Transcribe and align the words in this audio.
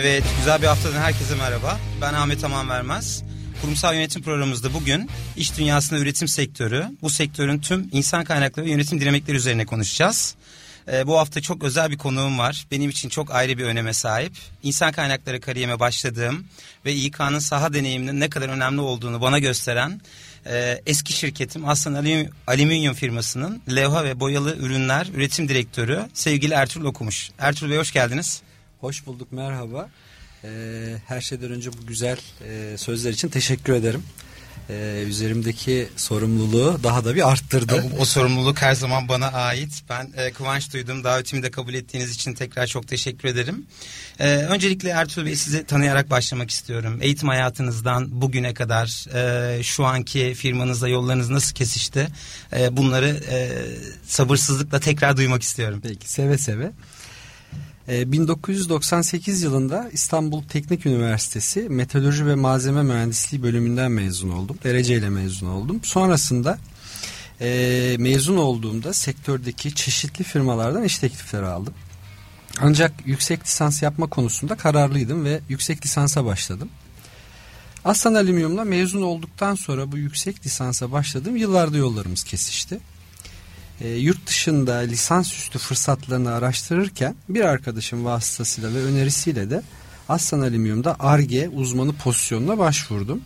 Evet, 0.00 0.24
güzel 0.38 0.62
bir 0.62 0.66
haftadan 0.66 1.00
herkese 1.00 1.34
merhaba. 1.34 1.78
Ben 2.00 2.14
Ahmet 2.14 2.44
Aman 2.44 2.68
Vermez. 2.68 3.22
Kurumsal 3.62 3.94
yönetim 3.94 4.22
programımızda 4.22 4.74
bugün 4.74 5.10
iş 5.36 5.58
dünyasında 5.58 6.00
üretim 6.00 6.28
sektörü, 6.28 6.86
bu 7.02 7.10
sektörün 7.10 7.58
tüm 7.58 7.88
insan 7.92 8.24
kaynakları 8.24 8.66
ve 8.66 8.70
yönetim 8.70 9.00
dinamikleri 9.00 9.36
üzerine 9.36 9.66
konuşacağız. 9.66 10.34
Ee, 10.92 11.06
bu 11.06 11.18
hafta 11.18 11.40
çok 11.40 11.64
özel 11.64 11.90
bir 11.90 11.98
konuğum 11.98 12.38
var. 12.38 12.66
Benim 12.70 12.90
için 12.90 13.08
çok 13.08 13.34
ayrı 13.34 13.58
bir 13.58 13.64
öneme 13.64 13.92
sahip. 13.92 14.32
İnsan 14.62 14.92
kaynakları 14.92 15.40
kariyerime 15.40 15.80
başladığım 15.80 16.44
ve 16.84 16.94
İK'nın 16.94 17.38
saha 17.38 17.74
deneyiminin 17.74 18.20
ne 18.20 18.30
kadar 18.30 18.48
önemli 18.48 18.80
olduğunu 18.80 19.20
bana 19.20 19.38
gösteren 19.38 20.00
e, 20.46 20.80
eski 20.86 21.12
şirketim 21.12 21.68
Aslan 21.68 21.94
Alüminyum, 21.94 22.32
Alüminyum 22.46 22.94
firmasının 22.94 23.62
levha 23.74 24.04
ve 24.04 24.20
boyalı 24.20 24.56
ürünler 24.56 25.06
üretim 25.14 25.48
direktörü 25.48 26.00
sevgili 26.14 26.54
Ertuğrul 26.54 26.84
Okumuş. 26.84 27.30
Ertuğrul 27.38 27.70
Bey 27.70 27.78
hoş 27.78 27.92
geldiniz. 27.92 28.42
Hoş 28.80 29.06
bulduk 29.06 29.32
merhaba. 29.32 29.88
Ee, 30.44 30.48
her 31.06 31.20
şeyden 31.20 31.50
önce 31.50 31.70
bu 31.72 31.86
güzel 31.86 32.18
e, 32.48 32.78
sözler 32.78 33.10
için 33.10 33.28
teşekkür 33.28 33.72
ederim. 33.72 34.02
Ee, 34.70 35.04
üzerimdeki 35.06 35.88
sorumluluğu 35.96 36.80
daha 36.82 37.04
da 37.04 37.14
bir 37.14 37.30
arttırdı. 37.30 37.84
O, 37.96 38.00
o 38.00 38.04
sorumluluk 38.04 38.62
her 38.62 38.74
zaman 38.74 39.08
bana 39.08 39.26
ait. 39.26 39.82
Ben 39.88 40.12
e, 40.16 40.32
kıvanç 40.32 40.72
duydum. 40.72 41.04
Davetimi 41.04 41.42
de 41.42 41.50
kabul 41.50 41.74
ettiğiniz 41.74 42.10
için 42.10 42.34
tekrar 42.34 42.66
çok 42.66 42.88
teşekkür 42.88 43.28
ederim. 43.28 43.66
E, 44.18 44.28
öncelikle 44.28 44.88
Ertuğrul 44.88 45.26
Bey 45.26 45.36
sizi 45.36 45.64
tanıyarak 45.64 46.10
başlamak 46.10 46.50
istiyorum. 46.50 46.98
Eğitim 47.00 47.28
hayatınızdan 47.28 48.20
bugüne 48.20 48.54
kadar 48.54 49.06
e, 49.14 49.62
şu 49.62 49.84
anki 49.84 50.34
firmanızla 50.34 50.88
yollarınız 50.88 51.30
nasıl 51.30 51.54
kesişti? 51.54 52.08
E, 52.56 52.76
bunları 52.76 53.20
e, 53.30 53.48
sabırsızlıkla 54.06 54.80
tekrar 54.80 55.16
duymak 55.16 55.42
istiyorum. 55.42 55.80
Peki 55.82 56.12
seve 56.12 56.38
seve. 56.38 56.72
1998 57.88 59.42
ee, 59.42 59.46
yılında 59.46 59.90
İstanbul 59.92 60.42
Teknik 60.42 60.86
Üniversitesi 60.86 61.68
Metalurji 61.68 62.26
ve 62.26 62.34
Malzeme 62.34 62.82
Mühendisliği 62.82 63.42
bölümünden 63.42 63.92
mezun 63.92 64.30
oldum. 64.30 64.58
Dereceyle 64.64 65.08
mezun 65.08 65.46
oldum. 65.46 65.80
Sonrasında 65.82 66.58
e, 67.40 67.96
mezun 67.98 68.36
olduğumda 68.36 68.92
sektördeki 68.92 69.74
çeşitli 69.74 70.24
firmalardan 70.24 70.84
iş 70.84 70.98
teklifleri 70.98 71.46
aldım. 71.46 71.74
Ancak 72.60 72.92
yüksek 73.06 73.44
lisans 73.44 73.82
yapma 73.82 74.06
konusunda 74.06 74.56
kararlıydım 74.56 75.24
ve 75.24 75.40
yüksek 75.48 75.84
lisansa 75.84 76.24
başladım. 76.24 76.68
Aslan 77.84 78.14
Alüminyum'la 78.14 78.64
mezun 78.64 79.02
olduktan 79.02 79.54
sonra 79.54 79.92
bu 79.92 79.98
yüksek 79.98 80.46
lisansa 80.46 80.92
başladım. 80.92 81.36
Yıllarda 81.36 81.76
yollarımız 81.76 82.24
kesişti 82.24 82.78
e, 83.80 83.88
yurt 83.88 84.26
dışında 84.26 84.74
lisansüstü 84.74 85.58
fırsatlarını 85.58 86.32
araştırırken 86.32 87.14
bir 87.28 87.40
arkadaşım 87.40 88.04
vasıtasıyla 88.04 88.74
ve 88.74 88.82
önerisiyle 88.82 89.50
de 89.50 89.62
Aslan 90.08 90.40
Alüminyum'da 90.40 90.96
ARGE 91.00 91.48
uzmanı 91.48 91.92
pozisyonuna 91.92 92.58
başvurdum. 92.58 93.22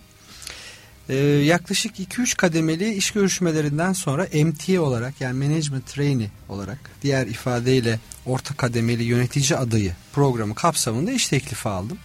Ee, 1.08 1.16
yaklaşık 1.16 2.00
2-3 2.00 2.36
kademeli 2.36 2.94
iş 2.94 3.10
görüşmelerinden 3.10 3.92
sonra 3.92 4.26
MT 4.34 4.78
olarak 4.78 5.20
yani 5.20 5.48
Management 5.48 5.86
Trainee 5.86 6.30
olarak 6.48 6.78
diğer 7.02 7.26
ifadeyle 7.26 8.00
orta 8.26 8.54
kademeli 8.54 9.02
yönetici 9.02 9.58
adayı 9.58 9.94
programı 10.12 10.54
kapsamında 10.54 11.12
iş 11.12 11.28
teklifi 11.28 11.68
aldım. 11.68 11.98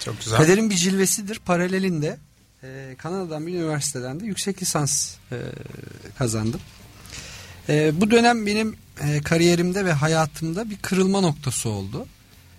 Çok 0.00 0.20
güzel. 0.20 0.36
Kaderin 0.36 0.70
bir 0.70 0.74
cilvesidir. 0.74 1.38
Paralelinde 1.38 2.18
e, 2.62 2.94
Kanada'dan 2.98 3.46
bir 3.46 3.54
üniversiteden 3.54 4.20
de 4.20 4.26
yüksek 4.26 4.62
lisans 4.62 5.14
e, 5.32 5.36
kazandım. 6.18 6.60
E, 7.68 8.00
bu 8.00 8.10
dönem 8.10 8.46
benim 8.46 8.76
e, 9.00 9.20
kariyerimde 9.20 9.84
ve 9.84 9.92
hayatımda 9.92 10.70
bir 10.70 10.76
kırılma 10.76 11.20
noktası 11.20 11.68
oldu. 11.68 12.06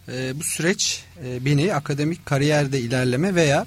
E, 0.07 0.39
bu 0.39 0.43
süreç 0.43 1.03
e, 1.25 1.45
beni 1.45 1.73
akademik 1.73 2.25
kariyerde 2.25 2.79
ilerleme 2.79 3.35
veya 3.35 3.65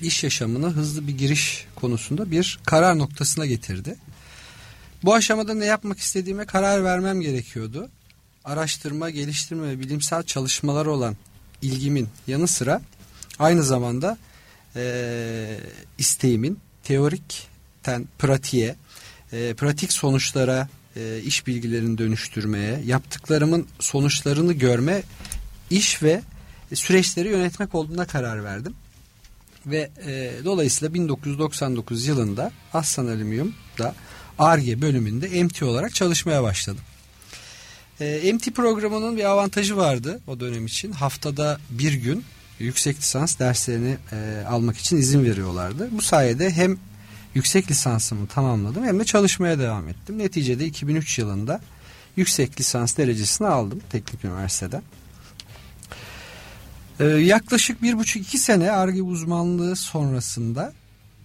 iş 0.00 0.24
yaşamına 0.24 0.66
hızlı 0.66 1.06
bir 1.06 1.18
giriş 1.18 1.66
konusunda 1.74 2.30
bir 2.30 2.58
karar 2.66 2.98
noktasına 2.98 3.46
getirdi. 3.46 3.96
Bu 5.04 5.14
aşamada 5.14 5.54
ne 5.54 5.64
yapmak 5.64 5.98
istediğime 5.98 6.44
karar 6.44 6.84
vermem 6.84 7.20
gerekiyordu. 7.20 7.88
Araştırma, 8.44 9.10
geliştirme 9.10 9.68
ve 9.68 9.80
bilimsel 9.80 10.22
çalışmalar 10.22 10.86
olan 10.86 11.16
ilgimin 11.62 12.08
yanı 12.26 12.48
sıra 12.48 12.80
aynı 13.38 13.62
zamanda 13.62 14.18
e, 14.76 15.58
isteğimin 15.98 16.58
teorikten 16.84 18.08
pratiğe 18.18 18.76
e, 19.32 19.54
pratik 19.54 19.92
sonuçlara 19.92 20.68
e, 20.96 21.20
iş 21.24 21.46
bilgilerini 21.46 21.98
dönüştürmeye, 21.98 22.80
yaptıklarımın 22.86 23.66
sonuçlarını 23.80 24.52
görme, 24.52 25.02
iş 25.70 26.02
ve 26.02 26.22
süreçleri 26.74 27.28
yönetmek 27.28 27.74
olduğuna 27.74 28.06
karar 28.06 28.44
verdim. 28.44 28.74
Ve 29.66 29.90
e, 30.06 30.32
dolayısıyla 30.44 30.94
1999 30.94 32.06
yılında 32.06 32.52
Aslan 32.72 33.06
Alüminyum'da 33.06 33.94
ARGE 34.38 34.82
bölümünde 34.82 35.44
MT 35.44 35.62
olarak 35.62 35.94
çalışmaya 35.94 36.42
başladım. 36.42 36.80
E, 38.00 38.32
MT 38.32 38.54
programının 38.54 39.16
bir 39.16 39.24
avantajı 39.24 39.76
vardı 39.76 40.20
o 40.26 40.40
dönem 40.40 40.66
için. 40.66 40.92
Haftada 40.92 41.58
bir 41.70 41.92
gün 41.92 42.24
yüksek 42.58 42.98
lisans 42.98 43.38
derslerini 43.38 43.96
e, 44.12 44.44
almak 44.48 44.76
için 44.76 44.96
izin 44.96 45.24
veriyorlardı. 45.24 45.88
Bu 45.92 46.02
sayede 46.02 46.50
hem 46.50 46.78
yüksek 47.36 47.70
lisansımı 47.70 48.26
tamamladım 48.26 48.84
hem 48.84 49.00
de 49.00 49.04
çalışmaya 49.04 49.58
devam 49.58 49.88
ettim. 49.88 50.18
Neticede 50.18 50.66
2003 50.66 51.18
yılında 51.18 51.60
yüksek 52.16 52.60
lisans 52.60 52.96
derecesini 52.96 53.46
aldım 53.46 53.80
teknik 53.90 54.24
üniversiteden. 54.24 54.82
Ee, 57.00 57.04
yaklaşık 57.04 57.82
bir 57.82 57.98
buçuk 57.98 58.22
iki 58.22 58.38
sene 58.38 58.70
ARGE 58.70 59.02
uzmanlığı 59.02 59.76
sonrasında 59.76 60.72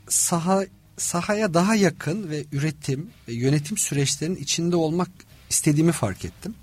saha 0.10 0.66
sahaya 0.98 1.54
daha 1.54 1.76
yakın 1.76 2.30
ve 2.30 2.46
üretim 2.52 3.10
ve 3.28 3.34
yönetim 3.34 3.78
süreçlerinin 3.78 4.36
içinde 4.36 4.76
olmak 4.76 5.10
istediğimi 5.50 5.92
fark 5.92 6.26
ettim. 6.26 6.56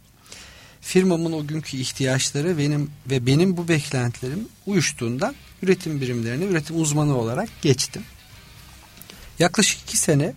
Firmamın 0.81 1.33
o 1.33 1.47
günkü 1.47 1.77
ihtiyaçları 1.77 2.59
benim 2.59 2.91
ve 3.11 3.27
benim 3.27 3.57
bu 3.57 3.69
beklentilerim 3.69 4.49
uyuştuğundan 4.67 5.35
üretim 5.63 6.01
birimlerine 6.01 6.45
üretim 6.45 6.81
uzmanı 6.81 7.17
olarak 7.17 7.49
geçtim. 7.63 8.03
Yaklaşık 9.39 9.81
iki 9.81 9.97
sene 9.97 10.33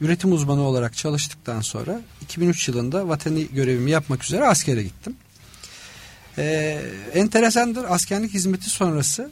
üretim 0.00 0.32
uzmanı 0.32 0.60
olarak 0.60 0.96
çalıştıktan 0.96 1.60
sonra 1.60 2.00
2003 2.22 2.68
yılında 2.68 3.08
vatani 3.08 3.48
görevimi 3.52 3.90
yapmak 3.90 4.24
üzere 4.24 4.46
askere 4.46 4.82
gittim. 4.82 5.16
Ee, 6.38 6.82
enteresandır 7.14 7.84
askerlik 7.88 8.34
hizmeti 8.34 8.70
sonrası 8.70 9.30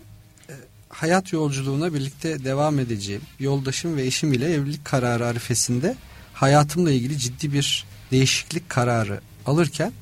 e, 0.49 0.53
hayat 0.88 1.32
yolculuğuna 1.32 1.94
birlikte 1.94 2.44
devam 2.44 2.78
edeceğim 2.78 3.22
yoldaşım 3.38 3.97
ve 3.97 4.06
eşim 4.06 4.32
ile 4.32 4.54
evlilik 4.54 4.84
kararı 4.84 5.27
arifesinde 5.27 5.97
hayatımla 6.34 6.91
ilgili 6.91 7.19
ciddi 7.19 7.53
bir 7.53 7.84
değişiklik 8.10 8.69
kararı 8.69 9.21
alırken 9.47 9.93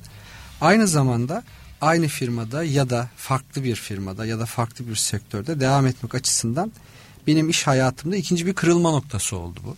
aynı 0.60 0.88
zamanda 0.88 1.42
aynı 1.80 2.06
firmada 2.06 2.64
ya 2.64 2.90
da 2.90 3.08
farklı 3.16 3.64
bir 3.64 3.76
firmada 3.76 4.26
ya 4.26 4.38
da 4.38 4.46
farklı 4.46 4.88
bir 4.88 4.96
sektörde 4.96 5.60
devam 5.60 5.86
etmek 5.86 6.14
açısından 6.14 6.72
benim 7.26 7.50
iş 7.50 7.66
hayatımda 7.66 8.16
ikinci 8.16 8.46
bir 8.46 8.54
kırılma 8.54 8.90
noktası 8.90 9.36
oldu 9.36 9.60
bu. 9.64 9.76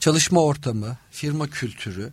Çalışma 0.00 0.40
ortamı, 0.40 0.96
firma 1.10 1.46
kültürü 1.46 2.10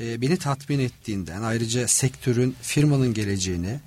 e, 0.00 0.20
beni 0.20 0.36
tatmin 0.36 0.78
ettiğinden 0.78 1.42
ayrıca 1.42 1.88
sektörün 1.88 2.56
firmanın 2.62 3.14
geleceğine 3.14 3.80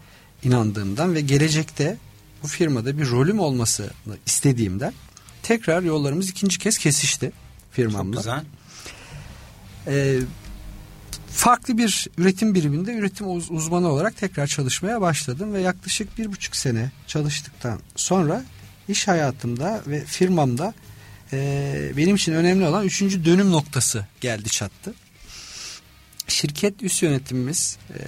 inandığımdan 0.43 1.15
ve 1.15 1.21
gelecekte 1.21 1.97
bu 2.43 2.47
firmada 2.47 2.97
bir 2.97 3.09
rolüm 3.09 3.39
olmasını 3.39 4.17
istediğimden 4.25 4.93
tekrar 5.43 5.83
yollarımız 5.83 6.29
ikinci 6.29 6.59
kez 6.59 6.77
kesişti 6.77 7.31
firmamla. 7.71 8.15
Çok 8.15 8.23
güzel. 8.23 8.43
Ee, 9.87 10.19
farklı 11.31 11.77
bir 11.77 12.07
üretim 12.17 12.55
biriminde 12.55 12.93
üretim 12.93 13.27
uzmanı 13.49 13.87
olarak 13.87 14.17
tekrar 14.17 14.47
çalışmaya 14.47 15.01
başladım 15.01 15.53
ve 15.53 15.61
yaklaşık 15.61 16.17
bir 16.17 16.31
buçuk 16.31 16.55
sene 16.55 16.91
çalıştıktan 17.07 17.79
sonra 17.95 18.43
iş 18.89 19.07
hayatımda 19.07 19.81
ve 19.87 20.05
firmamda 20.05 20.73
e, 21.33 21.91
benim 21.97 22.15
için 22.15 22.33
önemli 22.33 22.67
olan 22.67 22.85
üçüncü 22.85 23.25
dönüm 23.25 23.51
noktası 23.51 24.05
geldi 24.21 24.49
çattı. 24.49 24.93
Şirket 26.27 26.83
üst 26.83 27.03
yönetimimiz 27.03 27.77
e, 27.89 27.99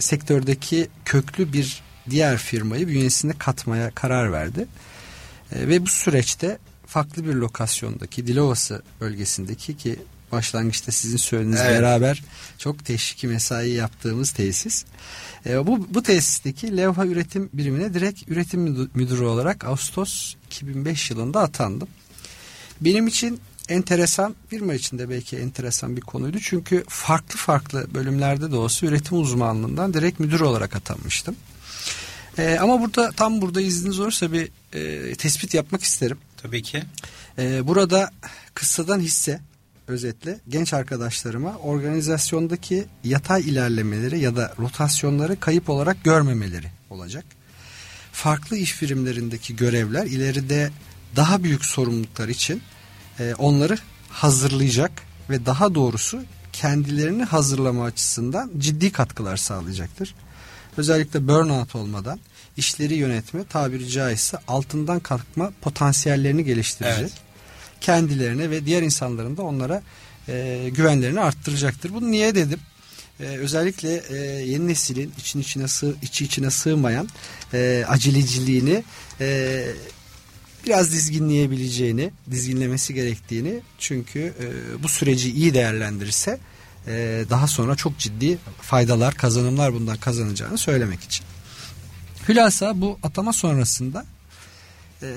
sektördeki 0.00 0.88
köklü 1.04 1.52
bir 1.52 1.82
diğer 2.10 2.38
firmayı 2.38 2.88
bünyesine 2.88 3.32
katmaya 3.38 3.90
karar 3.90 4.32
verdi. 4.32 4.66
E, 5.52 5.68
ve 5.68 5.82
bu 5.82 5.86
süreçte 5.86 6.58
farklı 6.86 7.24
bir 7.24 7.34
lokasyondaki 7.34 8.26
Dilovası 8.26 8.82
bölgesindeki 9.00 9.76
ki 9.76 9.98
başlangıçta 10.32 10.92
sizin 10.92 11.16
söylediğiniz 11.16 11.60
evet. 11.60 11.80
beraber 11.80 12.22
çok 12.58 12.84
teşviki 12.84 13.28
mesai 13.28 13.70
yaptığımız 13.70 14.30
tesis. 14.30 14.84
E, 15.46 15.66
bu, 15.66 15.94
bu 15.94 16.02
tesisteki 16.02 16.76
levha 16.76 17.06
üretim 17.06 17.50
birimine 17.52 17.94
direkt 17.94 18.28
üretim 18.28 18.60
müdürü 18.94 19.24
olarak 19.24 19.64
Ağustos 19.64 20.34
2005 20.46 21.10
yılında 21.10 21.40
atandım. 21.40 21.88
Benim 22.80 23.06
için 23.06 23.40
enteresan, 23.68 24.34
firma 24.48 24.74
içinde 24.74 25.10
belki 25.10 25.36
enteresan 25.36 25.96
bir 25.96 26.00
konuydu. 26.00 26.38
Çünkü 26.40 26.84
farklı 26.88 27.36
farklı 27.36 27.94
bölümlerde 27.94 28.50
de 28.50 28.56
olsa 28.56 28.86
üretim 28.86 29.18
uzmanlığından 29.18 29.94
direkt 29.94 30.20
müdür 30.20 30.40
olarak 30.40 30.76
atanmıştım. 30.76 31.36
E, 32.38 32.58
ama 32.60 32.80
burada 32.80 33.10
tam 33.10 33.40
burada 33.40 33.60
izniniz 33.60 34.00
olursa 34.00 34.32
bir 34.32 34.48
e, 34.72 35.14
tespit 35.14 35.54
yapmak 35.54 35.82
isterim. 35.82 36.18
Tabii 36.36 36.62
ki. 36.62 36.82
E, 37.38 37.66
burada 37.66 38.10
kıssadan 38.54 39.00
hisse 39.00 39.40
özetle 39.90 40.38
genç 40.48 40.72
arkadaşlarıma 40.72 41.56
organizasyondaki 41.56 42.86
yatay 43.04 43.42
ilerlemeleri 43.42 44.18
ya 44.20 44.36
da 44.36 44.54
rotasyonları 44.58 45.40
kayıp 45.40 45.70
olarak 45.70 46.04
görmemeleri 46.04 46.66
olacak. 46.90 47.24
Farklı 48.12 48.56
iş 48.56 48.82
birimlerindeki 48.82 49.56
görevler 49.56 50.06
ileride 50.06 50.70
daha 51.16 51.42
büyük 51.42 51.64
sorumluluklar 51.64 52.28
için 52.28 52.62
e, 53.18 53.34
onları 53.34 53.78
hazırlayacak 54.10 54.92
ve 55.30 55.46
daha 55.46 55.74
doğrusu 55.74 56.22
kendilerini 56.52 57.24
hazırlama 57.24 57.84
açısından 57.84 58.50
ciddi 58.58 58.92
katkılar 58.92 59.36
sağlayacaktır. 59.36 60.14
Özellikle 60.76 61.28
burnout 61.28 61.74
olmadan 61.74 62.20
işleri 62.56 62.94
yönetme 62.94 63.44
tabiri 63.44 63.88
caizse 63.88 64.38
altından 64.48 65.00
kalkma 65.00 65.52
potansiyellerini 65.60 66.44
geliştirecek. 66.44 66.98
Evet. 67.00 67.29
Kendilerine 67.80 68.50
ve 68.50 68.66
diğer 68.66 68.82
insanların 68.82 69.36
da 69.36 69.42
onlara 69.42 69.82
e, 70.28 70.68
güvenlerini 70.72 71.20
arttıracaktır. 71.20 71.94
Bunu 71.94 72.10
niye 72.10 72.34
dedim? 72.34 72.60
Ee, 73.20 73.24
özellikle 73.24 74.02
e, 74.08 74.16
yeni 74.42 74.68
neslin 74.68 75.12
için 75.18 75.40
içine 75.40 75.68
sığ, 75.68 75.94
içi 76.02 76.24
içine 76.24 76.50
sığmayan 76.50 77.08
e, 77.54 77.84
aceleciliğini 77.88 78.84
e, 79.20 79.66
biraz 80.66 80.92
dizginleyebileceğini, 80.92 82.10
dizginlemesi 82.30 82.94
gerektiğini 82.94 83.60
çünkü 83.78 84.20
e, 84.20 84.82
bu 84.82 84.88
süreci 84.88 85.32
iyi 85.32 85.54
değerlendirirse 85.54 86.38
e, 86.86 87.24
daha 87.30 87.46
sonra 87.46 87.76
çok 87.76 87.98
ciddi 87.98 88.38
faydalar, 88.60 89.14
kazanımlar 89.14 89.74
bundan 89.74 89.96
kazanacağını 89.96 90.58
söylemek 90.58 91.00
için. 91.02 91.24
Hülasa 92.28 92.80
bu 92.80 92.98
atama 93.02 93.32
sonrasında 93.32 94.06
e, 95.02 95.08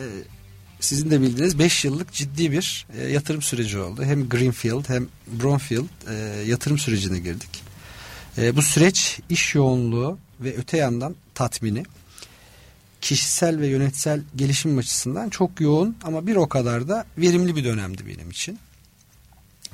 sizin 0.84 1.12
de 1.12 1.22
bildiğiniz 1.22 1.60
5 1.60 1.86
yıllık 1.86 2.14
ciddi 2.14 2.52
bir 2.52 2.86
e, 2.98 3.04
yatırım 3.04 3.42
süreci 3.42 3.80
oldu. 3.80 4.04
Hem 4.04 4.30
Greenfield 4.30 4.90
hem 4.90 5.08
Brownfield 5.28 5.86
e, 6.10 6.14
yatırım 6.46 6.78
sürecine 6.78 7.20
girdik. 7.20 7.64
E, 8.38 8.56
bu 8.56 8.62
süreç 8.62 9.20
iş 9.30 9.56
yoğunluğu 9.56 10.18
ve 10.40 10.58
öte 10.58 10.78
yandan 10.78 11.16
tatmini 11.36 11.84
kişisel 13.02 13.60
ve 13.60 13.68
yönetsel 13.68 14.22
gelişim 14.36 14.78
açısından 14.78 15.30
çok 15.30 15.62
yoğun 15.62 15.96
ama 16.04 16.28
bir 16.28 16.36
o 16.36 16.50
kadar 16.50 16.88
da 16.88 17.06
verimli 17.18 17.56
bir 17.56 17.64
dönemdi 17.64 18.08
benim 18.08 18.30
için. 18.30 18.60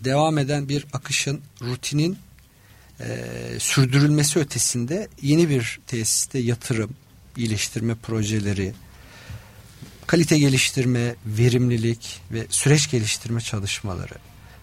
Devam 0.03 0.37
eden 0.37 0.69
bir 0.69 0.85
akışın, 0.93 1.41
rutinin 1.61 2.17
e, 2.99 3.25
sürdürülmesi 3.59 4.39
ötesinde 4.39 5.07
yeni 5.21 5.49
bir 5.49 5.79
tesiste 5.87 6.39
yatırım, 6.39 6.89
iyileştirme 7.37 7.95
projeleri, 7.95 8.73
kalite 10.09 10.39
geliştirme, 10.39 11.15
verimlilik 11.25 12.21
ve 12.31 12.45
süreç 12.49 12.91
geliştirme 12.91 13.41
çalışmaları, 13.41 14.15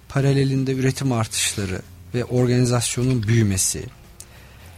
paralelinde 0.08 0.72
üretim 0.72 1.12
artışları 1.12 1.82
ve 2.14 2.24
organizasyonun 2.24 3.22
büyümesi, 3.22 3.84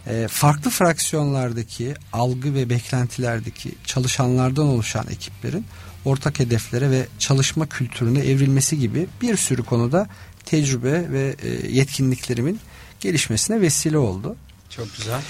e, 0.07 0.29
farklı 0.31 0.71
fraksiyonlardaki 0.71 1.95
algı 2.13 2.55
ve 2.55 2.71
beklentilerdeki 2.71 3.75
çalışanlardan 3.85 4.67
oluşan 4.67 5.07
ekiplerin 5.11 5.67
ortak 6.05 6.39
hedeflere 6.39 6.91
ve 6.91 7.07
çalışma 7.19 7.67
kültürüne 7.69 8.21
evrilmesi 8.21 8.79
gibi 8.79 9.07
bir 9.23 9.37
sürü 9.37 9.63
konuda 9.63 10.09
tecrübe 10.45 11.13
ve 11.13 11.37
e, 11.43 11.69
yetkinliklerimin 11.69 12.61
gelişmesine 13.01 13.61
vesile 13.61 13.99
oldu. 13.99 14.37
Çok 14.71 14.97
güzel. 14.97 15.21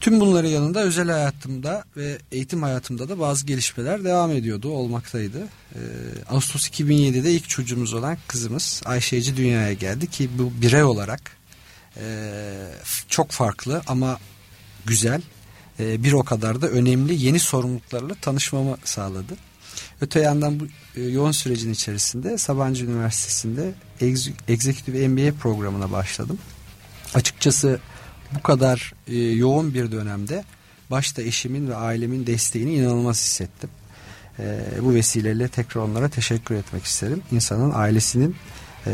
Tüm 0.00 0.20
bunların 0.20 0.48
yanında 0.48 0.80
özel 0.80 1.08
hayatımda 1.08 1.84
ve 1.96 2.18
eğitim 2.32 2.62
hayatımda 2.62 3.08
da 3.08 3.18
bazı 3.18 3.46
gelişmeler 3.46 4.04
devam 4.04 4.30
ediyordu, 4.30 4.68
olmaktaydı. 4.68 5.48
Ee, 5.74 5.78
Ağustos 6.30 6.68
2007'de 6.68 7.30
ilk 7.32 7.48
çocuğumuz 7.48 7.94
olan 7.94 8.18
kızımız 8.28 8.82
Ayşe 8.84 9.36
dünyaya 9.36 9.72
geldi 9.72 10.06
ki 10.06 10.30
bu 10.38 10.52
birey 10.62 10.82
olarak 10.84 11.36
e, 11.96 12.32
çok 13.08 13.30
farklı 13.30 13.82
ama 13.86 14.18
güzel 14.86 15.22
e, 15.80 16.04
bir 16.04 16.12
o 16.12 16.22
kadar 16.22 16.62
da 16.62 16.68
önemli 16.68 17.24
yeni 17.24 17.38
sorumluluklarla 17.38 18.14
tanışmamı 18.14 18.76
sağladı. 18.84 19.34
Öte 20.00 20.20
yandan 20.20 20.60
bu 20.60 20.66
e, 20.96 21.02
yoğun 21.02 21.32
sürecin 21.32 21.72
içerisinde 21.72 22.38
Sabancı 22.38 22.84
Üniversitesi'nde 22.84 23.74
Executive 24.48 25.08
MBA 25.08 25.38
programına 25.38 25.92
başladım. 25.92 26.38
Açıkçası 27.14 27.80
bu 28.34 28.42
kadar 28.42 28.92
e, 29.06 29.16
yoğun 29.18 29.74
bir 29.74 29.92
dönemde 29.92 30.44
başta 30.90 31.22
eşimin 31.22 31.68
ve 31.68 31.76
ailemin 31.76 32.26
desteğini 32.26 32.74
inanılmaz 32.74 33.22
hissettim. 33.22 33.70
E, 34.38 34.60
bu 34.82 34.94
vesileyle 34.94 35.48
tekrar 35.48 35.82
onlara 35.82 36.08
teşekkür 36.08 36.54
etmek 36.54 36.84
isterim. 36.84 37.22
İnsanın 37.32 37.72
ailesinin 37.74 38.36
e, 38.86 38.92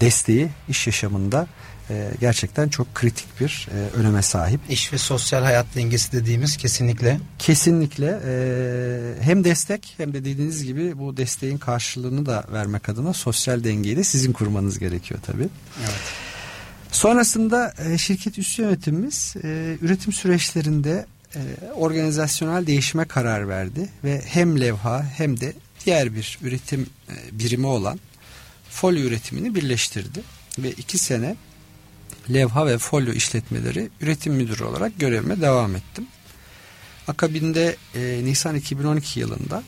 desteği 0.00 0.48
iş 0.68 0.86
yaşamında 0.86 1.46
e, 1.90 2.10
gerçekten 2.20 2.68
çok 2.68 2.94
kritik 2.94 3.40
bir 3.40 3.68
e, 3.72 3.96
öneme 3.96 4.22
sahip. 4.22 4.60
İş 4.68 4.92
ve 4.92 4.98
sosyal 4.98 5.42
hayat 5.42 5.66
dengesi 5.74 6.12
dediğimiz 6.12 6.56
kesinlikle. 6.56 7.20
Kesinlikle 7.38 8.20
e, 8.26 9.24
hem 9.24 9.44
destek 9.44 9.94
hem 9.96 10.12
de 10.12 10.24
dediğiniz 10.24 10.64
gibi 10.64 10.98
bu 10.98 11.16
desteğin 11.16 11.58
karşılığını 11.58 12.26
da 12.26 12.44
vermek 12.52 12.88
adına 12.88 13.12
sosyal 13.12 13.64
dengeyi 13.64 13.96
de 13.96 14.04
sizin 14.04 14.32
kurmanız 14.32 14.78
gerekiyor 14.78 15.20
tabii. 15.26 15.48
Evet. 15.80 16.25
Sonrasında 16.96 17.74
e, 17.78 17.98
şirket 17.98 18.38
üst 18.38 18.58
yönetimimiz 18.58 19.34
e, 19.44 19.76
üretim 19.80 20.12
süreçlerinde 20.12 21.06
e, 21.34 21.40
organizasyonel 21.74 22.66
değişime 22.66 23.04
karar 23.04 23.48
verdi 23.48 23.88
ve 24.04 24.22
hem 24.26 24.60
levha 24.60 25.04
hem 25.16 25.40
de 25.40 25.52
diğer 25.84 26.14
bir 26.14 26.38
üretim 26.42 26.86
birimi 27.32 27.66
olan 27.66 28.00
folyo 28.70 29.02
üretimini 29.02 29.54
birleştirdi 29.54 30.20
ve 30.58 30.70
iki 30.70 30.98
sene 30.98 31.36
levha 32.32 32.66
ve 32.66 32.78
folyo 32.78 33.12
işletmeleri 33.12 33.88
üretim 34.00 34.34
müdürü 34.34 34.64
olarak 34.64 34.98
görevime 34.98 35.40
devam 35.40 35.76
ettim. 35.76 36.06
Akabinde 37.08 37.76
e, 37.94 38.20
Nisan 38.24 38.56
2012 38.56 39.20
yılında 39.20 39.62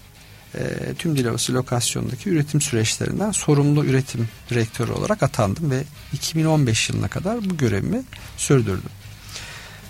e, 0.54 0.94
tüm 0.98 1.16
Dilovası 1.16 1.54
lokasyondaki 1.54 2.30
üretim 2.30 2.60
süreçlerinden 2.60 3.30
sorumlu 3.30 3.84
üretim 3.84 4.28
direktörü 4.50 4.92
olarak 4.92 5.22
atandım 5.22 5.70
ve 5.70 5.84
2015 6.12 6.90
yılına 6.90 7.08
kadar 7.08 7.50
bu 7.50 7.56
görevimi 7.56 8.02
sürdürdüm. 8.36 8.90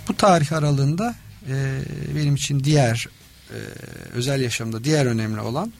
Bu 0.08 0.16
tarih 0.16 0.52
aralığında 0.52 1.14
e, 1.48 1.78
benim 2.16 2.34
için 2.34 2.64
diğer 2.64 3.08
e, 3.50 3.58
özel 4.12 4.40
yaşamda 4.40 4.84
diğer 4.84 5.06
önemli 5.06 5.40
olan 5.40 5.72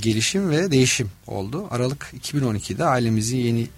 gelişim 0.00 0.50
ve 0.50 0.70
değişim 0.70 1.10
oldu. 1.26 1.66
Aralık 1.70 2.14
2012'de 2.22 2.84
ailemizin 2.84 3.38
yeni 3.38 3.68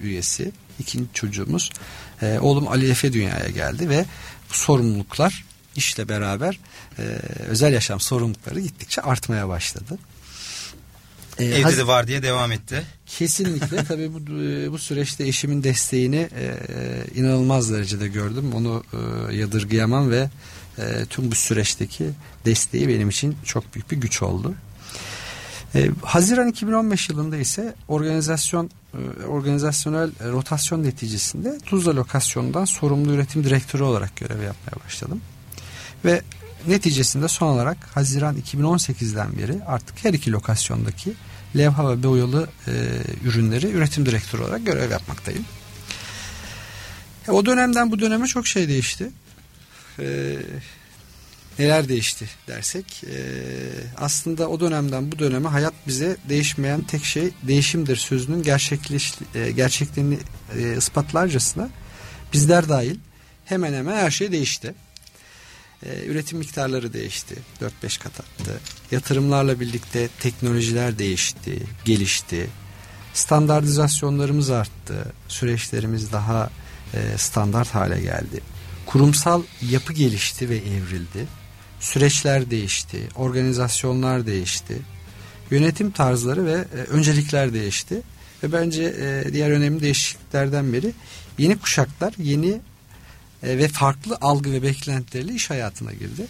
üyesi, 0.00 0.52
ikinci 0.78 1.08
çocuğumuz 1.14 1.70
oğlum 2.40 2.68
Ali 2.68 2.90
Efe 2.90 3.12
dünyaya 3.12 3.48
geldi 3.48 3.88
ve 3.88 4.04
bu 4.50 4.54
sorumluluklar 4.54 5.44
işle 5.76 6.08
beraber 6.08 6.58
e, 6.98 7.02
özel 7.48 7.72
yaşam 7.72 8.00
sorumlulukları 8.00 8.60
gittikçe 8.60 9.02
artmaya 9.02 9.48
başladı. 9.48 9.98
Ee, 11.38 11.44
Evde 11.44 11.76
de 11.76 11.86
var 11.86 12.06
diye 12.06 12.22
devam 12.22 12.52
etti. 12.52 12.82
Kesinlikle 13.06 13.84
tabii 13.88 14.14
bu 14.14 14.18
e, 14.42 14.72
bu 14.72 14.78
süreçte 14.78 15.26
eşimin 15.26 15.62
desteğini 15.62 16.28
e, 16.38 16.54
inanılmaz 17.14 17.72
derecede 17.72 18.08
gördüm. 18.08 18.52
Onu 18.54 18.84
e, 18.92 19.36
yadırgayamam 19.36 20.10
ve 20.10 20.30
e, 20.78 21.04
tüm 21.10 21.30
bu 21.30 21.34
süreçteki 21.34 22.10
desteği 22.44 22.88
benim 22.88 23.08
için 23.08 23.36
çok 23.44 23.74
büyük 23.74 23.90
bir 23.90 23.96
güç 23.96 24.22
oldu. 24.22 24.54
E, 25.74 25.90
Haziran 26.02 26.48
2015 26.48 27.08
yılında 27.08 27.36
ise 27.36 27.74
organizasyon 27.88 28.70
e, 28.94 29.24
organizasyonel 29.26 30.10
rotasyon 30.32 30.82
neticesinde 30.82 31.58
Tuzla 31.66 31.96
lokasyonundan 31.96 32.64
sorumlu 32.64 33.12
üretim 33.12 33.44
direktörü 33.44 33.82
olarak 33.82 34.16
görev 34.16 34.42
yapmaya 34.42 34.84
başladım. 34.86 35.20
Ve 36.04 36.22
neticesinde 36.68 37.28
son 37.28 37.46
olarak 37.46 37.76
Haziran 37.94 38.36
2018'den 38.36 39.38
beri 39.38 39.64
artık 39.66 40.04
her 40.04 40.12
iki 40.12 40.32
lokasyondaki 40.32 41.12
levha 41.56 41.90
ve 41.90 42.02
boyalı 42.02 42.48
e, 42.66 42.72
ürünleri 43.24 43.66
üretim 43.70 44.06
direktörü 44.06 44.42
olarak 44.42 44.66
görev 44.66 44.90
yapmaktayım. 44.90 45.44
E, 47.28 47.30
o 47.30 47.46
dönemden 47.46 47.90
bu 47.90 48.00
döneme 48.00 48.26
çok 48.26 48.46
şey 48.46 48.68
değişti. 48.68 49.10
E, 49.98 50.36
neler 51.58 51.88
değişti 51.88 52.28
dersek 52.48 53.04
e, 53.04 53.16
aslında 53.96 54.48
o 54.48 54.60
dönemden 54.60 55.12
bu 55.12 55.18
döneme 55.18 55.48
hayat 55.48 55.74
bize 55.86 56.16
değişmeyen 56.28 56.82
tek 56.82 57.04
şey 57.04 57.30
değişimdir 57.42 57.96
sözünün 57.96 58.42
gerçekleş, 58.42 59.14
e, 59.34 59.50
gerçekliğini 59.50 60.18
e, 60.58 60.76
ispatlarcasına 60.76 61.68
bizler 62.32 62.68
dahil 62.68 62.96
hemen 63.44 63.72
hemen 63.72 63.96
her 63.96 64.10
şey 64.10 64.32
değişti. 64.32 64.74
E, 65.84 66.06
üretim 66.06 66.38
miktarları 66.38 66.92
değişti. 66.92 67.34
4-5 67.82 68.02
kat 68.02 68.20
arttı. 68.20 68.60
Yatırımlarla 68.90 69.60
birlikte 69.60 70.08
teknolojiler 70.20 70.98
değişti, 70.98 71.62
gelişti. 71.84 72.50
Standartizasyonlarımız 73.14 74.50
arttı. 74.50 75.12
Süreçlerimiz 75.28 76.12
daha 76.12 76.50
e, 76.94 77.18
standart 77.18 77.74
hale 77.74 78.00
geldi. 78.00 78.40
kurumsal 78.86 79.42
yapı 79.70 79.92
gelişti 79.92 80.48
ve 80.48 80.56
evrildi. 80.56 81.26
Süreçler 81.80 82.50
değişti, 82.50 83.08
organizasyonlar 83.16 84.26
değişti. 84.26 84.78
Yönetim 85.50 85.90
tarzları 85.90 86.46
ve 86.46 86.52
e, 86.52 86.76
öncelikler 86.76 87.52
değişti. 87.54 88.02
Ve 88.42 88.52
bence 88.52 88.94
diğer 89.32 89.50
önemli 89.50 89.80
değişikliklerden 89.80 90.72
biri 90.72 90.92
yeni 91.38 91.58
kuşaklar 91.58 92.14
yeni 92.18 92.60
e, 93.44 93.58
ve 93.58 93.68
farklı 93.68 94.18
algı 94.20 94.52
ve 94.52 94.62
beklentilerle 94.62 95.32
iş 95.34 95.50
hayatına 95.50 95.92
girdi. 95.92 96.26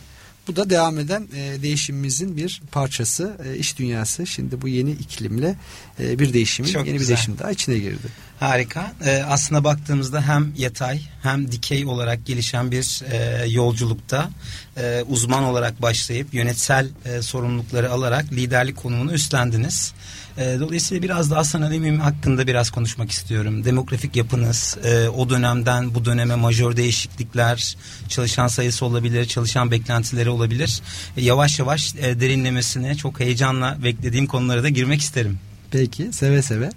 Bu 0.49 0.57
da 0.57 0.71
devam 0.71 0.99
eden 0.99 1.29
e, 1.37 1.63
değişimimizin 1.63 2.37
bir 2.37 2.63
parçası. 2.73 3.37
E, 3.49 3.57
iş 3.59 3.79
dünyası 3.79 4.27
şimdi 4.27 4.63
bu 4.63 4.69
yeni 4.69 4.91
iklimle 4.91 5.57
e, 6.01 6.19
bir 6.19 6.33
değişimin 6.33 6.71
Çok 6.71 6.87
yeni 6.87 6.99
güzel. 6.99 7.13
bir 7.13 7.17
değişim 7.17 7.39
daha 7.39 7.51
içine 7.51 7.79
girdi. 7.79 8.07
Harika. 8.41 8.93
Ee, 9.05 9.23
aslında 9.29 9.65
baktığımızda 9.65 10.29
hem 10.29 10.53
yatay 10.57 11.01
hem 11.23 11.53
dikey 11.53 11.87
olarak 11.87 12.27
gelişen 12.27 12.71
bir 12.71 13.03
e, 13.13 13.47
yolculukta 13.49 14.31
e, 14.77 15.05
uzman 15.09 15.45
olarak 15.45 15.83
başlayıp 15.83 16.35
yönetsel 16.35 16.89
e, 17.05 17.23
sorumlulukları 17.23 17.91
alarak 17.93 18.33
liderlik 18.33 18.77
konumunu 18.77 19.13
üstlendiniz. 19.13 19.93
E, 20.39 20.57
dolayısıyla 20.61 21.03
biraz 21.03 21.31
daha 21.31 21.41
Hasan 21.41 21.63
Alemim 21.63 22.01
hakkında 22.01 22.47
biraz 22.47 22.71
konuşmak 22.71 23.11
istiyorum. 23.11 23.65
Demografik 23.65 24.17
yapınız, 24.17 24.77
e, 24.85 25.09
o 25.09 25.31
dönemden 25.31 25.95
bu 25.95 26.05
döneme 26.05 26.35
majör 26.35 26.77
değişiklikler, 26.77 27.77
çalışan 28.09 28.49
sayısı 28.49 28.85
olabilir, 28.85 29.25
çalışan 29.25 29.71
beklentileri 29.71 30.31
olabilir. 30.31 30.81
E, 31.17 31.23
yavaş 31.23 31.59
yavaş 31.59 31.95
e, 31.95 32.21
derinlemesine 32.21 32.95
çok 32.95 33.21
heyecanla 33.21 33.77
beklediğim 33.85 34.27
konulara 34.27 34.63
da 34.63 34.69
girmek 34.69 35.01
isterim. 35.01 35.39
Peki 35.71 36.13
seve 36.13 36.43
seve. 36.43 36.71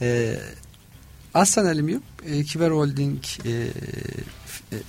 Ee, 0.00 0.36
Aslan 1.34 1.64
Alüminyum 1.64 2.02
e, 2.26 2.44
Kiber 2.44 2.70
Holding 2.70 3.18
e, 3.44 3.50
e, 3.50 3.70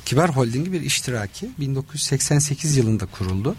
Kiber 0.06 0.30
Holding'i 0.30 0.72
bir 0.72 0.82
iştiraki 0.82 1.50
1988 1.60 2.78
yılında 2.78 3.06
kuruldu. 3.06 3.56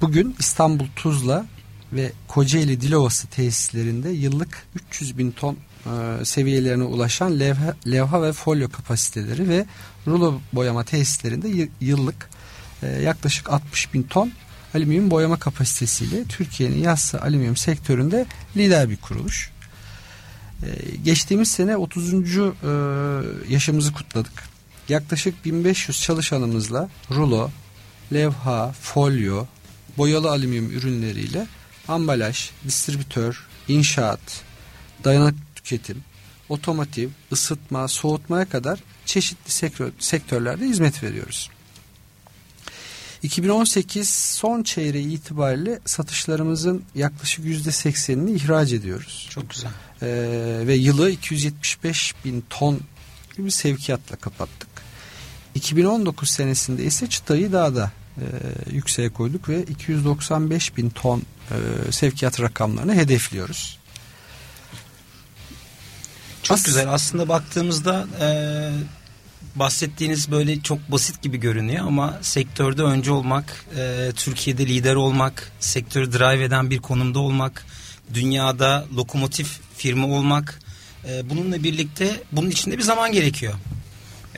Bugün 0.00 0.36
İstanbul 0.38 0.86
Tuzla 0.96 1.46
ve 1.92 2.12
Kocaeli 2.28 2.80
Dilovası 2.80 3.26
tesislerinde 3.26 4.08
yıllık 4.08 4.66
300 4.74 5.18
bin 5.18 5.30
ton 5.30 5.56
e, 5.86 6.24
seviyelerine 6.24 6.82
ulaşan 6.82 7.40
levha, 7.40 7.76
levha 7.86 8.22
ve 8.22 8.32
folyo 8.32 8.68
kapasiteleri 8.68 9.48
ve 9.48 9.66
rulo 10.06 10.40
boyama 10.52 10.84
tesislerinde 10.84 11.68
yıllık 11.80 12.30
e, 12.82 12.86
yaklaşık 12.86 13.50
60 13.50 13.94
bin 13.94 14.02
ton 14.02 14.32
alüminyum 14.74 15.10
boyama 15.10 15.38
kapasitesiyle 15.38 16.24
Türkiye'nin 16.24 16.78
yassı 16.78 17.22
alüminyum 17.22 17.56
sektöründe 17.56 18.26
lider 18.56 18.90
bir 18.90 18.96
kuruluş. 18.96 19.50
Ee, 20.62 20.96
geçtiğimiz 21.04 21.50
sene 21.50 21.76
30. 21.76 22.14
e, 22.14 22.50
yaşımızı 23.48 23.92
kutladık. 23.92 24.42
Yaklaşık 24.88 25.44
1500 25.44 26.02
çalışanımızla 26.02 26.88
rulo, 27.10 27.50
levha, 28.12 28.72
folyo, 28.72 29.46
boyalı 29.98 30.30
alüminyum 30.30 30.70
ürünleriyle 30.70 31.46
ambalaj, 31.88 32.50
distribütör, 32.64 33.46
inşaat, 33.68 34.42
dayanıklı 35.04 35.38
tüketim, 35.54 36.04
otomotiv, 36.48 37.08
ısıtma, 37.32 37.88
soğutmaya 37.88 38.48
kadar 38.48 38.80
çeşitli 39.06 39.52
sektör, 39.52 39.92
sektörlerde 39.98 40.64
hizmet 40.64 41.02
veriyoruz. 41.02 41.50
2018 43.22 44.10
son 44.10 44.62
çeyreği 44.62 45.08
itibariyle 45.08 45.80
satışlarımızın 45.84 46.84
yaklaşık 46.94 47.44
%80'ini 47.44 48.30
ihraç 48.30 48.72
ediyoruz. 48.72 49.26
Çok 49.30 49.50
güzel. 49.50 49.70
Ee, 50.02 50.66
ve 50.66 50.74
yılı 50.74 51.10
275 51.10 52.14
bin 52.24 52.44
ton 52.50 52.80
gibi 53.36 53.50
sevkiyatla 53.50 54.16
kapattık. 54.16 54.68
2019 55.54 56.30
senesinde 56.30 56.84
ise 56.84 57.06
çıtayı 57.06 57.52
daha 57.52 57.74
da 57.74 57.92
e, 58.16 58.24
yükseğe 58.70 59.08
koyduk 59.08 59.48
ve 59.48 59.62
295 59.62 60.76
bin 60.76 60.90
ton 60.90 61.22
e, 61.50 61.92
sevkiyat 61.92 62.40
rakamlarını 62.40 62.94
hedefliyoruz. 62.94 63.78
Çok 66.42 66.54
As- 66.58 66.64
güzel. 66.64 66.88
Aslında 66.88 67.28
baktığımızda 67.28 68.06
e, 68.20 68.28
bahsettiğiniz 69.56 70.30
böyle 70.30 70.60
çok 70.60 70.92
basit 70.92 71.22
gibi 71.22 71.40
görünüyor 71.40 71.86
ama 71.86 72.18
sektörde 72.22 72.82
önce 72.82 73.12
olmak, 73.12 73.64
e, 73.76 74.12
Türkiye'de 74.16 74.66
lider 74.66 74.94
olmak, 74.94 75.52
sektörü 75.60 76.12
drive 76.12 76.44
eden 76.44 76.70
bir 76.70 76.78
konumda 76.78 77.18
olmak, 77.18 77.66
dünyada 78.14 78.86
lokomotif 78.96 79.60
firma 79.76 80.06
olmak, 80.06 80.58
e, 81.08 81.30
bununla 81.30 81.62
birlikte 81.62 82.22
bunun 82.32 82.50
içinde 82.50 82.78
bir 82.78 82.82
zaman 82.82 83.12
gerekiyor. 83.12 83.54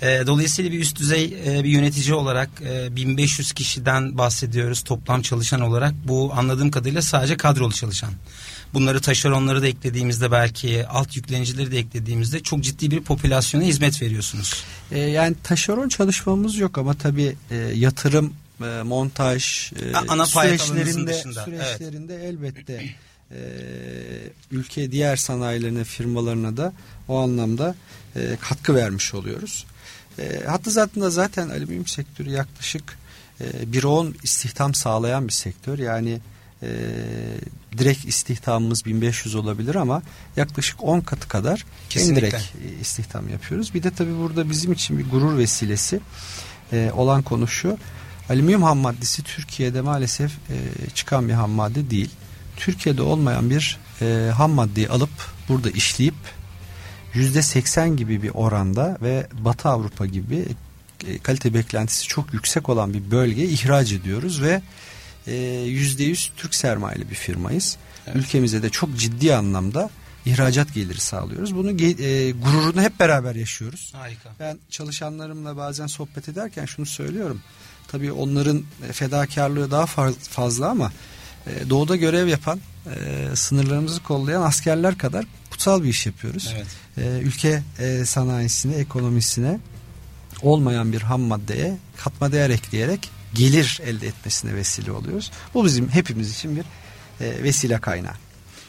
E, 0.02 0.26
dolayısıyla 0.26 0.72
bir 0.72 0.80
üst 0.80 0.98
düzey 0.98 1.24
e, 1.46 1.64
bir 1.64 1.68
yönetici 1.68 2.14
olarak 2.14 2.50
e, 2.62 2.96
1500 2.96 3.52
kişiden 3.52 4.18
bahsediyoruz 4.18 4.82
toplam 4.82 5.22
çalışan 5.22 5.60
olarak. 5.60 5.94
Bu 6.04 6.32
anladığım 6.34 6.70
kadarıyla 6.70 7.02
sadece 7.02 7.36
kadrolu 7.36 7.72
çalışan. 7.72 8.10
Bunları 8.74 9.00
taşeronları 9.00 9.62
da 9.62 9.66
eklediğimizde 9.66 10.30
belki 10.30 10.86
alt 10.86 11.16
yüklenicileri 11.16 11.72
de 11.72 11.78
eklediğimizde 11.78 12.40
çok 12.40 12.60
ciddi 12.60 12.90
bir 12.90 13.00
popülasyona 13.00 13.64
hizmet 13.64 14.02
veriyorsunuz. 14.02 14.64
E, 14.92 14.98
yani 14.98 15.36
taşeron 15.42 15.88
çalışmamız 15.88 16.56
yok 16.56 16.78
ama 16.78 16.94
tabii 16.94 17.36
e, 17.50 17.56
yatırım, 17.56 18.34
e, 18.62 18.82
montaj, 18.82 19.72
e, 19.72 19.96
ana 20.08 20.26
süreçlerinde, 20.26 21.14
süreçlerinde 21.14 22.28
elbette 22.28 22.94
e, 23.30 23.38
ülke 24.50 24.92
diğer 24.92 25.16
sanayilerine, 25.16 25.84
firmalarına 25.84 26.56
da 26.56 26.72
o 27.08 27.18
anlamda 27.18 27.74
e, 28.16 28.36
katkı 28.40 28.74
vermiş 28.74 29.14
oluyoruz. 29.14 29.66
E, 30.18 30.42
hatta 30.46 30.70
zaten 30.70 31.08
zaten 31.08 31.48
alüminyum 31.48 31.86
sektörü 31.86 32.30
yaklaşık 32.30 32.98
e, 33.40 33.44
1.10 33.44 34.12
istihdam 34.22 34.74
sağlayan 34.74 35.28
bir 35.28 35.32
sektör. 35.32 35.78
Yani 35.78 36.20
e, 36.62 36.68
direkt 37.78 38.04
istihdamımız 38.04 38.84
1500 38.84 39.34
olabilir 39.34 39.74
ama 39.74 40.02
yaklaşık 40.36 40.84
10 40.84 41.00
katı 41.00 41.28
kadar 41.28 41.64
Kesinlikle. 41.90 42.28
indirekt 42.28 42.42
e, 42.42 42.80
istihdam 42.80 43.28
yapıyoruz. 43.28 43.74
Bir 43.74 43.82
de 43.82 43.90
tabii 43.90 44.18
burada 44.18 44.50
bizim 44.50 44.72
için 44.72 44.98
bir 44.98 45.10
gurur 45.10 45.38
vesilesi 45.38 46.00
e, 46.72 46.90
olan 46.96 47.22
konu 47.22 47.48
şu. 47.48 47.78
Alüminyum 48.30 48.62
ham 48.62 48.78
maddesi 48.78 49.22
Türkiye'de 49.22 49.80
maalesef 49.80 50.32
e, 50.32 50.56
çıkan 50.94 51.28
bir 51.28 51.32
ham 51.32 51.50
madde 51.50 51.90
değil. 51.90 52.10
Türkiye'de 52.56 53.02
olmayan 53.02 53.50
bir 53.50 53.78
e, 54.02 54.30
ham 54.36 54.50
maddeyi 54.50 54.88
alıp 54.88 55.10
burada 55.48 55.70
işleyip 55.70 56.14
%80 57.14 57.96
gibi 57.96 58.22
bir 58.22 58.30
oranda 58.34 58.98
ve 59.02 59.26
Batı 59.32 59.68
Avrupa 59.68 60.06
gibi 60.06 60.46
e, 61.06 61.18
kalite 61.18 61.54
beklentisi 61.54 62.08
çok 62.08 62.34
yüksek 62.34 62.68
olan 62.68 62.94
bir 62.94 63.10
bölgeye 63.10 63.46
ihraç 63.46 63.92
ediyoruz 63.92 64.42
ve 64.42 64.62
%100 65.26 66.28
Türk 66.36 66.54
sermayeli 66.54 67.10
bir 67.10 67.14
firmayız. 67.14 67.76
Evet. 68.06 68.16
Ülkemize 68.16 68.62
de 68.62 68.70
çok 68.70 68.96
ciddi 68.96 69.34
anlamda 69.34 69.90
ihracat 70.26 70.74
geliri 70.74 71.00
sağlıyoruz. 71.00 71.54
Bunu 71.56 71.70
e, 71.70 72.30
gururunu 72.30 72.82
hep 72.82 73.00
beraber 73.00 73.34
yaşıyoruz. 73.34 73.92
Harika. 73.94 74.30
Ben 74.40 74.58
çalışanlarımla 74.70 75.56
bazen 75.56 75.86
sohbet 75.86 76.28
ederken 76.28 76.64
şunu 76.64 76.86
söylüyorum. 76.86 77.40
Tabii 77.88 78.12
onların 78.12 78.62
e, 78.88 78.92
fedakarlığı 78.92 79.70
daha 79.70 79.86
faz- 79.86 80.28
fazla 80.28 80.68
ama 80.68 80.92
e, 81.46 81.70
doğuda 81.70 81.96
görev 81.96 82.26
yapan, 82.28 82.60
e, 82.86 83.36
sınırlarımızı 83.36 84.02
kollayan 84.02 84.42
askerler 84.42 84.98
kadar 84.98 85.24
kutsal 85.50 85.82
bir 85.82 85.88
iş 85.88 86.06
yapıyoruz. 86.06 86.54
Evet. 86.56 86.66
E, 86.98 87.20
ülke 87.20 87.62
e, 87.78 88.04
sanayisine, 88.04 88.74
ekonomisine 88.74 89.58
olmayan 90.42 90.92
bir 90.92 91.00
ham 91.02 91.20
maddeye 91.20 91.76
katma 91.96 92.32
değer 92.32 92.50
ekleyerek 92.50 93.10
gelir 93.34 93.80
elde 93.84 94.06
etmesine 94.06 94.54
vesile 94.54 94.92
oluyoruz. 94.92 95.30
Bu 95.54 95.64
bizim 95.64 95.88
hepimiz 95.88 96.30
için 96.30 96.56
bir 96.56 96.64
e, 97.24 97.42
vesile 97.42 97.80
kaynağı. 97.80 98.14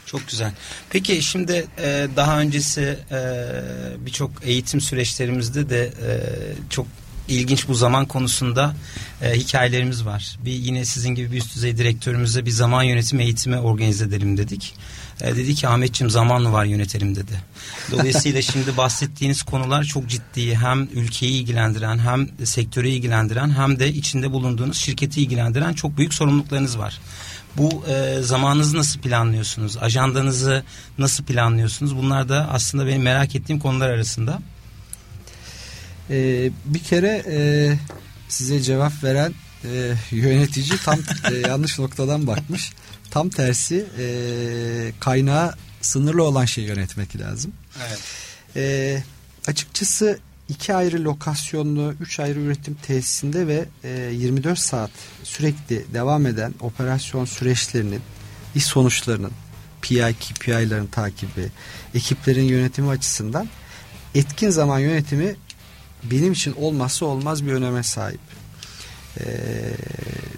Çok 0.05 0.27
güzel. 0.27 0.51
Peki 0.89 1.21
şimdi 1.21 1.67
e, 1.77 2.07
daha 2.15 2.39
öncesi 2.39 2.99
e, 3.11 3.45
birçok 4.05 4.31
eğitim 4.43 4.81
süreçlerimizde 4.81 5.69
de 5.69 5.83
e, 5.85 6.11
çok 6.69 6.87
ilginç 7.27 7.67
bu 7.67 7.75
zaman 7.75 8.05
konusunda 8.05 8.75
e, 9.21 9.33
hikayelerimiz 9.33 10.05
var. 10.05 10.37
Bir 10.45 10.51
yine 10.51 10.85
sizin 10.85 11.09
gibi 11.09 11.31
bir 11.31 11.37
üst 11.37 11.55
düzey 11.55 11.77
direktörümüze 11.77 12.45
bir 12.45 12.51
zaman 12.51 12.83
yönetimi 12.83 13.23
eğitimi 13.23 13.57
organize 13.57 14.05
edelim 14.05 14.37
dedik. 14.37 14.73
E, 15.21 15.35
dedi 15.35 15.55
ki 15.55 15.67
Ahmetçim 15.67 16.09
zaman 16.09 16.41
mı 16.41 16.51
var 16.51 16.65
yönetelim 16.65 17.15
dedi. 17.15 17.41
Dolayısıyla 17.91 18.41
şimdi 18.51 18.77
bahsettiğiniz 18.77 19.43
konular 19.43 19.83
çok 19.83 20.07
ciddi. 20.07 20.55
Hem 20.55 20.87
ülkeyi 20.93 21.41
ilgilendiren 21.41 21.99
hem 21.99 22.27
sektörü 22.45 22.87
ilgilendiren 22.87 23.49
hem 23.49 23.79
de 23.79 23.93
içinde 23.93 24.31
bulunduğunuz 24.31 24.77
şirketi 24.77 25.21
ilgilendiren 25.21 25.73
çok 25.73 25.97
büyük 25.97 26.13
sorumluluklarınız 26.13 26.77
var. 26.77 26.99
Bu 27.57 27.83
e, 27.87 28.21
zamanınızı 28.21 28.77
nasıl 28.77 28.99
planlıyorsunuz? 28.99 29.77
Ajandanızı 29.77 30.63
nasıl 30.97 31.23
planlıyorsunuz? 31.23 31.97
Bunlar 31.97 32.29
da 32.29 32.49
aslında 32.51 32.87
benim 32.87 33.01
merak 33.01 33.35
ettiğim 33.35 33.59
konular 33.59 33.89
arasında. 33.89 34.39
E, 36.11 36.49
bir 36.65 36.79
kere 36.79 37.23
e, 37.27 37.37
size 38.29 38.61
cevap 38.61 39.03
veren 39.03 39.33
e, 39.63 39.93
yönetici 40.11 40.79
tam 40.85 40.99
e, 41.31 41.35
yanlış 41.47 41.79
noktadan 41.79 42.27
bakmış. 42.27 42.71
Tam 43.11 43.29
tersi 43.29 43.85
e, 43.99 44.05
kaynağı 44.99 45.55
sınırlı 45.81 46.23
olan 46.23 46.45
şeyi 46.45 46.67
yönetmek 46.67 47.19
lazım. 47.19 47.51
Evet. 47.87 47.99
E, 48.55 49.03
açıkçası 49.47 50.19
iki 50.49 50.73
ayrı 50.73 51.03
lokasyonlu, 51.03 51.93
üç 52.01 52.19
ayrı 52.19 52.39
üretim 52.39 52.77
tesisinde 52.87 53.47
ve 53.47 53.65
e, 53.83 54.11
24 54.13 54.59
saat 54.59 54.91
sürekli 55.23 55.93
devam 55.93 56.25
eden 56.25 56.53
operasyon 56.59 57.25
süreçlerinin, 57.25 58.01
iş 58.55 58.63
sonuçlarının, 58.63 59.31
PI, 59.81 60.15
KPI'ların 60.19 60.87
takibi, 60.87 61.51
ekiplerin 61.95 62.43
yönetimi 62.43 62.89
açısından 62.89 63.47
etkin 64.15 64.49
zaman 64.49 64.79
yönetimi 64.79 65.35
benim 66.03 66.33
için 66.33 66.53
olmazsa 66.53 67.05
olmaz 67.05 67.45
bir 67.45 67.51
öneme 67.51 67.83
sahip. 67.83 68.19
E, 69.19 69.25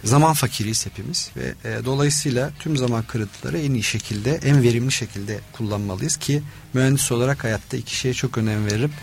zaman 0.03 0.33
fakiriyiz 0.33 0.85
hepimiz 0.85 1.31
ve 1.37 1.69
e, 1.69 1.85
dolayısıyla 1.85 2.51
tüm 2.59 2.77
zaman 2.77 3.03
kırıntıları 3.03 3.59
en 3.59 3.73
iyi 3.73 3.83
şekilde, 3.83 4.35
en 4.35 4.63
verimli 4.63 4.91
şekilde 4.91 5.39
kullanmalıyız 5.53 6.17
ki 6.17 6.43
mühendis 6.73 7.11
olarak 7.11 7.43
hayatta 7.43 7.77
iki 7.77 7.95
şeye 7.95 8.13
çok 8.13 8.37
önem 8.37 8.65
veririm. 8.65 8.93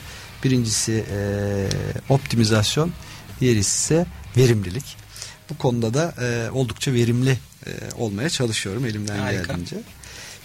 Birincisi 0.45 1.05
e, 1.13 1.69
optimizasyon, 2.09 2.93
diğeri 3.41 3.59
ise 3.59 4.07
verimlilik. 4.37 4.97
Bu 5.51 5.59
konuda 5.59 5.95
da 5.95 6.15
e, 6.23 6.51
oldukça 6.51 6.93
verimli 6.93 7.39
e, 7.67 7.71
olmaya 7.99 8.31
çalışıyorum 8.31 8.87
elimden 8.87 9.19
Harika. 9.19 9.43
geldiğince. 9.43 9.77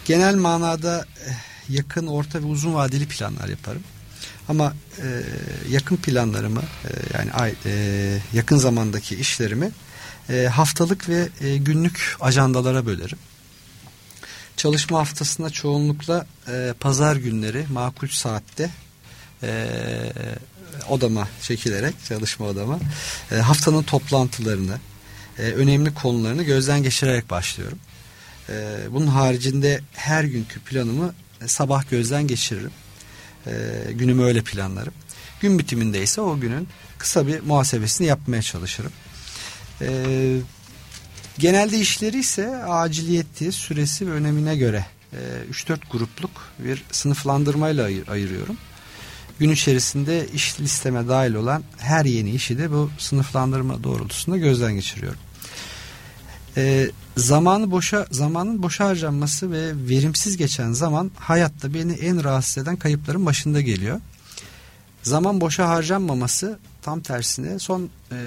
Genel 0.05 0.35
manada 0.35 1.05
e, 1.27 1.29
yakın, 1.73 2.07
orta 2.07 2.41
ve 2.41 2.45
uzun 2.45 2.73
vadeli 2.73 3.07
planlar 3.07 3.47
yaparım. 3.47 3.83
Ama 4.49 4.73
e, 5.01 5.23
yakın 5.69 5.95
planlarımı 5.95 6.61
e, 6.61 6.89
yani 7.17 7.31
ay, 7.31 7.53
e, 7.65 8.17
yakın 8.33 8.57
zamandaki 8.57 9.15
işlerimi 9.15 9.71
e, 10.29 10.45
haftalık 10.45 11.09
ve 11.09 11.29
e, 11.41 11.57
günlük 11.57 12.15
ajandalara 12.19 12.85
bölerim. 12.85 13.17
Çalışma 14.57 14.99
haftasında 14.99 15.49
çoğunlukla 15.49 16.25
e, 16.47 16.73
pazar 16.79 17.15
günleri 17.15 17.65
makul 17.71 18.07
saatte 18.07 18.69
e, 19.43 19.67
odama 20.89 21.27
çekilerek 21.41 21.95
çalışma 22.07 22.45
odama 22.45 22.79
e, 23.31 23.35
haftanın 23.35 23.83
toplantılarını 23.83 24.77
e, 25.39 25.41
önemli 25.41 25.93
konularını 25.93 26.43
gözden 26.43 26.83
geçirerek 26.83 27.29
başlıyorum. 27.29 27.79
E, 28.49 28.77
bunun 28.91 29.07
haricinde 29.07 29.81
her 29.93 30.23
günkü 30.23 30.59
planımı 30.59 31.13
e, 31.41 31.47
sabah 31.47 31.89
gözden 31.89 32.27
geçiririm. 32.27 32.71
E, 33.47 33.51
günümü 33.91 34.23
öyle 34.23 34.41
planlarım. 34.41 34.93
Gün 35.41 35.59
bitiminde 35.59 36.03
ise 36.03 36.21
o 36.21 36.39
günün 36.39 36.67
kısa 36.97 37.27
bir 37.27 37.39
muhasebesini 37.39 38.07
yapmaya 38.07 38.41
çalışırım. 38.41 38.91
E, 39.81 39.87
genelde 41.37 41.77
işleri 41.77 42.19
ise 42.19 42.55
aciliyeti, 42.55 43.51
süresi 43.51 44.07
ve 44.07 44.11
önemine 44.11 44.55
göre 44.57 44.85
e, 45.13 45.17
3-4 45.51 45.77
grupluk 45.91 46.31
bir 46.59 46.83
sınıflandırmayla 46.91 47.85
ayır, 47.85 48.07
ayırıyorum. 48.07 48.57
Gün 49.39 49.49
içerisinde 49.49 50.27
iş 50.33 50.59
listeme 50.59 51.07
dahil 51.07 51.33
olan 51.33 51.63
her 51.77 52.05
yeni 52.05 52.31
işi 52.31 52.57
de 52.57 52.71
bu 52.71 52.89
sınıflandırma 52.97 53.83
doğrultusunda 53.83 54.37
gözden 54.37 54.73
geçiriyorum. 54.73 55.19
E, 56.57 56.91
zamanı 57.17 57.71
boşa 57.71 58.07
zamanın 58.11 58.63
boşa 58.63 58.85
harcanması 58.85 59.51
ve 59.51 59.71
verimsiz 59.89 60.37
geçen 60.37 60.71
zaman 60.71 61.11
hayatta 61.15 61.73
beni 61.73 61.91
en 61.91 62.23
rahatsız 62.23 62.63
eden 62.63 62.75
kayıpların 62.75 63.25
başında 63.25 63.61
geliyor. 63.61 64.01
Zaman 65.03 65.41
boşa 65.41 65.69
harcanmaması 65.69 66.59
tam 66.81 67.01
tersine 67.01 67.59
son 67.59 67.89
e, 68.11 68.17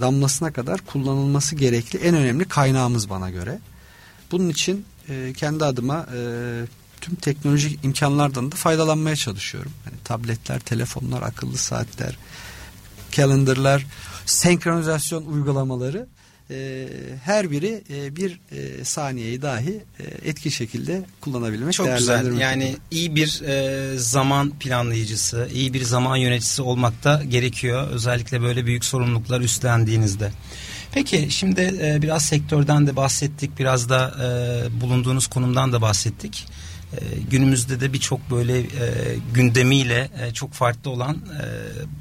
damlasına 0.00 0.52
kadar 0.52 0.80
kullanılması 0.80 1.56
gerekli 1.56 1.98
en 1.98 2.14
önemli 2.14 2.44
kaynağımız 2.44 3.10
bana 3.10 3.30
göre. 3.30 3.58
Bunun 4.32 4.48
için 4.48 4.84
e, 5.08 5.32
kendi 5.36 5.64
adıma 5.64 6.06
e, 6.16 6.20
tüm 7.00 7.14
teknolojik 7.14 7.84
imkanlardan 7.84 8.52
da 8.52 8.56
faydalanmaya 8.56 9.16
çalışıyorum. 9.16 9.72
Yani 9.86 9.96
tabletler, 10.04 10.58
telefonlar, 10.60 11.22
akıllı 11.22 11.56
saatler, 11.56 12.18
calendar'lar, 13.12 13.86
senkronizasyon 14.26 15.26
uygulamaları 15.26 16.06
e, 16.50 16.88
her 17.24 17.50
biri 17.50 17.84
e, 17.90 18.16
bir 18.16 18.40
e, 18.52 18.84
saniyeyi 18.84 19.42
dahi 19.42 19.80
e, 20.00 20.28
etki 20.28 20.50
şekilde 20.50 21.02
kullanabilmek. 21.20 21.72
Çok 21.72 21.98
güzel. 21.98 22.38
Yani 22.38 22.76
iyi 22.90 23.16
bir 23.16 23.42
e, 23.42 23.98
zaman 23.98 24.50
planlayıcısı, 24.50 25.48
iyi 25.54 25.74
bir 25.74 25.82
zaman 25.82 26.16
yöneticisi 26.16 26.62
olmak 26.62 27.04
da 27.04 27.22
gerekiyor. 27.28 27.88
Özellikle 27.90 28.42
böyle 28.42 28.66
büyük 28.66 28.84
sorumluluklar 28.84 29.40
üstlendiğinizde. 29.40 30.32
Peki 30.92 31.26
şimdi 31.30 31.78
e, 31.82 32.02
biraz 32.02 32.24
sektörden 32.24 32.86
de 32.86 32.96
bahsettik, 32.96 33.58
biraz 33.58 33.88
da 33.88 34.14
e, 34.22 34.80
bulunduğunuz 34.80 35.26
konumdan 35.26 35.72
da 35.72 35.82
bahsettik. 35.82 36.46
E, 36.92 36.98
günümüzde 37.30 37.80
de 37.80 37.92
birçok 37.92 38.30
böyle 38.30 38.58
e, 38.58 38.66
gündemiyle 39.34 40.10
e, 40.20 40.34
çok 40.34 40.52
farklı 40.52 40.90
olan 40.90 41.14
e, 41.14 41.44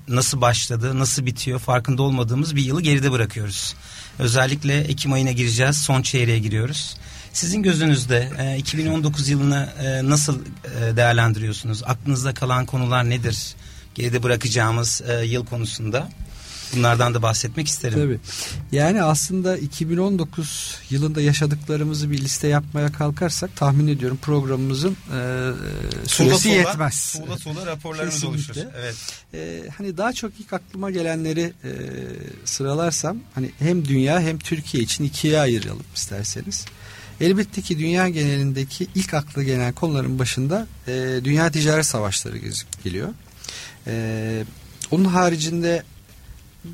nasıl 0.08 0.41
başladı, 0.41 0.99
nasıl 0.99 1.25
bitiyor 1.25 1.60
farkında 1.60 2.01
olmadığımız 2.01 2.55
bir 2.55 2.63
yılı 2.63 2.81
geride 2.81 3.12
bırakıyoruz. 3.12 3.75
Özellikle 4.19 4.78
Ekim 4.80 5.13
ayına 5.13 5.32
gireceğiz. 5.32 5.78
Son 5.78 6.01
çeyreğe 6.01 6.39
giriyoruz. 6.39 6.97
Sizin 7.34 7.63
gözünüzde 7.63 8.32
e, 8.39 8.58
2019 8.58 9.30
yılını 9.30 9.69
e, 9.84 10.10
nasıl 10.10 10.39
e, 10.39 10.97
değerlendiriyorsunuz? 10.97 11.84
Aklınızda 11.86 12.34
kalan 12.34 12.65
konular 12.65 13.10
nedir? 13.10 13.56
Geride 13.95 14.23
bırakacağımız 14.23 15.01
e, 15.08 15.25
yıl 15.25 15.45
konusunda. 15.45 16.10
Bunlardan 16.75 17.13
da 17.13 17.21
bahsetmek 17.21 17.67
isterim. 17.67 17.99
Tabii. 17.99 18.19
Yani 18.71 19.04
aslında 19.04 19.58
2019 19.58 20.78
yılında 20.89 21.21
yaşadıklarımızı 21.21 22.12
bir 22.12 22.17
liste 22.17 22.47
yapmaya 22.47 22.91
kalkarsak 22.91 23.56
tahmin 23.56 23.88
ediyorum 23.88 24.17
programımızın 24.21 24.91
e, 24.91 25.51
süresi 26.08 26.43
tuğla, 26.43 26.54
yetmez. 26.54 27.19
Tuğla 27.25 27.38
tuğla 27.38 27.65
raporlarımız 27.65 28.23
oluşur. 28.23 28.56
Evet. 28.80 28.95
E, 29.34 29.69
hani 29.78 29.97
daha 29.97 30.13
çok 30.13 30.32
ilk 30.39 30.54
aklıma 30.54 30.91
gelenleri 30.91 31.54
e, 31.63 31.71
sıralarsam 32.45 33.17
hani 33.36 33.51
hem 33.60 33.88
dünya 33.88 34.19
hem 34.19 34.39
Türkiye 34.39 34.84
için 34.84 35.04
ikiye 35.04 35.39
ayıralım 35.39 35.86
isterseniz. 35.95 36.65
Elbette 37.21 37.62
ki 37.62 37.80
dünya 37.80 38.10
genelindeki 38.10 38.88
ilk 38.95 39.13
aklı 39.13 39.43
gelen 39.43 39.73
konuların 39.73 40.19
başında 40.19 40.67
e, 40.88 41.19
dünya 41.23 41.51
ticaret 41.51 41.86
savaşları 41.86 42.38
geliyor. 42.84 43.10
E, 43.88 44.43
onun 44.91 45.06
haricinde 45.06 45.84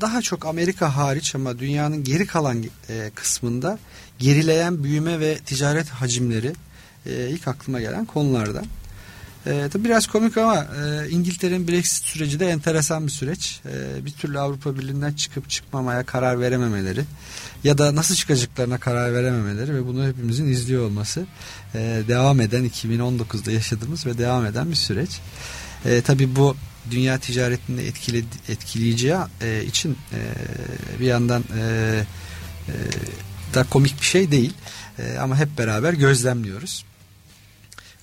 daha 0.00 0.22
çok 0.22 0.46
Amerika 0.46 0.96
hariç 0.96 1.34
ama 1.34 1.58
dünyanın 1.58 2.04
geri 2.04 2.26
kalan 2.26 2.64
e, 2.88 3.10
kısmında 3.14 3.78
gerileyen 4.18 4.84
büyüme 4.84 5.20
ve 5.20 5.38
ticaret 5.38 5.88
hacimleri 5.88 6.52
e, 7.06 7.28
ilk 7.30 7.48
aklıma 7.48 7.80
gelen 7.80 8.04
konulardan. 8.04 8.64
E, 9.46 9.68
tabi 9.72 9.84
biraz 9.84 10.06
komik 10.06 10.38
ama 10.38 10.56
e, 10.56 11.10
İngiltere'nin 11.10 11.68
Brexit 11.68 12.04
süreci 12.04 12.40
de 12.40 12.48
enteresan 12.48 13.06
bir 13.06 13.12
süreç. 13.12 13.60
E, 13.66 14.04
bir 14.04 14.10
türlü 14.10 14.38
Avrupa 14.38 14.76
Birliği'nden 14.76 15.12
çıkıp 15.12 15.50
çıkmamaya 15.50 16.06
karar 16.06 16.40
verememeleri 16.40 17.04
ya 17.64 17.78
da 17.78 17.94
nasıl 17.94 18.14
çıkacaklarına 18.14 18.78
karar 18.78 19.14
verememeleri 19.14 19.74
ve 19.74 19.86
bunu 19.86 20.06
hepimizin 20.06 20.48
izliyor 20.48 20.86
olması 20.86 21.26
e, 21.74 22.02
devam 22.08 22.40
eden 22.40 22.68
2019'da 22.68 23.52
yaşadığımız 23.52 24.06
ve 24.06 24.18
devam 24.18 24.46
eden 24.46 24.70
bir 24.70 24.76
süreç. 24.76 25.20
E, 25.84 26.00
tabii 26.00 26.36
bu 26.36 26.56
dünya 26.90 27.18
ticaretini 27.18 27.80
etkile, 27.80 28.22
etkileyeceği 28.48 29.16
e, 29.40 29.64
için 29.64 29.96
e, 30.12 30.20
bir 31.00 31.06
yandan 31.06 31.44
e, 31.58 31.60
e, 32.68 32.74
da 33.54 33.64
komik 33.64 34.00
bir 34.00 34.06
şey 34.06 34.30
değil 34.30 34.52
e, 34.98 35.18
ama 35.18 35.38
hep 35.38 35.58
beraber 35.58 35.92
gözlemliyoruz. 35.92 36.84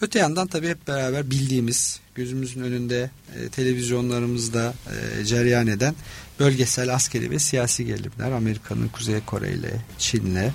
Öte 0.01 0.19
yandan 0.19 0.47
tabii 0.47 0.69
hep 0.69 0.87
beraber 0.87 1.31
bildiğimiz 1.31 1.99
gözümüzün 2.15 2.61
önünde 2.61 3.09
e, 3.35 3.49
televizyonlarımızda 3.49 4.73
e, 5.21 5.25
cereyan 5.25 5.67
eden 5.67 5.95
bölgesel 6.39 6.93
askeri 6.93 7.31
ve 7.31 7.39
siyasi 7.39 7.85
gerilimler 7.85 8.31
Amerika'nın 8.31 8.87
Kuzey 8.87 9.19
Kore 9.25 9.51
ile 9.51 9.71
Çin'le 9.97 10.51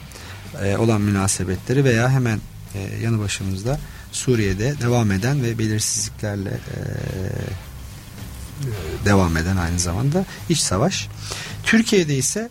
e, 0.62 0.76
olan 0.76 1.00
münasebetleri 1.00 1.84
veya 1.84 2.10
hemen 2.10 2.40
e, 2.74 3.02
yanı 3.02 3.18
başımızda 3.18 3.80
Suriye'de 4.12 4.74
devam 4.80 5.12
eden 5.12 5.42
ve 5.42 5.58
belirsizliklerle 5.58 6.50
e, 6.50 6.78
devam 9.04 9.36
eden 9.36 9.56
aynı 9.56 9.78
zamanda 9.78 10.24
iç 10.48 10.58
savaş. 10.58 11.08
Türkiye'de 11.62 12.16
ise 12.16 12.48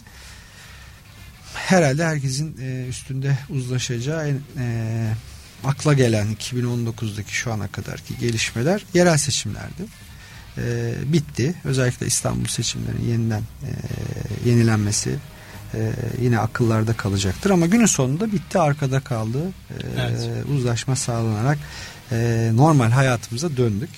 herhalde 1.53 2.05
herkesin 2.05 2.57
e, 2.61 2.87
üstünde 2.87 3.37
uzlaşacağı 3.49 4.27
en 4.27 4.39
e, 4.57 5.13
akla 5.63 5.93
gelen 5.93 6.27
2019'daki 6.35 7.33
şu 7.33 7.53
ana 7.53 7.67
kadarki 7.67 8.17
gelişmeler 8.17 8.85
yerel 8.93 9.17
seçimlerdi. 9.17 9.85
E, 10.57 10.93
bitti. 11.05 11.55
Özellikle 11.63 12.07
İstanbul 12.07 12.47
seçimlerinin 12.47 13.09
yeniden 13.09 13.41
e, 13.41 13.69
yenilenmesi 14.49 15.15
e, 15.73 15.91
yine 16.21 16.39
akıllarda 16.39 16.93
kalacaktır. 16.93 17.49
Ama 17.49 17.65
günün 17.65 17.85
sonunda 17.85 18.31
bitti 18.31 18.59
arkada 18.59 18.99
kaldı. 18.99 19.39
E, 19.47 19.73
evet. 19.99 20.29
Uzlaşma 20.57 20.95
sağlanarak 20.95 21.57
e, 22.11 22.51
normal 22.53 22.91
hayatımıza 22.91 23.57
döndük. 23.57 23.89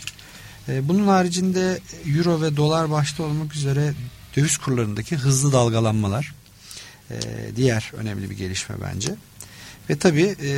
E, 0.69 0.87
bunun 0.87 1.07
haricinde 1.07 1.79
euro 2.15 2.41
ve 2.41 2.57
dolar 2.57 2.91
başta 2.91 3.23
olmak 3.23 3.55
üzere 3.55 3.93
döviz 4.37 4.57
kurlarındaki 4.57 5.15
hızlı 5.15 5.51
dalgalanmalar 5.51 6.33
e, 7.11 7.15
diğer 7.55 7.91
önemli 7.97 8.29
bir 8.29 8.37
gelişme 8.37 8.75
bence. 8.81 9.15
Ve 9.89 9.97
tabii 9.97 10.35
e, 10.43 10.49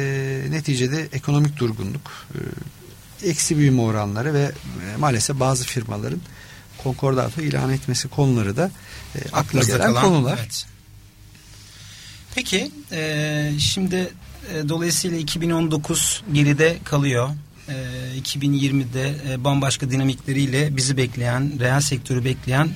neticede 0.50 1.08
ekonomik 1.14 1.58
durgunluk, 1.58 2.12
eksi 3.24 3.58
büyüme 3.58 3.82
oranları 3.82 4.34
ve 4.34 4.52
maalesef 5.00 5.40
bazı 5.40 5.66
firmaların 5.66 6.22
konkordato 6.84 7.42
ilan 7.42 7.72
etmesi 7.72 8.08
konuları 8.08 8.58
da 8.58 8.72
akla 9.34 9.60
gelen 9.60 9.88
kalan, 9.88 10.04
konular. 10.04 10.40
Evet. 10.42 10.66
Peki 12.36 12.72
e, 12.92 13.52
şimdi 13.60 14.10
e, 14.54 14.70
dolayısıyla 14.70 15.18
2019 15.18 16.24
geride 16.34 16.78
kalıyor. 16.84 17.30
E, 17.70 17.74
2020'de 18.20 19.16
e, 19.30 19.44
bambaşka 19.44 19.92
dinamikleriyle 19.92 20.78
bizi 20.78 20.98
bekleyen, 20.98 21.60
reel 21.60 21.82
sektörü 21.82 22.26
bekleyen 22.26 22.70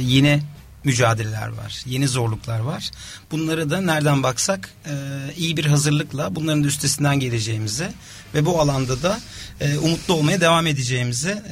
yine 0.00 0.40
mücadeleler 0.84 1.48
var. 1.48 1.82
Yeni 1.86 2.08
zorluklar 2.08 2.60
var. 2.60 2.90
Bunları 3.30 3.70
da 3.70 3.80
nereden 3.80 4.22
baksak 4.22 4.70
e, 4.86 4.92
iyi 5.36 5.56
bir 5.56 5.64
hazırlıkla 5.64 6.34
bunların 6.34 6.64
da 6.64 6.68
üstesinden 6.68 7.20
geleceğimizi 7.20 7.86
ve 8.34 8.46
bu 8.46 8.60
alanda 8.60 9.02
da 9.02 9.20
e, 9.60 9.78
umutlu 9.78 10.14
olmaya 10.14 10.40
devam 10.40 10.66
edeceğimizi 10.66 11.42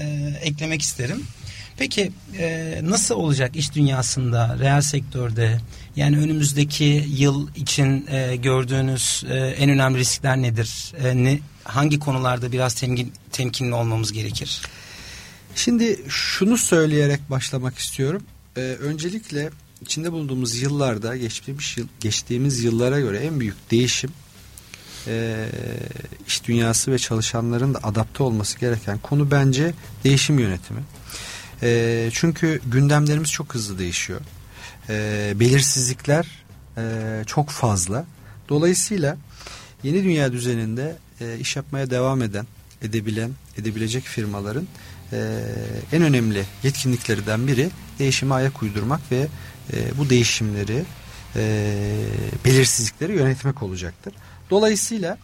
eklemek 0.42 0.82
isterim. 0.82 1.26
Peki 1.76 2.12
nasıl 2.82 3.14
olacak 3.14 3.56
iş 3.56 3.74
dünyasında, 3.74 4.56
reel 4.60 4.80
sektörde? 4.80 5.60
Yani 5.96 6.18
önümüzdeki 6.18 7.04
yıl 7.08 7.48
için 7.56 8.06
gördüğünüz 8.42 9.24
en 9.30 9.70
önemli 9.70 9.98
riskler 9.98 10.42
nedir? 10.42 10.92
Ne, 11.14 11.38
hangi 11.64 11.98
konularda 11.98 12.52
biraz 12.52 12.74
temkin, 12.74 13.12
temkinli 13.32 13.74
olmamız 13.74 14.12
gerekir? 14.12 14.62
Şimdi 15.54 16.00
şunu 16.08 16.58
söyleyerek 16.58 17.30
başlamak 17.30 17.78
istiyorum. 17.78 18.22
Ee, 18.56 18.60
öncelikle 18.60 19.50
içinde 19.80 20.12
bulunduğumuz 20.12 20.62
yıllarda 20.62 21.16
geçtiğimiz 21.16 21.74
yıl 21.76 21.86
geçtiğimiz 22.00 22.64
yıllara 22.64 23.00
göre 23.00 23.18
en 23.18 23.40
büyük 23.40 23.70
değişim 23.70 24.10
e, 25.06 25.46
iş 26.26 26.44
dünyası 26.44 26.92
ve 26.92 26.98
çalışanların 26.98 27.74
da 27.74 27.78
adapte 27.82 28.22
olması 28.22 28.58
gereken 28.58 28.98
konu 28.98 29.30
bence 29.30 29.74
değişim 30.04 30.38
yönetimi. 30.38 30.80
E, 31.62 32.08
çünkü 32.12 32.60
gündemlerimiz 32.66 33.30
çok 33.30 33.54
hızlı 33.54 33.78
değişiyor. 33.78 34.20
E, 34.88 35.32
belirsizlikler 35.40 36.26
e, 36.76 36.82
çok 37.26 37.50
fazla. 37.50 38.04
Dolayısıyla 38.48 39.16
yeni 39.82 40.04
dünya 40.04 40.32
düzeninde 40.32 40.96
e, 41.22 41.38
iş 41.38 41.56
yapmaya 41.56 41.90
devam 41.90 42.22
eden, 42.22 42.46
edebilen, 42.82 43.30
edebilecek 43.58 44.04
firmaların 44.04 44.66
e, 45.12 45.40
en 45.92 46.02
önemli 46.02 46.44
yetkinliklerinden 46.62 47.46
biri 47.46 47.70
değişime 47.98 48.34
ayak 48.34 48.62
uydurmak 48.62 49.00
ve 49.12 49.26
e, 49.72 49.98
bu 49.98 50.10
değişimleri, 50.10 50.84
e, 51.36 51.74
belirsizlikleri 52.44 53.12
yönetmek 53.12 53.62
olacaktır. 53.62 54.14
Dolayısıyla 54.50 55.18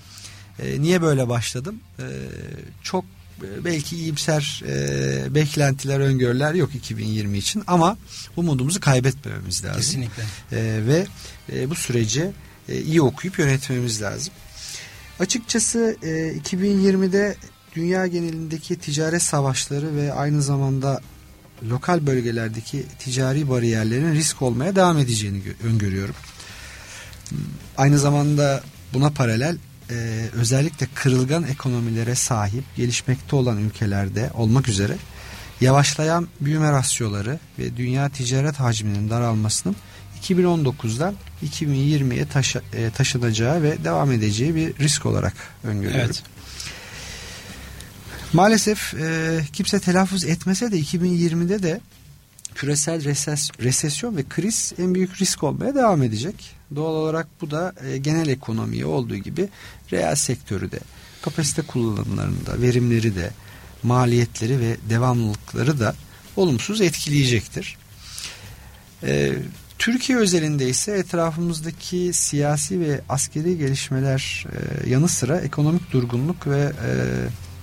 e, 0.58 0.82
niye 0.82 1.02
böyle 1.02 1.28
başladım? 1.28 1.80
E, 1.98 2.04
çok 2.82 3.04
e, 3.42 3.64
belki 3.64 3.96
iyimser 3.96 4.62
e, 4.66 5.34
beklentiler, 5.34 6.00
öngörüler 6.00 6.54
yok 6.54 6.74
2020 6.74 7.38
için 7.38 7.62
ama 7.66 7.96
umudumuzu 8.36 8.80
kaybetmememiz 8.80 9.64
lazım. 9.64 9.80
Kesinlikle. 9.80 10.22
E, 10.52 10.86
ve 10.86 11.06
e, 11.52 11.70
bu 11.70 11.74
süreci 11.74 12.30
e, 12.68 12.80
iyi 12.80 13.02
okuyup 13.02 13.38
yönetmemiz 13.38 14.02
lazım. 14.02 14.32
Açıkçası 15.20 15.96
e, 16.02 16.08
2020'de 16.08 17.36
dünya 17.74 18.06
genelindeki 18.06 18.76
ticaret 18.76 19.22
savaşları 19.22 19.96
ve 19.96 20.12
aynı 20.12 20.42
zamanda 20.42 21.00
lokal 21.68 22.06
bölgelerdeki 22.06 22.86
ticari 22.98 23.50
bariyerlerin 23.50 24.14
risk 24.14 24.42
olmaya 24.42 24.76
devam 24.76 24.98
edeceğini 24.98 25.42
öngörüyorum. 25.64 26.14
Aynı 27.76 27.98
zamanda 27.98 28.62
buna 28.94 29.10
paralel 29.10 29.56
e, 29.90 29.94
özellikle 30.32 30.86
kırılgan 30.94 31.42
ekonomilere 31.42 32.14
sahip 32.14 32.64
gelişmekte 32.76 33.36
olan 33.36 33.58
ülkelerde 33.58 34.30
olmak 34.34 34.68
üzere 34.68 34.96
yavaşlayan 35.60 36.28
büyüme 36.40 36.72
rasyoları 36.72 37.38
ve 37.58 37.76
dünya 37.76 38.08
ticaret 38.08 38.60
hacminin 38.60 39.10
daralmasının 39.10 39.76
2019'dan 40.22 41.14
2020'ye 41.46 42.28
taşı, 42.28 42.60
e, 42.72 42.90
taşınacağı 42.90 43.62
ve 43.62 43.84
devam 43.84 44.12
edeceği 44.12 44.54
bir 44.54 44.78
risk 44.78 45.06
olarak 45.06 45.34
öngörüyorum. 45.64 46.04
Evet. 46.04 46.22
Maalesef 48.32 48.94
e, 48.94 49.40
kimse 49.52 49.80
telaffuz 49.80 50.24
etmese 50.24 50.72
de 50.72 50.78
2020'de 50.80 51.62
de 51.62 51.80
küresel 52.54 53.04
reses, 53.04 53.50
resesyon 53.60 54.16
ve 54.16 54.24
kriz 54.28 54.72
en 54.78 54.94
büyük 54.94 55.20
risk 55.20 55.42
olmaya 55.42 55.74
devam 55.74 56.02
edecek. 56.02 56.34
Doğal 56.76 56.94
olarak 56.94 57.26
bu 57.40 57.50
da 57.50 57.74
e, 57.86 57.98
genel 57.98 58.28
ekonomiye 58.28 58.86
olduğu 58.86 59.16
gibi 59.16 59.48
reel 59.92 60.14
sektörü 60.14 60.70
de, 60.70 60.80
kapasite 61.22 61.62
kullanımlarında, 61.62 62.62
verimleri 62.62 63.16
de, 63.16 63.30
maliyetleri 63.82 64.60
ve 64.60 64.76
devamlılıkları 64.90 65.80
da 65.80 65.94
olumsuz 66.36 66.80
etkileyecektir. 66.80 67.76
E, 69.02 69.32
Türkiye 69.78 70.18
özelinde 70.18 70.68
ise 70.68 70.92
etrafımızdaki 70.92 72.10
siyasi 72.12 72.80
ve 72.80 73.00
askeri 73.08 73.58
gelişmeler 73.58 74.46
e, 74.84 74.90
yanı 74.90 75.08
sıra 75.08 75.40
ekonomik 75.40 75.92
durgunluk 75.92 76.46
ve 76.46 76.60
e, 76.60 76.90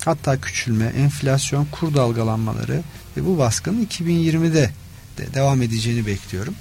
hatta 0.06 0.42
küçülme, 0.42 0.86
enflasyon, 0.86 1.68
kur 1.72 1.94
dalgalanmaları 1.94 2.82
ve 3.18 3.26
bu 3.26 3.38
baskının 3.38 3.86
2020'de 3.86 4.72
de 5.18 5.34
devam 5.34 5.62
edeceğini 5.62 6.06
bekliyorum. 6.06 6.56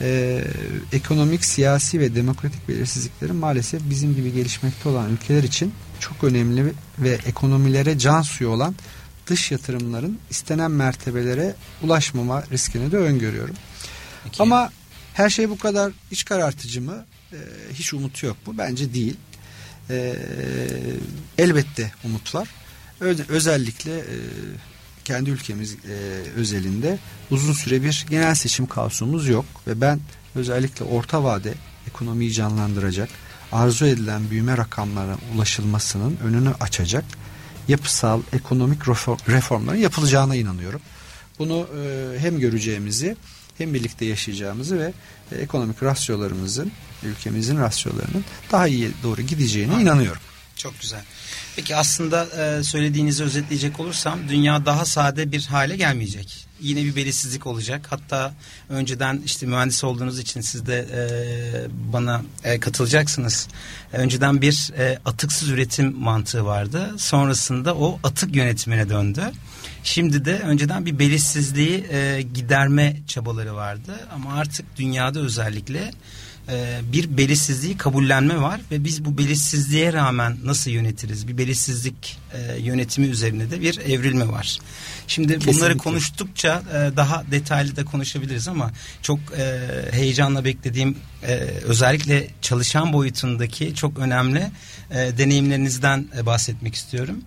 Ee, 0.00 0.44
ekonomik, 0.92 1.44
siyasi 1.44 2.00
ve 2.00 2.14
demokratik 2.14 2.68
belirsizliklerin 2.68 3.36
maalesef 3.36 3.82
bizim 3.90 4.14
gibi 4.14 4.32
gelişmekte 4.32 4.88
olan 4.88 5.12
ülkeler 5.12 5.42
için 5.42 5.72
çok 6.00 6.24
önemli 6.24 6.72
ve 6.98 7.18
ekonomilere 7.26 7.98
can 7.98 8.22
suyu 8.22 8.50
olan 8.50 8.74
dış 9.26 9.50
yatırımların 9.50 10.18
istenen 10.30 10.70
mertebelere 10.70 11.54
ulaşmama 11.82 12.44
riskini 12.52 12.92
de 12.92 12.96
öngörüyorum. 12.96 13.54
Peki. 14.26 14.42
Ama 14.42 14.70
her 15.14 15.30
şey 15.30 15.50
bu 15.50 15.58
kadar 15.58 15.92
iç 16.10 16.24
karartıcı 16.24 16.82
mı? 16.82 17.04
Ee, 17.32 17.36
hiç 17.74 17.94
umut 17.94 18.22
yok 18.22 18.46
mu? 18.46 18.54
Bence 18.58 18.94
değil. 18.94 19.16
Ee, 19.90 20.14
elbette 21.38 21.92
umut 22.04 22.34
var. 22.34 22.48
Öz, 23.00 23.30
özellikle 23.30 23.98
e, 23.98 24.16
kendi 25.04 25.30
ülkemiz 25.30 25.72
e, 25.74 25.94
özelinde 26.36 26.98
uzun 27.30 27.52
süre 27.52 27.82
bir 27.82 28.06
genel 28.10 28.34
seçim 28.34 28.66
kaosumuz 28.66 29.28
yok 29.28 29.44
ve 29.66 29.80
ben 29.80 30.00
özellikle 30.34 30.84
orta 30.84 31.24
vade 31.24 31.54
ekonomiyi 31.88 32.32
canlandıracak, 32.32 33.08
arzu 33.52 33.86
edilen 33.86 34.30
büyüme 34.30 34.56
rakamlarına 34.56 35.16
ulaşılmasının 35.34 36.16
önünü 36.24 36.50
açacak 36.60 37.04
yapısal 37.68 38.22
ekonomik 38.32 38.88
reformların 39.28 39.78
yapılacağına 39.78 40.36
inanıyorum. 40.36 40.80
Bunu 41.38 41.68
e, 41.84 42.18
hem 42.18 42.38
göreceğimizi 42.38 43.16
hem 43.58 43.74
birlikte 43.74 44.04
yaşayacağımızı 44.04 44.78
ve 44.78 44.92
e, 45.32 45.36
ekonomik 45.36 45.82
rasyolarımızın, 45.82 46.72
ülkemizin 47.02 47.58
rasyolarının 47.58 48.24
daha 48.52 48.68
iyi 48.68 48.90
doğru 49.02 49.22
gideceğine 49.22 49.72
Aynen. 49.72 49.82
inanıyorum. 49.82 50.22
Çok 50.56 50.80
güzel. 50.80 51.02
Peki 51.56 51.76
aslında 51.76 52.24
e, 52.24 52.62
söylediğinizi 52.62 53.24
özetleyecek 53.24 53.80
olursam 53.80 54.18
dünya 54.28 54.66
daha 54.66 54.84
sade 54.84 55.32
bir 55.32 55.46
hale 55.46 55.76
gelmeyecek. 55.76 56.46
Yine 56.60 56.84
bir 56.84 56.96
belirsizlik 56.96 57.46
olacak. 57.46 57.86
Hatta 57.90 58.34
önceden 58.68 59.22
işte 59.24 59.46
mühendis 59.46 59.84
olduğunuz 59.84 60.18
için 60.18 60.40
siz 60.40 60.66
de 60.66 60.86
e, 60.92 61.02
bana 61.92 62.22
katılacaksınız. 62.60 63.48
Önceden 63.92 64.42
bir 64.42 64.70
atıksız 65.04 65.48
üretim 65.48 65.96
mantığı 65.98 66.44
vardı. 66.44 66.94
Sonrasında 66.98 67.74
o 67.74 68.00
atık 68.04 68.36
yönetimine 68.36 68.88
döndü. 68.88 69.32
Şimdi 69.86 70.24
de 70.24 70.38
önceden 70.38 70.86
bir 70.86 70.98
belirsizliği 70.98 71.86
e, 71.90 72.22
giderme 72.34 72.96
çabaları 73.06 73.54
vardı. 73.54 74.00
Ama 74.14 74.34
artık 74.34 74.76
dünyada 74.76 75.20
özellikle 75.20 75.90
e, 76.48 76.80
bir 76.92 77.16
belirsizliği 77.16 77.76
kabullenme 77.76 78.40
var 78.40 78.60
ve 78.70 78.84
biz 78.84 79.04
bu 79.04 79.18
belirsizliğe 79.18 79.92
rağmen 79.92 80.36
nasıl 80.44 80.70
yönetiriz? 80.70 81.28
Bir 81.28 81.38
belirsizlik 81.38 82.18
e, 82.32 82.60
yönetimi 82.60 83.06
üzerine 83.06 83.50
de 83.50 83.60
bir 83.60 83.78
evrilme 83.78 84.28
var. 84.28 84.58
Şimdi 85.06 85.32
Kesinlikle. 85.32 85.60
bunları 85.60 85.76
konuştukça 85.76 86.62
e, 86.72 86.96
daha 86.96 87.24
detaylı 87.30 87.76
da 87.76 87.84
konuşabiliriz 87.84 88.48
ama 88.48 88.70
çok 89.02 89.18
e, 89.38 89.68
heyecanla 89.90 90.44
beklediğim 90.44 90.96
e, 91.22 91.34
özellikle 91.64 92.28
çalışan 92.42 92.92
boyutundaki 92.92 93.74
çok 93.74 93.98
önemli 93.98 94.50
e, 94.90 95.18
deneyimlerinizden 95.18 96.06
e, 96.18 96.26
bahsetmek 96.26 96.74
istiyorum. 96.74 97.22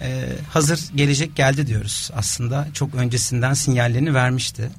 E, 0.00 0.28
hazır 0.50 0.80
gelecek 0.94 1.36
geldi 1.36 1.66
diyoruz 1.66 2.10
aslında 2.16 2.68
çok 2.74 2.94
öncesinden 2.94 3.54
sinyallerini 3.54 4.14
vermişti 4.14 4.70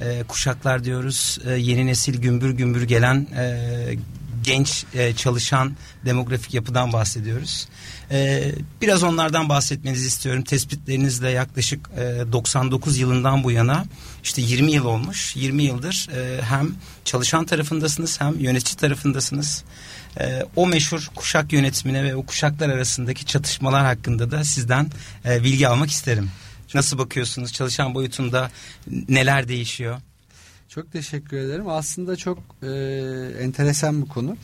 e, 0.00 0.22
kuşaklar 0.28 0.84
diyoruz. 0.84 1.38
E, 1.46 1.52
yeni 1.52 1.86
nesil 1.86 2.20
gümbür 2.20 2.50
gümbür 2.50 2.82
gelen 2.82 3.26
e, 3.36 3.66
genç 4.42 4.84
e, 4.94 5.14
çalışan 5.14 5.76
demografik 6.04 6.54
yapıdan 6.54 6.92
bahsediyoruz. 6.92 7.68
E, 8.10 8.52
biraz 8.82 9.02
onlardan 9.02 9.48
bahsetmenizi 9.48 10.06
istiyorum. 10.06 10.42
Tespitlerinizle 10.42 11.30
yaklaşık 11.30 11.90
e, 11.96 12.32
99 12.32 12.98
yılından 12.98 13.44
bu 13.44 13.50
yana 13.50 13.84
işte 14.24 14.42
20 14.42 14.72
yıl 14.72 14.84
olmuş. 14.84 15.36
20 15.36 15.62
yıldır 15.62 16.08
e, 16.16 16.42
hem 16.42 16.74
çalışan 17.04 17.44
tarafındasınız 17.44 18.20
hem 18.20 18.38
yönetici 18.38 18.76
tarafındasınız. 18.76 19.64
E, 20.20 20.46
o 20.56 20.66
meşhur 20.66 21.08
kuşak 21.14 21.52
yönetimine 21.52 22.04
ve 22.04 22.16
o 22.16 22.26
kuşaklar 22.26 22.68
arasındaki 22.68 23.26
çatışmalar 23.26 23.84
hakkında 23.84 24.30
da 24.30 24.44
sizden 24.44 24.90
e, 25.24 25.44
bilgi 25.44 25.68
almak 25.68 25.90
isterim. 25.90 26.30
Nasıl 26.74 26.98
bakıyorsunuz? 26.98 27.52
Çalışan 27.52 27.94
boyutunda 27.94 28.50
neler 29.08 29.48
değişiyor? 29.48 30.00
Çok 30.68 30.92
teşekkür 30.92 31.36
ederim. 31.36 31.68
Aslında 31.68 32.16
çok 32.16 32.38
e, 32.62 32.68
enteresan 33.40 34.02
bir 34.02 34.08
konu. 34.08 34.36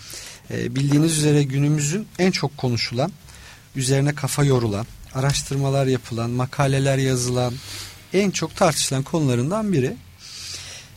E, 0.51 0.75
bildiğiniz 0.75 1.19
üzere 1.19 1.43
günümüzün 1.43 2.07
en 2.19 2.31
çok 2.31 2.57
konuşulan, 2.57 3.13
üzerine 3.77 4.15
kafa 4.15 4.45
yorulan, 4.45 4.87
araştırmalar 5.15 5.87
yapılan, 5.87 6.31
makaleler 6.31 6.99
yazılan, 6.99 7.55
en 8.13 8.31
çok 8.31 8.57
tartışılan 8.57 9.03
konularından 9.03 9.73
biri. 9.73 9.97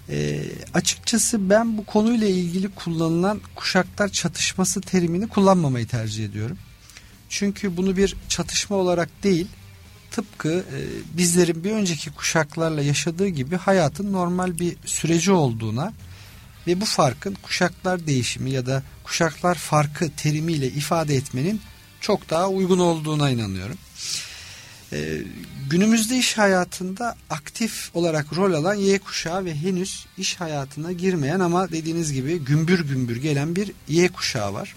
E, 0.09 0.41
açıkçası 0.73 1.49
ben 1.49 1.77
bu 1.77 1.85
konuyla 1.85 2.27
ilgili 2.27 2.69
kullanılan 2.69 3.41
kuşaklar 3.55 4.09
çatışması 4.09 4.81
terimini 4.81 5.27
kullanmamayı 5.27 5.87
tercih 5.87 6.25
ediyorum. 6.25 6.57
Çünkü 7.29 7.77
bunu 7.77 7.97
bir 7.97 8.15
çatışma 8.29 8.75
olarak 8.75 9.09
değil, 9.23 9.47
tıpkı 10.11 10.49
e, 10.49 10.77
bizlerin 11.17 11.63
bir 11.63 11.71
önceki 11.71 12.11
kuşaklarla 12.11 12.81
yaşadığı 12.81 13.27
gibi 13.27 13.55
hayatın 13.55 14.13
normal 14.13 14.59
bir 14.59 14.77
süreci 14.85 15.31
olduğuna 15.31 15.93
ve 16.67 16.81
bu 16.81 16.85
farkın 16.85 17.37
kuşaklar 17.41 18.07
değişimi 18.07 18.51
ya 18.51 18.65
da 18.65 18.83
kuşaklar 19.03 19.55
farkı 19.55 20.09
terimiyle 20.09 20.67
ifade 20.67 21.15
etmenin 21.15 21.61
çok 22.01 22.29
daha 22.29 22.49
uygun 22.49 22.79
olduğuna 22.79 23.29
inanıyorum. 23.29 23.77
Ee, 24.93 25.17
günümüzde 25.69 26.17
iş 26.17 26.37
hayatında 26.37 27.15
aktif 27.29 27.91
olarak 27.93 28.37
rol 28.37 28.53
alan 28.53 28.75
Y 28.75 28.99
kuşağı 28.99 29.45
ve 29.45 29.55
henüz 29.55 30.05
iş 30.17 30.35
hayatına 30.35 30.91
girmeyen 30.91 31.39
ama 31.39 31.71
dediğiniz 31.71 32.13
gibi 32.13 32.39
gümbür 32.39 32.79
gümbür 32.79 33.15
gelen 33.15 33.55
bir 33.55 33.71
Y 33.87 34.09
kuşağı 34.09 34.53
var. 34.53 34.75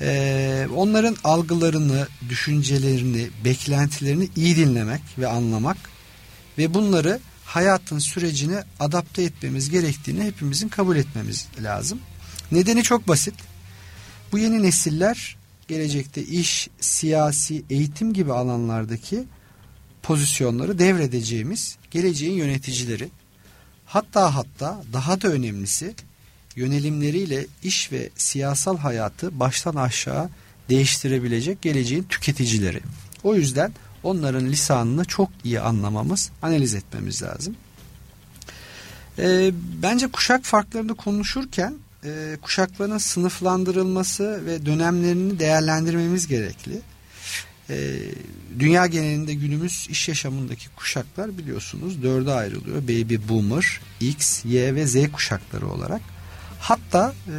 Ee, 0.00 0.68
onların 0.76 1.16
algılarını, 1.24 2.08
düşüncelerini, 2.28 3.28
beklentilerini 3.44 4.28
iyi 4.36 4.56
dinlemek 4.56 5.02
ve 5.18 5.28
anlamak 5.28 5.76
ve 6.58 6.74
bunları 6.74 7.20
hayatın 7.44 7.98
sürecine 7.98 8.64
adapte 8.80 9.22
etmemiz 9.22 9.70
gerektiğini 9.70 10.24
hepimizin 10.24 10.68
kabul 10.68 10.96
etmemiz 10.96 11.48
lazım. 11.60 12.00
Nedeni 12.52 12.82
çok 12.82 13.08
basit. 13.08 13.34
Bu 14.32 14.38
yeni 14.38 14.62
nesiller 14.62 15.36
gelecekte 15.68 16.22
iş, 16.22 16.68
siyasi, 16.80 17.62
eğitim 17.70 18.12
gibi 18.12 18.32
alanlardaki 18.32 19.24
pozisyonları 20.02 20.78
devredeceğimiz 20.78 21.76
geleceğin 21.90 22.32
yöneticileri. 22.32 23.08
Hatta 23.86 24.34
hatta 24.34 24.82
daha 24.92 25.20
da 25.20 25.28
önemlisi 25.28 25.94
yönelimleriyle 26.56 27.46
iş 27.62 27.92
ve 27.92 28.10
siyasal 28.16 28.78
hayatı 28.78 29.40
baştan 29.40 29.74
aşağı 29.74 30.28
değiştirebilecek 30.68 31.62
geleceğin 31.62 32.02
tüketicileri. 32.02 32.80
O 33.24 33.34
yüzden 33.34 33.72
onların 34.02 34.46
lisanını 34.46 35.04
çok 35.04 35.30
iyi 35.44 35.60
anlamamız, 35.60 36.30
analiz 36.42 36.74
etmemiz 36.74 37.22
lazım. 37.22 37.56
E, 39.18 39.50
bence 39.82 40.06
kuşak 40.06 40.44
farklarını 40.44 40.94
konuşurken 40.94 41.74
e, 42.04 42.36
kuşakların 42.42 42.98
sınıflandırılması 42.98 44.46
ve 44.46 44.66
dönemlerini 44.66 45.38
değerlendirmemiz 45.38 46.26
gerekli. 46.26 46.80
E, 47.70 47.98
dünya 48.58 48.86
genelinde 48.86 49.34
günümüz 49.34 49.86
iş 49.90 50.08
yaşamındaki 50.08 50.68
kuşaklar 50.68 51.38
biliyorsunuz 51.38 52.02
dörde 52.02 52.32
ayrılıyor. 52.32 52.82
Baby 52.82 53.16
Boomer, 53.28 53.80
X, 54.00 54.44
Y 54.44 54.74
ve 54.74 54.86
Z 54.86 55.12
kuşakları 55.12 55.68
olarak. 55.68 56.00
Hatta 56.60 57.14
e, 57.26 57.32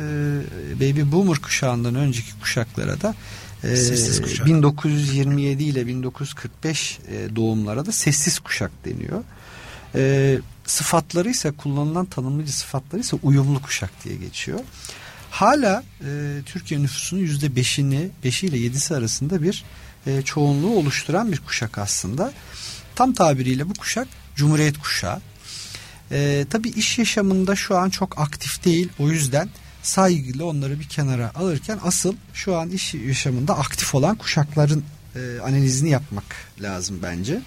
Baby 0.75 1.01
Boomer 1.11 1.37
kuşağından 1.37 1.95
önceki 1.95 2.39
kuşaklara 2.39 3.01
da 3.01 3.15
e, 3.63 4.45
1927 4.45 5.63
ile 5.63 5.87
1945 5.87 6.99
e, 7.07 7.35
doğumlara 7.35 7.85
da 7.85 7.91
sessiz 7.91 8.39
kuşak 8.39 8.71
deniyor. 8.85 9.23
E, 9.95 10.37
sıfatları 10.65 11.29
ise 11.29 11.51
kullanılan 11.51 12.05
tanımlayıcı 12.05 12.57
sıfatları 12.57 13.01
ise 13.01 13.17
uyumlu 13.23 13.61
kuşak 13.61 14.03
diye 14.03 14.15
geçiyor. 14.15 14.59
Hala 15.31 15.83
e, 16.05 16.39
Türkiye 16.45 16.81
nüfusunun 16.81 17.21
yüzde 17.21 17.55
beşini, 17.55 18.09
beşi 18.23 18.47
ile 18.47 18.57
yedisi 18.57 18.95
arasında 18.95 19.41
bir 19.41 19.63
e, 20.07 20.21
çoğunluğu 20.21 20.75
oluşturan 20.77 21.31
bir 21.31 21.39
kuşak 21.39 21.77
aslında. 21.77 22.33
Tam 22.95 23.13
tabiriyle 23.13 23.69
bu 23.69 23.73
kuşak 23.73 24.07
Cumhuriyet 24.35 24.77
kuşağı. 24.77 25.21
E, 26.11 26.45
tabii 26.49 26.69
iş 26.69 26.97
yaşamında 26.97 27.55
şu 27.55 27.77
an 27.77 27.89
çok 27.89 28.19
aktif 28.19 28.65
değil. 28.65 28.89
O 28.99 29.09
yüzden 29.09 29.49
saygıyla 29.83 30.45
onları 30.45 30.79
bir 30.79 30.87
kenara 30.87 31.31
alırken 31.35 31.79
asıl 31.83 32.15
şu 32.33 32.57
an 32.57 32.69
iş 32.69 32.93
yaşamında 32.93 33.57
aktif 33.57 33.95
olan 33.95 34.15
kuşakların 34.15 34.83
e, 35.15 35.39
analizini 35.43 35.89
yapmak 35.89 36.35
lazım 36.61 36.99
bence. 37.03 37.41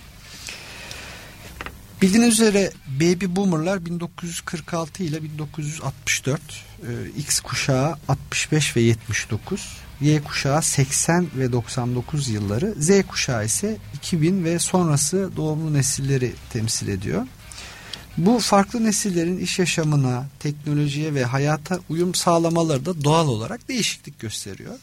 Bildiğiniz 2.02 2.32
üzere 2.32 2.70
Baby 3.00 3.26
Boomer'lar 3.28 3.84
1946 3.84 5.02
ile 5.02 5.22
1964, 5.22 6.40
e, 6.82 7.18
X 7.18 7.40
kuşağı 7.40 7.96
65 8.08 8.76
ve 8.76 8.80
79, 8.80 9.76
Y 10.00 10.22
kuşağı 10.22 10.62
80 10.62 11.28
ve 11.36 11.52
99 11.52 12.28
yılları, 12.28 12.74
Z 12.78 12.90
kuşağı 13.08 13.44
ise 13.44 13.76
2000 13.94 14.44
ve 14.44 14.58
sonrası 14.58 15.30
doğumlu 15.36 15.72
nesilleri 15.72 16.32
temsil 16.52 16.88
ediyor. 16.88 17.26
Bu 18.18 18.38
farklı 18.38 18.84
nesillerin 18.84 19.38
iş 19.38 19.58
yaşamına, 19.58 20.26
teknolojiye 20.38 21.14
ve 21.14 21.24
hayata 21.24 21.80
uyum 21.88 22.14
sağlamaları 22.14 22.86
da 22.86 23.04
doğal 23.04 23.28
olarak 23.28 23.68
değişiklik 23.68 24.20
gösteriyor. 24.20 24.74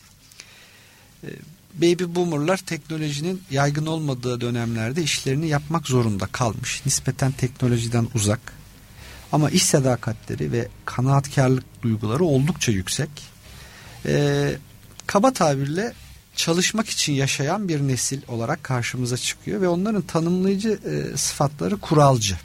E, 1.24 1.30
baby 1.74 2.04
boomerlar 2.16 2.58
teknolojinin 2.58 3.42
yaygın 3.52 3.86
olmadığı 3.86 4.42
dönemlerde 4.42 5.04
işlerini 5.04 5.48
yapmak 5.48 5.88
zorunda 5.88 6.26
kalmış. 6.26 6.82
Nispeten 6.86 7.32
teknolojiden 7.32 8.08
uzak. 8.16 8.54
Ama 9.32 9.50
iş 9.50 9.64
sadakatleri 9.64 10.52
ve 10.52 10.68
kanaatkarlık 10.86 11.84
duyguları 11.84 12.24
oldukça 12.24 12.72
yüksek. 12.72 13.10
Ee, 14.06 14.56
kaba 15.12 15.34
tabirle 15.34 15.94
çalışmak 16.36 16.90
için 16.90 17.14
yaşayan 17.14 17.68
bir 17.68 17.80
nesil 17.80 18.22
olarak 18.28 18.64
karşımıza 18.64 19.18
çıkıyor 19.18 19.62
ve 19.62 19.68
onların 19.68 20.02
tanımlayıcı 20.02 20.70
e, 20.70 21.18
sıfatları 21.18 21.78
kuralcı. 21.78 22.38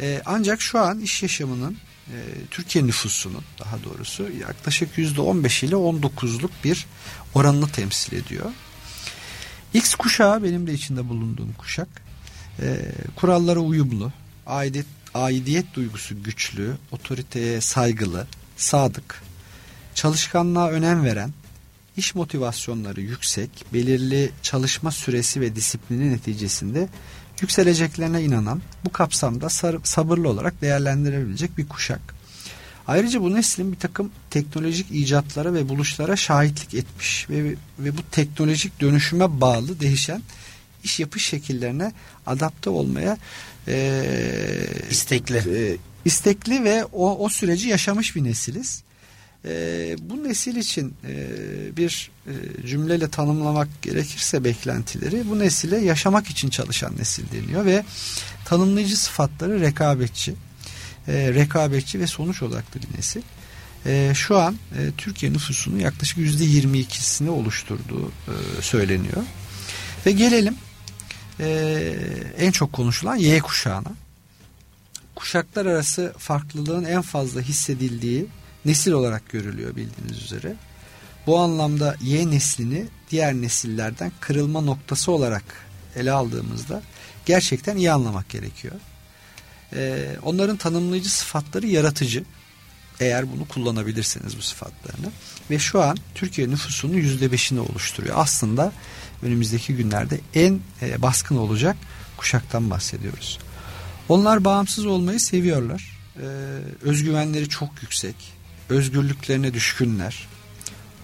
E, 0.00 0.22
ancak 0.26 0.60
şu 0.60 0.78
an 0.78 1.00
iş 1.00 1.22
yaşamının 1.22 1.76
e, 2.08 2.16
Türkiye 2.50 2.86
nüfusunun 2.86 3.42
daha 3.58 3.84
doğrusu 3.84 4.28
yaklaşık 4.40 4.98
%15 4.98 5.66
ile 5.66 5.74
19'luk 5.74 6.50
bir 6.64 6.86
oranını 7.34 7.68
temsil 7.68 8.16
ediyor. 8.16 8.50
X 9.74 9.94
kuşağı 9.94 10.42
benim 10.42 10.66
de 10.66 10.72
içinde 10.72 11.08
bulunduğum 11.08 11.52
kuşak. 11.52 11.88
E, 12.60 12.92
kurallara 13.16 13.60
uyumlu, 13.60 14.12
aidiyet, 14.46 14.86
aidiyet 15.14 15.74
duygusu 15.74 16.22
güçlü, 16.22 16.76
otoriteye 16.90 17.60
saygılı, 17.60 18.26
sadık, 18.56 19.22
çalışkanlığa 19.94 20.70
önem 20.70 21.04
veren, 21.04 21.32
iş 21.96 22.14
motivasyonları 22.14 23.00
yüksek, 23.00 23.50
belirli 23.72 24.30
çalışma 24.42 24.90
süresi 24.90 25.40
ve 25.40 25.56
disiplini 25.56 26.12
neticesinde 26.12 26.88
yükseleceklerine 27.40 28.22
inanan, 28.22 28.62
bu 28.84 28.92
kapsamda 28.92 29.48
sabırlı 29.84 30.28
olarak 30.28 30.62
değerlendirebilecek 30.62 31.58
bir 31.58 31.68
kuşak. 31.68 32.14
Ayrıca 32.86 33.22
bu 33.22 33.34
neslin 33.34 33.72
bir 33.72 33.78
takım 33.78 34.10
teknolojik 34.30 34.86
icatlara 34.90 35.54
ve 35.54 35.68
buluşlara 35.68 36.16
şahitlik 36.16 36.74
etmiş 36.74 37.30
ve, 37.30 37.54
ve 37.78 37.96
bu 37.96 38.02
teknolojik 38.12 38.80
dönüşüme 38.80 39.40
bağlı 39.40 39.80
değişen 39.80 40.22
iş 40.84 41.00
yapış 41.00 41.26
şekillerine 41.26 41.92
adapte 42.26 42.70
olmaya 42.70 43.18
e, 43.68 44.04
istekli 44.90 45.36
e, 45.36 45.76
istekli 46.04 46.64
ve 46.64 46.84
o, 46.84 47.24
o 47.24 47.28
süreci 47.28 47.68
yaşamış 47.68 48.16
bir 48.16 48.24
nesiliz. 48.24 48.82
E, 49.44 49.96
bu 50.00 50.24
nesil 50.24 50.56
için 50.56 50.94
e, 51.04 51.26
bir 51.76 52.10
e, 52.26 52.32
cümleyle 52.66 53.10
tanımlamak 53.10 53.68
gerekirse 53.82 54.44
beklentileri 54.44 55.30
bu 55.30 55.38
nesile 55.38 55.78
yaşamak 55.78 56.28
için 56.28 56.48
çalışan 56.48 56.96
nesil 56.98 57.24
deniyor 57.32 57.64
ve 57.64 57.84
tanımlayıcı 58.44 58.96
sıfatları 58.96 59.60
rekabetçi, 59.60 60.34
e, 61.08 61.34
rekabetçi 61.34 62.00
ve 62.00 62.06
sonuç 62.06 62.42
odaklı 62.42 62.80
bir 62.82 62.98
nesil. 62.98 63.22
E, 63.86 64.12
şu 64.14 64.38
an 64.38 64.54
e, 64.54 64.90
Türkiye 64.96 65.32
nüfusunun 65.32 65.78
yaklaşık 65.78 66.18
yüzde 66.18 66.44
22'sini 66.44 67.28
oluşturduğu 67.28 68.08
e, 68.08 68.62
söyleniyor. 68.62 69.22
Ve 70.06 70.12
gelelim 70.12 70.56
e, 71.40 71.94
en 72.38 72.50
çok 72.50 72.72
konuşulan 72.72 73.16
Y 73.16 73.38
kuşağına. 73.38 73.92
Kuşaklar 75.14 75.66
arası 75.66 76.14
farklılığın 76.18 76.84
en 76.84 77.02
fazla 77.02 77.40
hissedildiği 77.40 78.26
nesil 78.64 78.92
olarak 78.92 79.28
görülüyor 79.28 79.76
bildiğiniz 79.76 80.22
üzere. 80.22 80.54
Bu 81.26 81.38
anlamda 81.38 81.96
Y 82.02 82.30
neslini 82.30 82.86
diğer 83.10 83.34
nesillerden 83.34 84.12
kırılma 84.20 84.60
noktası 84.60 85.12
olarak 85.12 85.44
ele 85.96 86.12
aldığımızda 86.12 86.82
gerçekten 87.26 87.76
iyi 87.76 87.92
anlamak 87.92 88.28
gerekiyor. 88.28 88.74
Ee, 89.72 90.16
onların 90.22 90.56
tanımlayıcı 90.56 91.10
sıfatları 91.10 91.66
yaratıcı. 91.66 92.24
Eğer 93.00 93.32
bunu 93.32 93.48
kullanabilirseniz 93.48 94.38
bu 94.38 94.42
sıfatlarını. 94.42 95.12
Ve 95.50 95.58
şu 95.58 95.82
an 95.82 95.98
Türkiye 96.14 96.50
nüfusunun 96.50 96.94
yüzde 96.94 97.32
beşini 97.32 97.60
oluşturuyor. 97.60 98.14
Aslında 98.18 98.72
önümüzdeki 99.22 99.76
günlerde 99.76 100.20
en 100.34 100.60
e, 100.82 101.02
baskın 101.02 101.36
olacak 101.36 101.76
kuşaktan 102.16 102.70
bahsediyoruz. 102.70 103.38
Onlar 104.08 104.44
bağımsız 104.44 104.86
olmayı 104.86 105.20
seviyorlar. 105.20 105.98
E, 106.16 106.26
özgüvenleri 106.82 107.48
çok 107.48 107.82
yüksek. 107.82 108.16
Özgürlüklerine 108.68 109.54
düşkünler. 109.54 110.28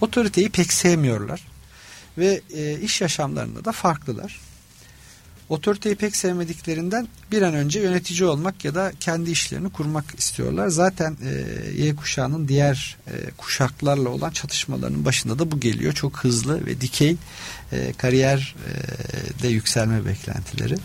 Otoriteyi 0.01 0.49
pek 0.49 0.73
sevmiyorlar. 0.73 1.47
Ve 2.17 2.41
e, 2.53 2.79
iş 2.79 3.01
yaşamlarında 3.01 3.65
da 3.65 3.71
farklılar 3.71 4.39
otoriteyi 5.51 5.95
pek 5.95 6.15
sevmediklerinden 6.15 7.07
bir 7.31 7.41
an 7.41 7.53
önce 7.53 7.79
yönetici 7.79 8.25
olmak 8.25 8.65
ya 8.65 8.75
da 8.75 8.91
kendi 8.99 9.31
işlerini 9.31 9.69
kurmak 9.69 10.05
istiyorlar. 10.17 10.67
Zaten 10.67 11.17
e, 11.23 11.83
Y 11.83 11.95
kuşağının 11.95 12.47
diğer 12.47 12.97
e, 13.07 13.31
kuşaklarla 13.37 14.09
olan 14.09 14.29
çatışmalarının 14.29 15.05
başında 15.05 15.39
da 15.39 15.51
bu 15.51 15.59
geliyor. 15.59 15.93
Çok 15.93 16.17
hızlı 16.17 16.65
ve 16.65 16.81
dikey 16.81 17.15
e, 17.71 17.93
kariyer 17.93 18.55
e, 19.43 19.47
yükselme 19.47 20.05
beklentileri. 20.05 20.75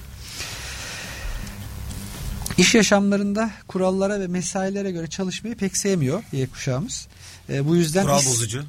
İş 2.58 2.74
yaşamlarında 2.74 3.50
kurallara 3.68 4.20
ve 4.20 4.26
mesailere 4.26 4.90
göre 4.90 5.06
çalışmayı 5.06 5.56
pek 5.56 5.76
sevmiyor 5.76 6.22
Y 6.32 6.46
kuşağımız. 6.46 7.06
E, 7.48 7.66
bu 7.66 7.76
yüzden 7.76 8.02
kural 8.02 8.26
bozucu. 8.26 8.64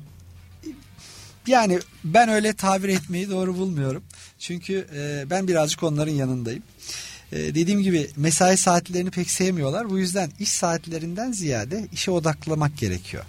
Yani 1.47 1.80
ben 2.04 2.30
öyle 2.30 2.54
tabir 2.54 2.89
etmeyi 2.89 3.30
doğru 3.30 3.58
bulmuyorum. 3.58 4.04
Çünkü 4.39 4.88
e, 4.95 5.30
ben 5.30 5.47
birazcık 5.47 5.84
onların 5.84 6.12
yanındayım. 6.12 6.63
E, 7.32 7.38
dediğim 7.38 7.82
gibi 7.82 8.10
mesai 8.15 8.58
saatlerini 8.58 9.12
pek 9.12 9.32
sevmiyorlar. 9.32 9.89
Bu 9.89 10.00
yüzden 10.00 10.32
iş 10.39 10.50
saatlerinden 10.50 11.32
ziyade 11.32 11.88
işe 11.91 12.12
odaklamak 12.12 12.78
gerekiyor. 12.78 13.23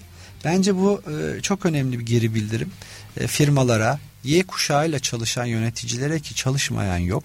Bence 0.45 0.77
bu 0.77 1.03
e, 1.11 1.43
çok 1.43 1.67
önemli 1.67 1.99
bir 1.99 2.07
geri 2.07 2.35
bildirim. 2.35 2.71
E, 3.17 3.27
firmalara, 3.27 3.99
Y 4.25 4.43
kuşağıyla 4.43 4.99
çalışan 4.99 5.45
yöneticilere 5.45 6.21
ki 6.21 6.35
çalışmayan 6.35 6.99
yok 6.99 7.25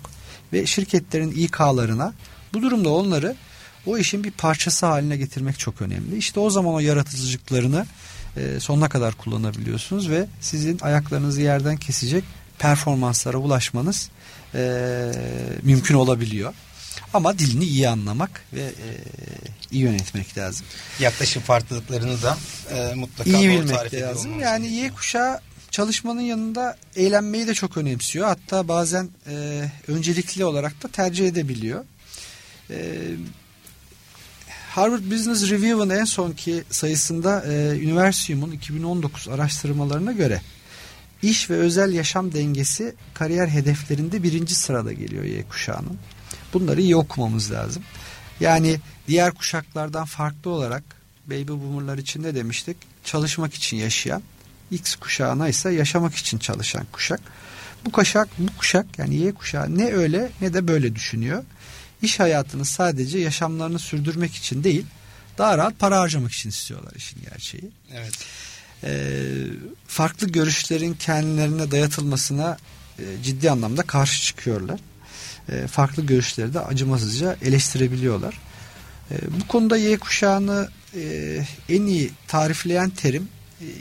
ve 0.54 0.65
şirketlerin 0.65 1.32
İK'larına 1.32 2.13
bu 2.53 2.61
durumda 2.61 2.89
onları 2.89 3.35
o 3.85 3.97
işin 3.97 4.23
bir 4.23 4.31
parçası 4.31 4.85
haline 4.85 5.17
getirmek 5.17 5.59
çok 5.59 5.81
önemli. 5.81 6.17
İşte 6.17 6.39
o 6.39 6.49
zaman 6.49 6.73
o 6.73 6.79
yaratıcılıklarını 6.79 7.85
e, 8.37 8.59
sonuna 8.59 8.89
kadar 8.89 9.13
kullanabiliyorsunuz 9.13 10.09
ve 10.09 10.27
sizin 10.41 10.79
ayaklarınızı 10.81 11.41
yerden 11.41 11.77
kesecek 11.77 12.23
performanslara 12.59 13.37
ulaşmanız 13.37 14.09
e, 14.55 15.11
mümkün 15.61 15.95
olabiliyor. 15.95 16.53
Ama 17.13 17.39
dilini 17.39 17.63
iyi 17.63 17.89
anlamak 17.89 18.43
ve 18.53 18.61
e, 18.61 18.87
iyi 19.71 19.83
yönetmek 19.83 20.37
lazım. 20.37 20.65
Yaklaşım 20.99 21.43
farklılıklarını 21.43 22.21
da 22.21 22.37
e, 22.75 22.95
mutlaka 22.95 23.29
iyi 23.29 23.49
bilmek 23.49 23.93
lazım. 23.93 24.39
Yani 24.39 24.67
Y 24.67 24.89
kuşağı 24.89 25.39
çalışmanın 25.71 26.21
yanında 26.21 26.77
eğlenmeyi 26.95 27.47
de 27.47 27.53
çok 27.53 27.77
önemsiyor. 27.77 28.27
Hatta 28.27 28.67
bazen 28.67 29.09
e, 29.27 29.63
öncelikli 29.87 30.45
olarak 30.45 30.83
da 30.83 30.87
tercih 30.87 31.27
edebiliyor. 31.27 31.85
E, 32.69 33.02
Harvard 34.69 35.12
Business 35.12 35.52
Review'un 35.52 35.89
en 35.89 36.06
sonki 36.06 36.63
sayısında 36.69 37.43
e, 37.43 37.69
Universium'un 37.71 38.52
2019 38.52 39.28
araştırmalarına 39.28 40.12
göre 40.12 40.41
iş 41.21 41.49
ve 41.49 41.56
özel 41.56 41.93
yaşam 41.93 42.34
dengesi 42.34 42.95
kariyer 43.13 43.47
hedeflerinde 43.47 44.23
birinci 44.23 44.56
sırada 44.56 44.93
geliyor 44.93 45.23
Y 45.23 45.43
kuşağının. 45.43 45.97
Bunları 46.54 46.82
iyi 46.82 46.95
okumamız 46.95 47.52
lazım. 47.52 47.84
Yani 48.39 48.80
diğer 49.08 49.32
kuşaklardan 49.32 50.06
farklı 50.06 50.52
olarak 50.52 50.84
baby 51.26 51.52
boomerlar 51.52 51.97
için 51.97 52.23
ne 52.23 52.36
demiştik? 52.36 52.78
Çalışmak 53.04 53.54
için 53.54 53.78
yaşayan, 53.78 54.23
X 54.71 54.95
kuşağına 54.95 55.47
ise 55.49 55.71
yaşamak 55.71 56.15
için 56.15 56.38
çalışan 56.38 56.86
kuşak. 56.91 57.19
Bu 57.86 57.91
kuşak, 57.91 58.28
bu 58.39 58.58
kuşak 58.58 58.86
yani 58.99 59.15
Y 59.15 59.34
kuşağı 59.34 59.78
ne 59.78 59.93
öyle 59.93 60.32
ne 60.41 60.54
de 60.54 60.67
böyle 60.67 60.95
düşünüyor 60.95 61.43
iş 62.03 62.19
hayatını 62.19 62.65
sadece 62.65 63.19
yaşamlarını 63.19 63.79
sürdürmek 63.79 64.35
için 64.35 64.63
değil 64.63 64.85
daha 65.37 65.57
rahat 65.57 65.79
para 65.79 65.99
harcamak 65.99 66.31
için 66.31 66.49
istiyorlar 66.49 66.93
işin 66.95 67.21
gerçeği. 67.29 67.71
Evet. 67.93 68.13
Ee, 68.83 69.13
farklı 69.87 70.27
görüşlerin 70.27 70.93
kendilerine 70.93 71.71
dayatılmasına 71.71 72.57
e, 72.99 73.03
ciddi 73.23 73.51
anlamda 73.51 73.83
karşı 73.83 74.21
çıkıyorlar. 74.21 74.79
E, 75.49 75.67
farklı 75.67 76.05
görüşleri 76.05 76.53
de 76.53 76.59
acımasızca 76.59 77.37
eleştirebiliyorlar. 77.41 78.39
E, 79.11 79.15
bu 79.41 79.47
konuda 79.47 79.77
Y 79.77 79.97
kuşağını 79.97 80.69
e, 80.95 81.39
en 81.69 81.81
iyi 81.81 82.11
tarifleyen 82.27 82.89
terim 82.89 83.27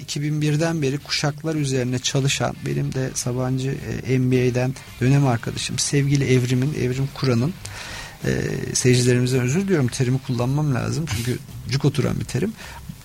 2001'den 0.07 0.83
beri 0.83 0.99
kuşaklar 0.99 1.55
üzerine 1.55 1.99
çalışan 1.99 2.57
benim 2.67 2.95
de 2.95 3.11
Sabancı 3.15 3.75
e, 4.09 4.19
MBA'den 4.19 4.75
dönem 5.01 5.27
arkadaşım 5.27 5.79
sevgili 5.79 6.35
Evrim'in 6.35 6.75
Evrim 6.75 7.09
Kur'an'ın 7.15 7.55
e, 8.25 8.31
seyircilerimizden 8.75 9.41
özür 9.41 9.61
diliyorum 9.61 9.89
terimi 9.89 10.19
kullanmam 10.19 10.75
lazım 10.75 11.05
çünkü 11.17 11.39
cuk 11.71 11.85
oturan 11.85 12.21
bir 12.21 12.25
terim. 12.25 12.53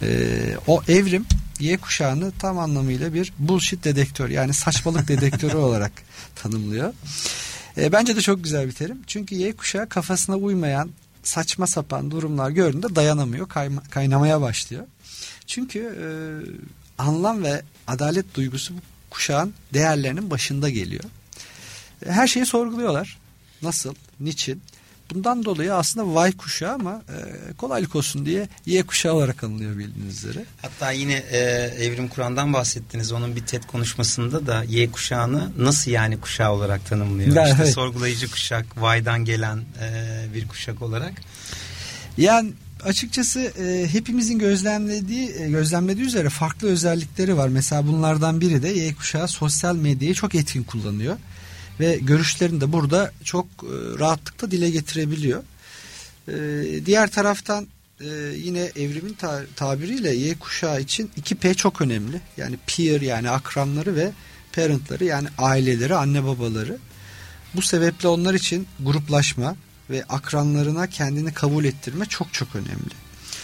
E, 0.02 0.38
o 0.68 0.82
evrim 0.88 1.26
Y 1.60 1.78
kuşağını 1.78 2.32
tam 2.40 2.60
anlamıyla 2.60 3.14
bir 3.14 3.34
bullshit 3.40 3.84
dedektör 3.84 4.30
yani 4.30 4.54
saçmalık 4.54 5.08
dedektörü 5.08 5.58
olarak 5.58 5.92
tanımlıyor. 6.36 6.94
E, 7.78 7.92
bence 7.92 8.16
de 8.16 8.22
çok 8.22 8.44
güzel 8.44 8.68
bir 8.68 8.72
terim. 8.72 9.02
Çünkü 9.08 9.36
Y 9.36 9.56
kuşağı 9.56 9.90
kafasına 9.90 10.36
uymayan 10.36 10.90
saçma 11.24 11.68
sapan 11.68 12.12
durumlar 12.12 12.50
gördüğünde 12.50 12.96
dayanamıyor, 12.96 13.50
kayma, 13.50 13.84
kaynamaya 13.84 14.42
başlıyor. 14.42 14.84
Çünkü 15.48 15.80
e, 15.80 16.08
anlam 16.98 17.44
ve 17.44 17.62
adalet 17.88 18.36
duygusu 18.36 18.74
bu 18.74 18.80
kuşağın 19.10 19.54
değerlerinin 19.74 20.30
başında 20.30 20.70
geliyor. 20.70 21.04
E, 22.06 22.12
her 22.12 22.28
şeyi 22.28 22.46
sorguluyorlar. 22.46 23.18
Nasıl, 23.62 23.96
niçin, 24.20 24.62
Bundan 25.14 25.46
dolayı 25.46 25.74
aslında 25.74 26.28
Y 26.28 26.32
kuşağı 26.32 26.74
ama 26.74 27.02
e, 27.10 27.54
kolaylık 27.54 27.96
olsun 27.96 28.26
diye 28.26 28.48
Y 28.66 28.84
kuşağı 28.84 29.14
olarak 29.14 29.44
anılıyor 29.44 29.78
bildiğiniz 29.78 30.18
üzere. 30.18 30.46
Hatta 30.62 30.92
yine 30.92 31.14
e, 31.14 31.38
Evrim 31.80 32.08
Kur'an'dan 32.08 32.54
bahsettiniz. 32.54 33.12
Onun 33.12 33.36
bir 33.36 33.42
TED 33.42 33.64
konuşmasında 33.64 34.48
da 34.48 34.64
Y 34.64 34.92
kuşağını 34.92 35.50
nasıl 35.58 35.92
yani 35.92 36.20
kuşağı 36.20 36.52
olarak 36.52 36.86
tanımlıyor? 36.86 37.36
Ya, 37.36 37.50
işte 37.50 37.64
evet. 37.64 37.74
sorgulayıcı 37.74 38.32
kuşak, 38.32 38.66
Y'dan 38.78 39.26
gelen 39.26 39.58
e, 39.58 40.26
bir 40.34 40.48
kuşak 40.48 40.82
olarak. 40.82 41.14
Yani 42.18 42.52
açıkçası 42.84 43.40
e, 43.40 43.94
hepimizin 43.94 44.40
gözlemlediği 44.40 45.36
e, 45.40 45.50
gözlemlediği 45.50 46.06
üzere 46.06 46.30
farklı 46.30 46.68
özellikleri 46.68 47.38
var. 47.38 47.48
Mesela 47.48 47.88
bunlardan 47.88 48.42
biri 48.42 48.64
de 48.64 48.70
Y 48.70 48.96
kuşağı 48.96 49.28
sosyal 49.28 49.76
medyayı 49.76 50.14
çok 50.14 50.36
etkin 50.36 50.64
kullanıyor 50.64 51.18
ve 51.80 52.00
görüşlerini 52.02 52.62
de 52.62 52.72
burada 52.72 53.12
çok 53.24 53.46
e, 53.46 54.00
rahatlıkla 54.00 54.52
dile 54.52 54.70
getirebiliyor. 54.70 55.44
E, 56.28 56.36
diğer 56.86 57.12
taraftan 57.12 57.68
e, 58.02 58.08
yine 58.36 58.60
evrimin 58.60 59.18
tabiriyle 59.56 60.16
Y 60.16 60.36
kuşağı 60.36 60.82
için 60.82 61.12
2P 61.22 61.56
çok 61.56 61.82
önemli. 61.82 62.22
Yani 62.38 62.58
peer 62.68 63.02
yani 63.02 63.30
akranları 63.30 63.96
ve 63.96 64.12
parentları 64.54 65.06
yani 65.06 65.28
aileleri, 65.38 65.96
anne 65.96 66.24
babaları. 66.24 66.78
Bu 67.56 67.62
sebeple 67.62 68.08
onlar 68.08 68.34
için 68.34 68.68
gruplaşma 68.80 69.56
ve 69.90 70.04
akranlarına 70.10 70.88
kendini 70.88 71.34
kabul 71.34 71.66
ettirme 71.66 72.06
çok 72.06 72.34
çok 72.34 72.56
önemli. 72.56 72.94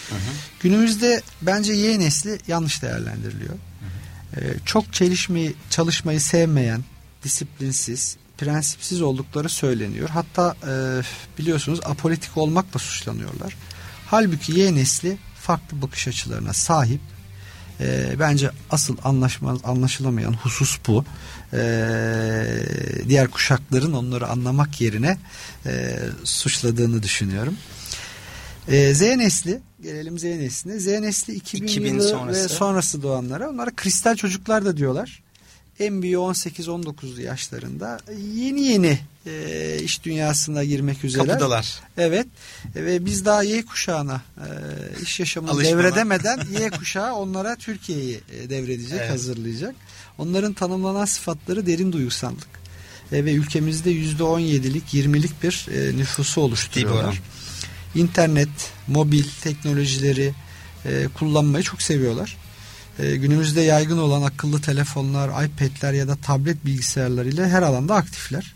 Hı 0.08 0.14
hı. 0.14 0.34
Günümüzde 0.60 1.22
bence 1.42 1.72
Y 1.72 1.98
nesli 1.98 2.38
yanlış 2.48 2.82
değerlendiriliyor. 2.82 3.54
Hı 3.54 4.36
hı. 4.36 4.40
Ee, 4.40 4.54
çok 4.64 4.92
çelişmeyi, 4.92 5.54
çalışmayı 5.70 6.20
sevmeyen, 6.20 6.84
disiplinsiz, 7.24 8.16
prensipsiz 8.38 9.02
oldukları 9.02 9.48
söyleniyor. 9.48 10.08
Hatta 10.08 10.56
e, 10.66 11.02
biliyorsunuz 11.38 11.80
apolitik 11.84 12.36
olmakla 12.36 12.80
suçlanıyorlar. 12.80 13.56
Halbuki 14.06 14.60
Y 14.60 14.74
nesli 14.74 15.18
farklı 15.40 15.82
bakış 15.82 16.08
açılarına 16.08 16.52
sahip. 16.52 17.00
E, 17.80 18.16
bence 18.18 18.50
asıl 18.70 18.96
anlaşma, 19.04 19.58
anlaşılamayan 19.64 20.32
husus 20.32 20.78
bu. 20.86 21.04
E, 21.52 21.62
diğer 23.08 23.28
kuşakların 23.28 23.92
onları 23.92 24.28
anlamak 24.28 24.80
yerine 24.80 25.18
e, 25.66 25.98
suçladığını 26.24 27.02
düşünüyorum. 27.02 27.56
E, 28.68 28.94
Z 28.94 29.00
nesli 29.00 29.60
gelelim 29.82 30.18
Z 30.18 30.24
nesline. 30.24 30.80
Z 30.80 30.86
nesli 30.86 31.34
2000, 31.34 31.66
2000 31.66 31.94
yılı 31.94 32.08
sonrası. 32.08 32.44
ve 32.44 32.48
sonrası 32.48 33.02
doğanlara 33.02 33.50
onlara 33.50 33.70
kristal 33.76 34.16
çocuklar 34.16 34.64
da 34.64 34.76
diyorlar 34.76 35.22
en 35.80 36.02
büyüğü 36.02 36.16
18-19 36.16 37.22
yaşlarında 37.22 38.00
yeni 38.34 38.60
yeni 38.60 38.98
e, 39.26 39.78
iş 39.82 40.04
dünyasına 40.04 40.64
girmek 40.64 41.04
üzere. 41.04 41.26
Kapıdalar. 41.26 41.80
Evet 41.96 42.26
ve 42.74 43.06
biz 43.06 43.24
daha 43.24 43.42
Y 43.42 43.64
kuşağına 43.64 44.22
e, 44.36 44.46
iş 45.02 45.20
yaşamını 45.20 45.64
devredemeden 45.64 46.40
Y 46.60 46.70
kuşağı 46.70 47.14
onlara 47.14 47.56
Türkiye'yi 47.56 48.20
e, 48.32 48.50
devredecek, 48.50 48.98
evet. 49.00 49.10
hazırlayacak. 49.10 49.74
Onların 50.18 50.52
tanımlanan 50.52 51.04
sıfatları 51.04 51.66
derin 51.66 51.92
duygusallık 51.92 52.48
e, 53.12 53.24
ve 53.24 53.32
ülkemizde 53.32 53.92
%17'lik 53.92 54.94
20'lik 54.94 55.42
bir 55.42 55.66
e, 55.72 55.96
nüfusu 55.96 56.40
oluşturuyorlar. 56.40 57.22
İnternet, 57.94 58.72
mobil 58.86 59.24
teknolojileri 59.42 60.34
e, 60.84 61.08
kullanmayı 61.18 61.64
çok 61.64 61.82
seviyorlar 61.82 62.43
e, 62.98 63.16
günümüzde 63.16 63.60
yaygın 63.60 63.98
olan 63.98 64.22
akıllı 64.22 64.60
telefonlar, 64.60 65.44
iPad'ler 65.44 65.92
ya 65.92 66.08
da 66.08 66.16
tablet 66.16 66.66
bilgisayarlar 66.66 67.24
ile 67.24 67.48
her 67.48 67.62
alanda 67.62 67.94
aktifler. 67.94 68.54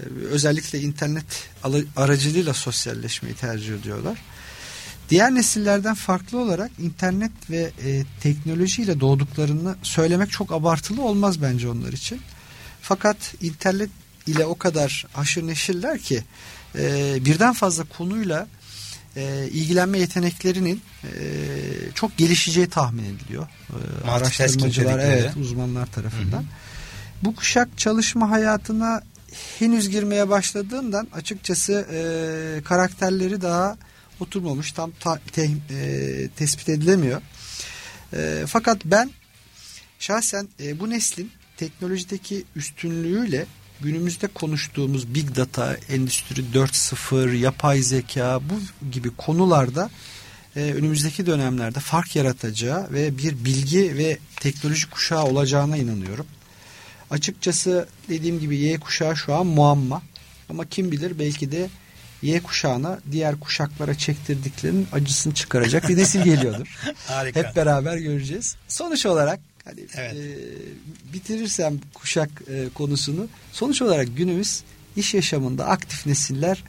E, 0.00 0.02
özellikle 0.30 0.80
internet 0.80 1.48
aracılığıyla 1.96 2.54
sosyalleşmeyi 2.54 3.34
tercih 3.34 3.74
ediyorlar. 3.74 4.18
Diğer 5.10 5.34
nesillerden 5.34 5.94
farklı 5.94 6.38
olarak 6.38 6.70
internet 6.78 7.32
ve 7.50 7.70
e, 7.84 8.04
teknolojiyle 8.20 9.00
doğduklarını 9.00 9.76
söylemek 9.82 10.30
çok 10.30 10.52
abartılı 10.52 11.02
olmaz 11.02 11.42
bence 11.42 11.68
onlar 11.68 11.92
için. 11.92 12.20
Fakat 12.82 13.34
internet 13.40 13.90
ile 14.26 14.46
o 14.46 14.58
kadar 14.58 15.06
haşır 15.12 15.46
neşirler 15.46 15.98
ki 15.98 16.24
e, 16.78 17.14
birden 17.24 17.52
fazla 17.52 17.84
konuyla 17.84 18.46
e, 19.16 19.48
ilgilenme 19.52 19.98
yeteneklerinin 19.98 20.82
e, 21.04 21.08
çok 21.94 22.16
gelişeceği 22.16 22.66
tahmin 22.66 23.04
ediliyor. 23.04 23.48
E, 24.04 24.10
araştırmacılar, 24.10 24.98
evet, 24.98 25.36
uzmanlar 25.36 25.86
tarafından. 25.86 26.38
Hı 26.38 26.42
hı. 26.42 27.22
Bu 27.22 27.34
kuşak 27.34 27.78
çalışma 27.78 28.30
hayatına 28.30 29.02
henüz 29.58 29.88
girmeye 29.88 30.28
başladığından 30.28 31.08
açıkçası 31.14 31.86
e, 31.92 32.62
karakterleri 32.64 33.42
daha 33.42 33.76
oturmamış, 34.20 34.72
tam 34.72 34.90
ta, 35.00 35.18
te, 35.32 35.50
e, 35.70 36.28
tespit 36.36 36.68
edilemiyor. 36.68 37.22
E, 38.12 38.44
fakat 38.46 38.84
ben 38.84 39.10
şahsen 39.98 40.48
e, 40.60 40.80
bu 40.80 40.90
neslin 40.90 41.30
teknolojideki 41.56 42.44
üstünlüğüyle 42.56 43.46
günümüzde 43.84 44.26
konuştuğumuz 44.26 45.14
big 45.14 45.36
data, 45.36 45.76
endüstri 45.88 46.42
4.0, 46.54 47.36
yapay 47.36 47.82
zeka 47.82 48.40
bu 48.50 48.86
gibi 48.90 49.10
konularda 49.16 49.90
e, 50.56 50.60
önümüzdeki 50.60 51.26
dönemlerde 51.26 51.80
fark 51.80 52.16
yaratacağı 52.16 52.92
ve 52.92 53.18
bir 53.18 53.44
bilgi 53.44 53.98
ve 53.98 54.18
teknoloji 54.40 54.90
kuşağı 54.90 55.24
olacağına 55.24 55.76
inanıyorum. 55.76 56.26
Açıkçası 57.10 57.88
dediğim 58.08 58.40
gibi 58.40 58.56
Y 58.56 58.80
kuşağı 58.80 59.16
şu 59.16 59.34
an 59.34 59.46
muamma. 59.46 60.02
Ama 60.48 60.64
kim 60.64 60.92
bilir 60.92 61.18
belki 61.18 61.52
de 61.52 61.68
Y 62.22 62.42
kuşağına 62.42 62.98
diğer 63.12 63.40
kuşaklara 63.40 63.94
çektirdiklerinin 63.94 64.86
acısını 64.92 65.34
çıkaracak 65.34 65.88
bir 65.88 65.96
nesil 65.96 66.22
geliyordur. 66.22 66.78
Harika. 67.06 67.40
Hep 67.40 67.56
beraber 67.56 67.96
göreceğiz. 67.96 68.56
Sonuç 68.68 69.06
olarak 69.06 69.40
hani 69.64 69.80
evet. 69.94 70.14
e, 70.14 71.12
bitirirsem 71.12 71.80
kuşak 71.94 72.30
e, 72.48 72.68
konusunu 72.74 73.26
sonuç 73.52 73.82
olarak 73.82 74.16
günümüz 74.16 74.62
iş 74.96 75.14
yaşamında 75.14 75.66
aktif 75.66 76.06
nesiller 76.06 76.64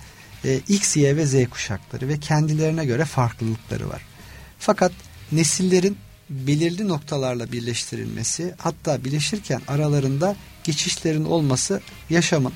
e, 0.46 0.60
X, 0.68 0.98
Y 0.98 1.16
ve 1.16 1.26
Z 1.26 1.50
kuşakları 1.50 2.08
ve 2.08 2.20
kendilerine 2.20 2.86
göre 2.86 3.06
farklılıkları 3.06 3.90
var. 3.90 4.02
Fakat 4.60 4.92
nesillerin 5.32 5.98
belirli 6.30 6.88
noktalarla 6.88 7.52
birleştirilmesi 7.52 8.54
hatta 8.58 9.04
birleşirken 9.04 9.62
aralarında 9.68 10.36
geçişlerin 10.64 11.26
olması 11.26 11.82
yaşamın 12.10 12.54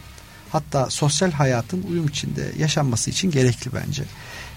hatta 0.49 0.89
sosyal 0.89 1.31
hayatın 1.31 1.83
uyum 1.83 2.07
içinde 2.07 2.51
yaşanması 2.57 3.09
için 3.09 3.31
gerekli 3.31 3.71
bence. 3.73 4.03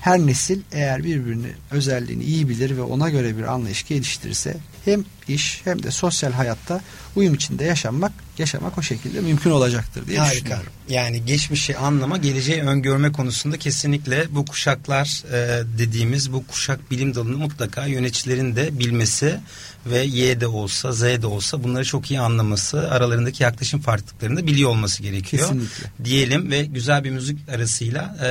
Her 0.03 0.19
nesil 0.19 0.61
eğer 0.73 1.05
birbirini 1.05 1.53
özelliğini 1.71 2.25
iyi 2.25 2.49
bilir 2.49 2.77
ve 2.77 2.83
ona 2.83 3.11
göre 3.11 3.39
bir 3.39 3.43
anlayış 3.43 3.89
geliştirirse 3.89 4.57
hem 4.85 5.05
iş 5.29 5.61
hem 5.65 5.83
de 5.83 5.91
sosyal 5.91 6.33
hayatta 6.33 6.81
uyum 7.17 7.35
içinde 7.35 7.65
yaşanmak 7.65 8.13
yaşamak 8.39 8.79
o 8.79 8.83
şekilde 8.83 9.21
mümkün 9.21 9.51
olacaktır 9.51 10.07
diye 10.07 10.19
Harika. 10.19 10.37
düşünüyorum. 10.37 10.73
Yani 10.89 11.25
geçmişi 11.25 11.77
anlama, 11.77 12.17
geleceği 12.17 12.63
öngörme 12.63 13.13
konusunda 13.13 13.59
kesinlikle 13.59 14.27
bu 14.31 14.47
kuşaklar 14.47 15.23
e, 15.33 15.63
dediğimiz 15.79 16.33
bu 16.33 16.47
kuşak 16.47 16.91
bilim 16.91 17.15
dalını 17.15 17.37
mutlaka 17.39 17.87
yöneticilerin 17.87 18.57
de 18.57 18.79
bilmesi 18.79 19.41
ve 19.87 19.99
Y 19.99 20.41
de 20.41 20.47
olsa 20.47 20.93
Z 20.93 21.03
de 21.03 21.27
olsa 21.27 21.65
bunları 21.65 21.85
çok 21.85 22.11
iyi 22.11 22.21
anlaması, 22.21 22.91
aralarındaki 22.91 23.43
yaklaşım 23.43 23.81
farklılıklarını 23.81 24.37
da 24.37 24.47
biliyor 24.47 24.71
olması 24.71 25.03
gerekiyor. 25.03 25.43
Kesinlikle. 25.43 25.91
Diyelim 26.05 26.51
ve 26.51 26.65
güzel 26.65 27.05
bir 27.05 27.11
müzik 27.11 27.49
arasıyla 27.49 28.17
e, 28.23 28.31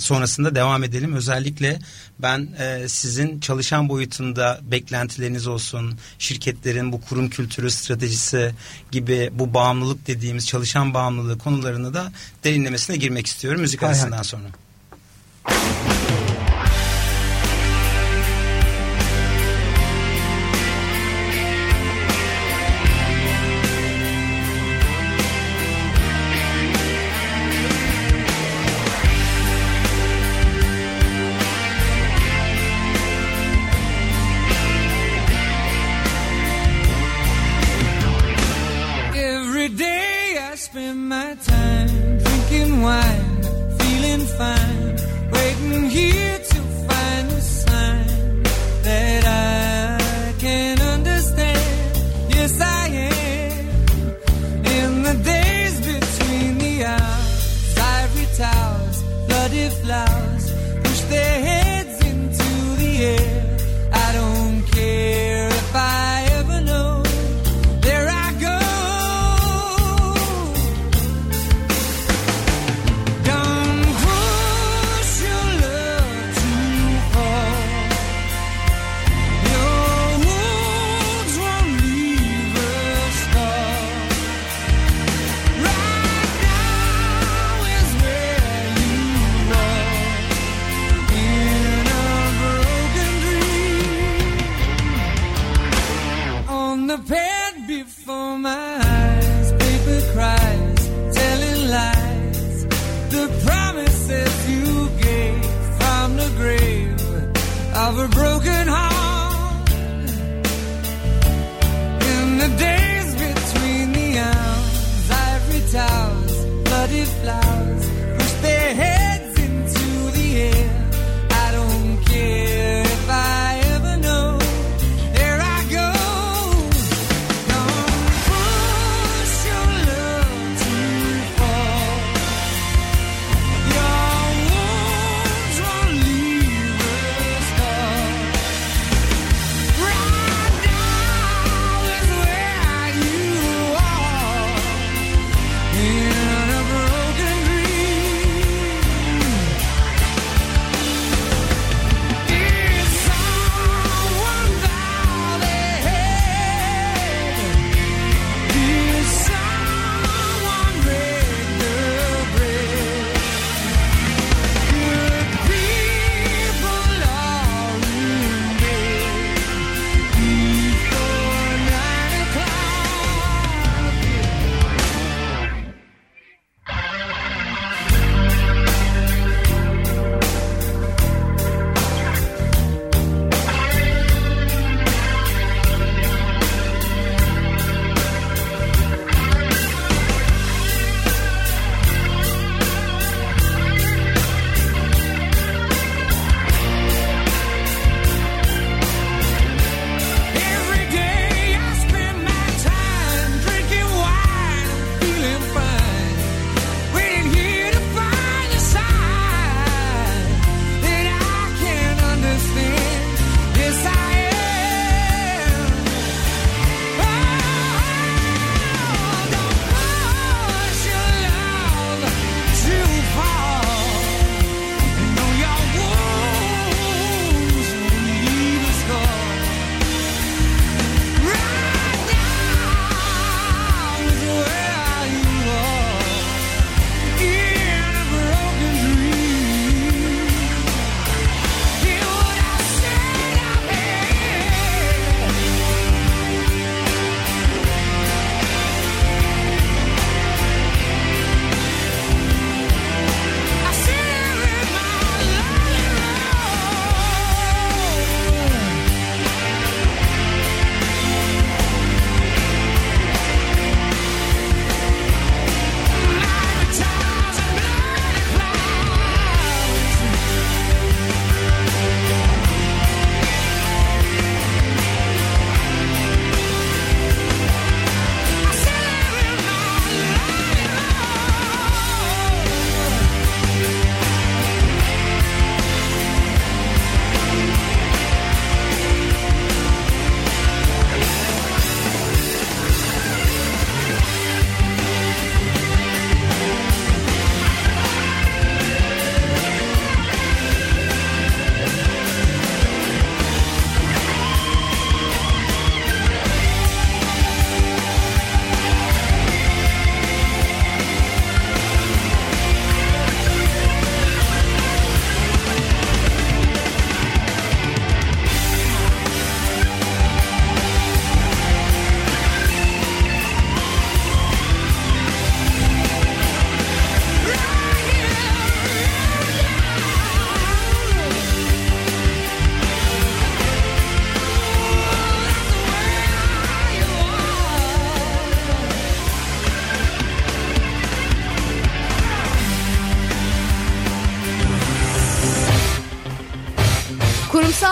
sonrasında 0.00 0.54
devam 0.54 0.84
edelim. 0.84 1.12
Özellikle 1.12 1.78
ben 2.18 2.48
e, 2.58 2.88
sizin 2.88 3.40
çalışan 3.40 3.88
boyutunda 3.88 4.60
beklentileriniz 4.62 5.46
olsun, 5.46 5.98
şirketlerin 6.18 6.92
bu 6.92 7.00
kurum 7.00 7.30
kültürü 7.30 7.70
stratejisi 7.70 8.54
gibi 8.90 9.30
bu 9.32 9.54
bağımlılık 9.54 10.06
dediğimiz 10.06 10.46
çalışan 10.46 10.94
bağımlılığı 10.94 11.38
konularını 11.38 11.94
da 11.94 12.12
derinlemesine 12.44 12.96
girmek 12.96 13.26
istiyorum 13.26 13.60
müzik 13.60 13.82
arasından 13.82 14.22
sonra. 14.22 14.48
spend 40.72 41.06
my 41.06 41.34
time 41.34 42.18
drinking 42.18 42.80
wine, 42.80 43.42
feeling 43.78 44.24
fine, 44.38 44.96
waiting 45.30 45.90
here. 45.90 46.31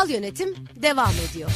Kurumsal 0.01 0.15
yönetim 0.23 0.55
devam 0.83 1.13
ediyor. 1.31 1.51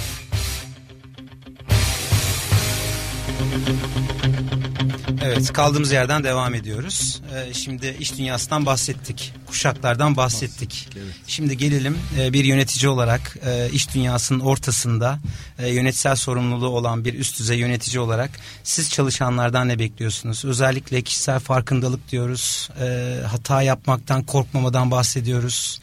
Evet 5.25 5.53
kaldığımız 5.53 5.93
yerden 5.93 6.25
devam 6.25 6.55
ediyoruz. 6.55 7.23
Ee, 7.35 7.55
şimdi 7.55 7.97
iş 8.01 8.19
dünyasından 8.19 8.67
bahsettik. 8.67 9.33
Kuşaklardan 9.65 10.17
bahsettik. 10.17 10.89
Evet. 10.97 11.15
Şimdi 11.27 11.57
gelelim 11.57 11.99
e, 12.19 12.33
bir 12.33 12.45
yönetici 12.45 12.89
olarak 12.89 13.37
e, 13.47 13.71
iş 13.71 13.95
dünyasının 13.95 14.41
ortasında 14.41 15.19
e, 15.59 15.69
yönetsel 15.69 16.17
sorumluluğu 16.17 16.69
olan 16.69 17.05
bir 17.05 17.15
üst 17.15 17.39
düzey 17.39 17.59
yönetici 17.59 18.01
olarak 18.01 18.31
siz 18.63 18.91
çalışanlardan 18.91 19.69
ne 19.69 19.79
bekliyorsunuz? 19.79 20.45
Özellikle 20.45 21.03
kişisel 21.03 21.39
farkındalık 21.39 22.11
diyoruz. 22.11 22.71
Hata 23.27 23.63
yapmaktan 23.63 24.23
korkmamadan 24.23 24.91
bahsediyoruz. 24.91 25.81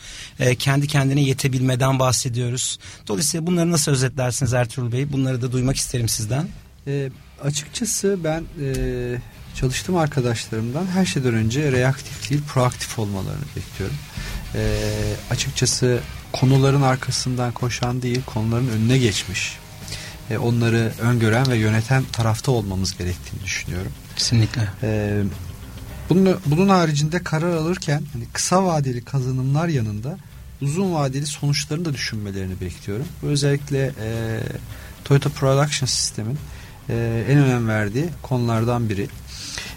Kendi 0.60 0.88
kendine 0.88 1.22
yetebilmeden 1.22 2.00
bahsediyoruz. 2.00 2.80
Dolayısıyla 3.08 3.48
bunları 3.48 3.72
nasıl 3.72 3.92
özetlersiniz 3.92 4.54
Ertuğrul 4.54 4.92
Bey? 4.92 5.12
Bunları 5.12 5.42
da 5.42 5.52
duymak 5.52 5.76
isterim 5.76 6.10
sizden. 6.10 6.48
E, 6.88 7.10
açıkçası 7.44 8.20
ben 8.24 8.44
e, 8.62 9.22
çalıştığım 9.56 9.98
arkadaşlarımdan 9.98 10.86
her 10.86 11.06
şeyden 11.06 11.34
önce 11.34 11.72
reaktif 11.72 12.30
değil 12.30 12.42
proaktif 12.48 13.00
olmalarını 13.00 13.44
bekliyorum. 13.56 13.98
E, 14.56 14.62
açıkçası 15.30 16.00
konuların 16.32 16.82
arkasından 16.82 17.52
koşan 17.52 18.02
değil 18.02 18.22
konuların 18.26 18.68
önüne 18.68 18.98
geçmiş. 18.98 19.58
E, 20.30 20.38
onları 20.38 20.92
öngören 21.02 21.52
ve 21.52 21.58
yöneten 21.58 22.04
tarafta 22.04 22.52
olmamız 22.52 22.98
gerektiğini 22.98 23.44
düşünüyorum. 23.44 23.92
Kesinlikle. 24.16 24.68
E, 24.84 25.22
bunun, 26.10 26.40
bunun 26.46 26.70
haricinde 26.70 27.24
karar 27.24 27.56
alırken 27.56 28.04
hani 28.14 28.26
kısa 28.34 28.66
vadeli 28.66 29.06
kazanımlar 29.06 29.68
yanında 29.68 30.18
uzun 30.62 30.94
vadeli 30.94 31.26
sonuçlarını 31.26 31.86
da 31.86 31.94
düşünmelerini 31.94 32.62
bekliyorum. 32.62 33.06
Bu 33.22 33.28
özellikle 33.28 33.92
e, 34.02 34.40
Toyota 35.06 35.30
Production 35.30 35.88
System'in 35.88 36.38
e, 36.90 37.26
en 37.30 37.38
önem 37.38 37.68
verdiği 37.68 38.10
konulardan 38.22 38.90
biri. 38.90 39.08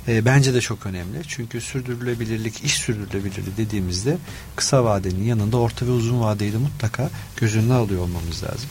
E, 0.08 0.24
bence 0.24 0.54
de 0.54 0.60
çok 0.60 0.86
önemli. 0.86 1.22
Çünkü 1.28 1.60
sürdürülebilirlik, 1.60 2.64
iş 2.64 2.74
sürdürülebilirliği 2.74 3.56
dediğimizde 3.56 4.16
kısa 4.56 4.84
vadenin 4.84 5.24
yanında 5.24 5.56
orta 5.56 5.86
ve 5.86 5.90
uzun 5.90 6.20
vadeyi 6.20 6.52
de 6.52 6.56
mutlaka 6.56 7.10
göz 7.36 7.56
önüne 7.56 7.74
alıyor 7.74 8.00
olmamız 8.00 8.42
lazım. 8.42 8.68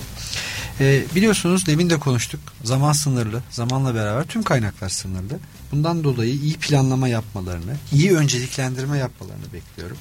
E, 0.80 1.04
biliyorsunuz 1.16 1.66
demin 1.66 1.90
de 1.90 2.00
konuştuk. 2.00 2.40
Zaman 2.64 2.94
sınırlı. 2.94 3.44
Zamanla 3.50 3.96
beraber 3.96 4.24
tüm 4.24 4.44
kaynaklar 4.44 4.90
sınırlı. 4.90 5.40
Bundan 5.72 6.04
dolayı 6.04 6.34
iyi 6.34 6.54
planlama 6.54 7.08
yapmalarını, 7.08 7.76
iyi 7.94 8.16
önceliklendirme 8.18 8.98
yapmalarını 8.98 9.54
bekliyorum. 9.54 9.98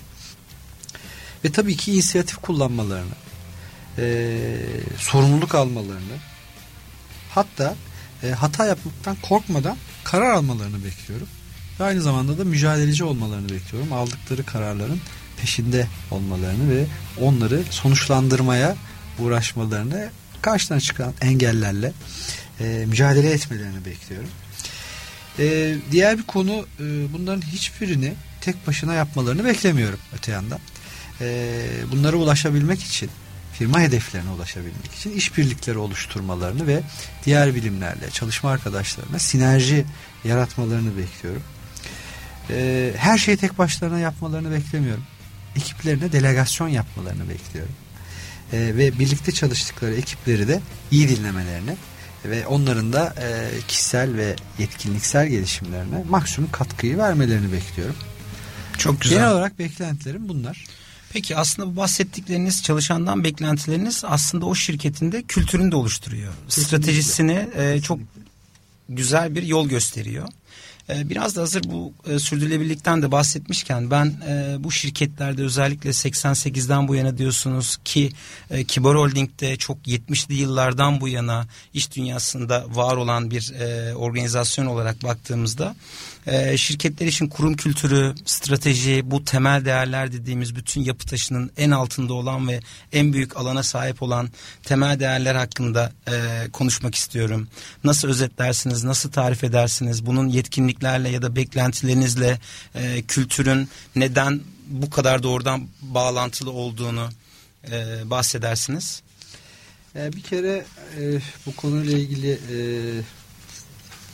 Ve 1.44 1.52
tabii 1.52 1.76
ki 1.76 1.92
inisiyatif 1.92 2.36
kullanmalarını, 2.36 3.14
e, 3.98 4.36
sorumluluk 4.98 5.54
almalarını, 5.54 6.16
hatta 7.30 7.76
e, 8.22 8.30
hata 8.30 8.66
yapmaktan 8.66 9.16
korkmadan 9.22 9.76
karar 10.04 10.30
almalarını 10.30 10.84
bekliyorum. 10.84 11.28
Ve 11.80 11.84
aynı 11.84 12.02
zamanda 12.02 12.38
da 12.38 12.44
mücadeleci 12.44 13.04
olmalarını 13.04 13.48
bekliyorum. 13.48 13.92
Aldıkları 13.92 14.46
kararların 14.46 15.00
peşinde 15.40 15.86
olmalarını 16.10 16.70
ve 16.70 16.84
onları 17.20 17.62
sonuçlandırmaya 17.70 18.76
uğraşmalarını 19.18 20.10
karşıdan 20.42 20.78
çıkan 20.78 21.14
engellerle 21.20 21.92
e, 22.60 22.84
mücadele 22.88 23.30
etmelerini 23.30 23.84
bekliyorum. 23.84 24.28
E, 25.38 25.74
diğer 25.90 26.18
bir 26.18 26.22
konu 26.22 26.66
e, 26.80 27.12
bunların 27.12 27.40
hiçbirini 27.40 28.14
tek 28.40 28.66
başına 28.66 28.94
yapmalarını 28.94 29.44
beklemiyorum 29.44 29.98
öte 30.14 30.32
yandan. 30.32 30.58
E, 31.20 31.56
bunlara 31.92 32.16
ulaşabilmek 32.16 32.82
için 32.82 33.10
firma 33.52 33.80
hedeflerine 33.80 34.30
ulaşabilmek 34.30 34.94
için 34.94 35.12
işbirlikleri 35.12 35.78
oluşturmalarını 35.78 36.66
ve 36.66 36.82
diğer 37.24 37.54
bilimlerle 37.54 38.10
çalışma 38.10 38.50
arkadaşlarına 38.50 39.18
sinerji 39.18 39.84
yaratmalarını 40.24 40.98
bekliyorum. 40.98 41.42
Ee, 42.50 42.92
her 42.96 43.18
şeyi 43.18 43.36
tek 43.36 43.58
başlarına 43.58 43.98
yapmalarını 43.98 44.50
beklemiyorum. 44.50 45.04
Ekiplerine 45.56 46.12
delegasyon 46.12 46.68
yapmalarını 46.68 47.28
bekliyorum. 47.28 47.74
Ee, 48.52 48.58
ve 48.58 48.98
birlikte 48.98 49.32
çalıştıkları 49.32 49.94
ekipleri 49.94 50.48
de 50.48 50.60
iyi 50.90 51.08
dinlemelerini 51.08 51.76
ve 52.24 52.46
onların 52.46 52.92
da 52.92 53.14
e, 53.20 53.48
kişisel 53.68 54.16
ve 54.16 54.36
yetkinliksel 54.58 55.28
gelişimlerine 55.28 56.04
maksimum 56.08 56.50
katkıyı 56.50 56.98
vermelerini 56.98 57.52
bekliyorum. 57.52 57.96
Çok 58.78 59.00
güzel. 59.00 59.18
Genel 59.18 59.32
olarak 59.32 59.58
beklentilerim 59.58 60.28
bunlar. 60.28 60.64
Peki 61.12 61.36
aslında 61.36 61.68
bu 61.72 61.76
bahsettikleriniz 61.76 62.62
çalışandan 62.62 63.24
beklentileriniz 63.24 64.04
aslında 64.06 64.46
o 64.46 64.54
şirketin 64.54 65.12
de 65.12 65.22
kültürünü 65.22 65.72
de 65.72 65.76
oluşturuyor. 65.76 66.32
Kesinlikle. 66.48 66.68
Stratejisini 66.68 67.48
e, 67.56 67.80
çok 67.80 67.98
güzel 68.88 69.34
bir 69.34 69.42
yol 69.42 69.68
gösteriyor. 69.68 70.28
E, 70.88 71.10
biraz 71.10 71.36
da 71.36 71.40
hazır 71.40 71.64
bu 71.64 71.92
e, 72.06 72.18
sürdürülebilirlikten 72.18 73.02
de 73.02 73.12
bahsetmişken 73.12 73.90
ben 73.90 74.14
e, 74.28 74.56
bu 74.58 74.72
şirketlerde 74.72 75.42
özellikle 75.42 75.90
88'den 75.90 76.88
bu 76.88 76.94
yana 76.94 77.18
diyorsunuz 77.18 77.78
ki 77.84 78.12
e, 78.50 78.64
Kibar 78.64 78.96
Holding'de 78.96 79.56
çok 79.56 79.78
70'li 79.86 80.34
yıllardan 80.34 81.00
bu 81.00 81.08
yana 81.08 81.46
iş 81.74 81.96
dünyasında 81.96 82.64
var 82.68 82.96
olan 82.96 83.30
bir 83.30 83.52
organizasyon 83.94 84.66
olarak 84.66 85.02
baktığımızda 85.02 85.74
şirketler 86.56 87.06
için 87.06 87.28
kurum 87.28 87.56
kültürü, 87.56 88.14
strateji, 88.24 89.02
bu 89.04 89.24
temel 89.24 89.64
değerler 89.64 90.12
dediğimiz 90.12 90.56
bütün 90.56 90.80
yapı 90.80 91.06
taşının 91.06 91.50
en 91.56 91.70
altında 91.70 92.14
olan 92.14 92.48
ve 92.48 92.60
en 92.92 93.12
büyük 93.12 93.36
alana 93.36 93.62
sahip 93.62 94.02
olan 94.02 94.28
temel 94.62 95.00
değerler 95.00 95.34
hakkında 95.34 95.92
konuşmak 96.52 96.94
istiyorum. 96.94 97.48
Nasıl 97.84 98.08
özetlersiniz, 98.08 98.84
nasıl 98.84 99.10
tarif 99.10 99.44
edersiniz? 99.44 100.06
Bunun 100.06 100.28
yetkinliklerle 100.82 101.08
ya 101.08 101.22
da 101.22 101.36
beklentilerinizle 101.36 102.38
e, 102.74 103.02
kültürün 103.02 103.68
neden 103.96 104.40
bu 104.66 104.90
kadar 104.90 105.22
doğrudan 105.22 105.68
bağlantılı 105.82 106.50
olduğunu 106.50 107.08
e, 107.70 108.10
bahsedersiniz. 108.10 109.02
E, 109.96 110.12
bir 110.12 110.22
kere 110.22 110.64
e, 110.98 111.20
bu 111.46 111.56
konuyla 111.56 111.98
ilgili 111.98 112.30
e, 112.32 112.56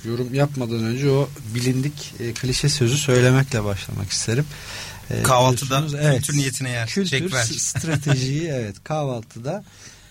yorum 0.04 0.34
yapmadan 0.34 0.84
önce 0.84 1.10
o 1.10 1.28
bilindik 1.54 2.14
e, 2.20 2.32
klişe 2.34 2.68
sözü 2.68 2.96
söylemekle 2.96 3.64
başlamak 3.64 4.10
isterim. 4.10 4.46
E, 5.10 5.22
Kahvaltıda 5.22 5.84
evet, 6.00 6.16
kültür 6.16 6.36
niyetine 6.36 6.70
yer. 6.70 6.88
Kültür 6.88 7.30
Çek 7.30 7.60
stratejiyi 7.60 8.48
evet 8.48 8.76
kahvaltıda 8.84 9.64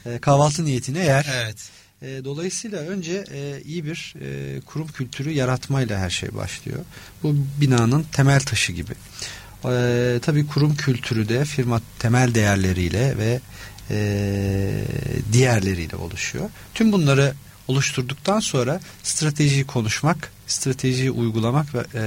e, 0.05 0.19
kahvaltı 0.19 0.65
niyetine 0.65 1.03
yer. 1.03 1.25
Evet. 1.33 1.57
E, 2.01 2.23
dolayısıyla 2.23 2.79
önce 2.79 3.25
e, 3.31 3.61
iyi 3.65 3.85
bir 3.85 4.13
e, 4.21 4.59
kurum 4.61 4.87
kültürü 4.87 5.31
yaratmayla 5.31 5.99
her 5.99 6.09
şey 6.09 6.35
başlıyor. 6.35 6.79
Bu 7.23 7.35
binanın 7.61 8.05
temel 8.11 8.39
taşı 8.39 8.73
gibi. 8.73 8.91
E, 9.65 10.19
tabii 10.21 10.47
kurum 10.47 10.75
kültürü 10.75 11.29
de 11.29 11.45
firma 11.45 11.81
temel 11.99 12.35
değerleriyle 12.35 13.17
ve 13.17 13.39
e, 13.89 14.83
diğerleriyle 15.33 15.95
oluşuyor. 15.95 16.49
Tüm 16.73 16.91
bunları 16.91 17.33
oluşturduktan 17.67 18.39
sonra 18.39 18.79
stratejiyi 19.03 19.67
konuşmak, 19.67 20.31
stratejiyi 20.47 21.11
uygulamak 21.11 21.75
ve, 21.75 21.79
e, 21.93 22.03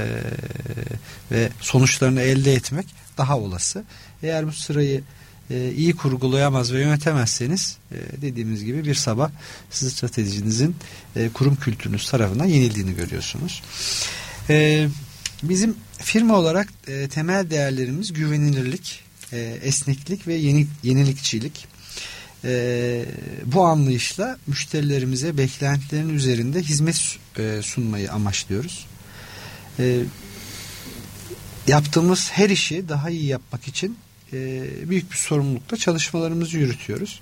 ve 1.30 1.48
sonuçlarını 1.60 2.20
elde 2.20 2.52
etmek 2.52 2.86
daha 3.18 3.38
olası. 3.38 3.84
Eğer 4.22 4.46
bu 4.46 4.52
sırayı 4.52 5.02
e, 5.50 5.72
iyi 5.76 5.96
kurgulayamaz 5.96 6.72
ve 6.72 6.80
yönetemezseniz 6.80 7.76
e, 7.92 8.22
dediğimiz 8.22 8.64
gibi 8.64 8.84
bir 8.84 8.94
sabah 8.94 9.30
sizin 9.70 9.90
stratejinizin 9.90 10.76
e, 11.16 11.28
kurum 11.28 11.56
kültürünüz 11.56 12.10
tarafından 12.10 12.44
yenildiğini 12.44 12.94
görüyorsunuz. 12.94 13.62
E, 14.50 14.88
bizim 15.42 15.76
firma 15.98 16.34
olarak 16.34 16.68
e, 16.88 17.08
temel 17.08 17.50
değerlerimiz 17.50 18.12
güvenilirlik, 18.12 19.00
esneklik 19.62 20.26
ve 20.26 20.34
yeni, 20.34 20.66
yenilikçilik. 20.82 21.66
Bu 23.44 23.64
anlayışla 23.64 24.38
müşterilerimize 24.46 25.38
beklentilerin 25.38 26.08
üzerinde 26.08 26.62
hizmet 26.62 27.18
sunmayı 27.62 28.12
amaçlıyoruz. 28.12 28.86
Yaptığımız 31.66 32.30
her 32.30 32.50
işi 32.50 32.88
daha 32.88 33.10
iyi 33.10 33.24
yapmak 33.24 33.68
için 33.68 33.96
e, 34.32 34.62
büyük 34.90 35.12
bir 35.12 35.16
sorumlulukla 35.16 35.76
çalışmalarımızı 35.76 36.58
yürütüyoruz. 36.58 37.20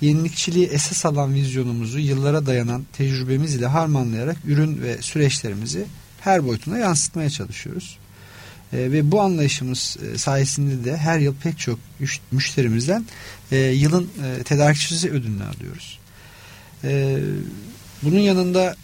Yenilikçiliği 0.00 0.66
esas 0.66 1.06
alan 1.06 1.34
vizyonumuzu 1.34 1.98
yıllara 1.98 2.46
dayanan 2.46 2.84
tecrübemiz 2.92 3.54
ile 3.54 3.66
harmanlayarak 3.66 4.36
ürün 4.44 4.82
ve 4.82 5.02
süreçlerimizi 5.02 5.86
her 6.20 6.46
boyutuna 6.46 6.78
yansıtmaya 6.78 7.30
çalışıyoruz. 7.30 7.98
E, 8.72 8.76
ve 8.76 9.10
bu 9.10 9.20
anlayışımız 9.20 9.96
e, 10.14 10.18
sayesinde 10.18 10.84
de 10.84 10.96
her 10.96 11.18
yıl 11.18 11.34
pek 11.42 11.58
çok 11.58 11.78
müş- 12.00 12.20
müşterimizden 12.32 13.04
e, 13.52 13.56
yılın 13.56 14.10
e, 14.24 14.42
tedarikçisi 14.42 15.10
ödülünü 15.10 15.44
alıyoruz. 15.44 15.98
E, 16.84 17.18
bunun 18.02 18.18
yanında 18.18 18.76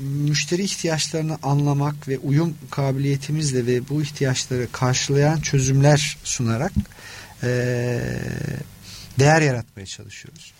müşteri 0.00 0.62
ihtiyaçlarını 0.62 1.38
anlamak 1.42 2.08
ve 2.08 2.18
uyum 2.18 2.54
kabiliyetimizle 2.70 3.66
ve 3.66 3.88
bu 3.88 4.02
ihtiyaçları 4.02 4.68
karşılayan 4.72 5.40
çözümler 5.40 6.18
sunarak 6.24 6.72
e, 7.42 7.48
değer 9.18 9.40
yaratmaya 9.40 9.86
çalışıyoruz. 9.86 10.52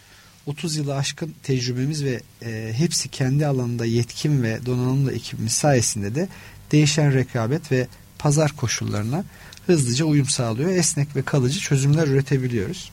30 0.47 0.77
yılı 0.77 0.97
aşkın 0.97 1.35
tecrübemiz 1.43 2.05
ve 2.05 2.21
e, 2.43 2.73
hepsi 2.77 3.09
kendi 3.09 3.47
alanında 3.47 3.85
yetkin 3.85 4.43
ve 4.43 4.67
donanımlı 4.67 5.13
ekibimiz 5.13 5.53
sayesinde 5.53 6.15
de 6.15 6.29
değişen 6.73 7.15
rekabet 7.15 7.73
ve 7.73 7.87
pazar 8.19 8.53
koşullarına 8.57 9.25
hızlıca 9.67 10.05
uyum 10.05 10.29
sağlıyor. 10.29 10.71
Esnek 10.71 11.17
ve 11.17 11.23
kalıcı 11.23 11.61
çözümler 11.61 12.07
üretebiliyoruz. 12.07 12.91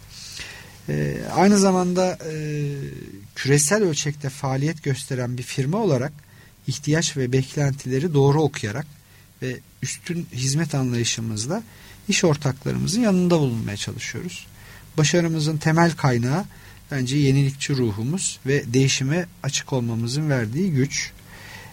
E, 0.90 1.18
aynı 1.36 1.58
zamanda 1.58 2.18
e, 2.32 2.34
küresel 3.36 3.84
ölçekte 3.84 4.30
faaliyet 4.30 4.84
gösteren 4.84 5.38
bir 5.38 5.44
firma 5.44 5.78
olarak 5.78 6.14
ihtiyaç 6.68 7.18
ve 7.18 7.32
beklentileri 7.32 8.14
doğru 8.14 8.42
okuyarak 8.42 8.88
ve 9.42 9.60
üstün 9.82 10.28
hizmet 10.34 10.76
anlayışımızla 10.76 11.64
iş 12.08 12.24
ortaklarımızın 12.24 13.02
yanında 13.02 13.40
bulunmaya 13.40 13.78
çalışıyoruz. 13.78 14.48
Başarımızın 14.98 15.58
temel 15.58 15.92
kaynağı 15.92 16.46
bence 16.92 17.18
yenilikçi 17.18 17.78
ruhumuz 17.78 18.40
ve 18.46 18.74
değişime 18.74 19.26
açık 19.44 19.74
olmamızın 19.74 20.30
verdiği 20.30 20.72
güç, 20.72 21.12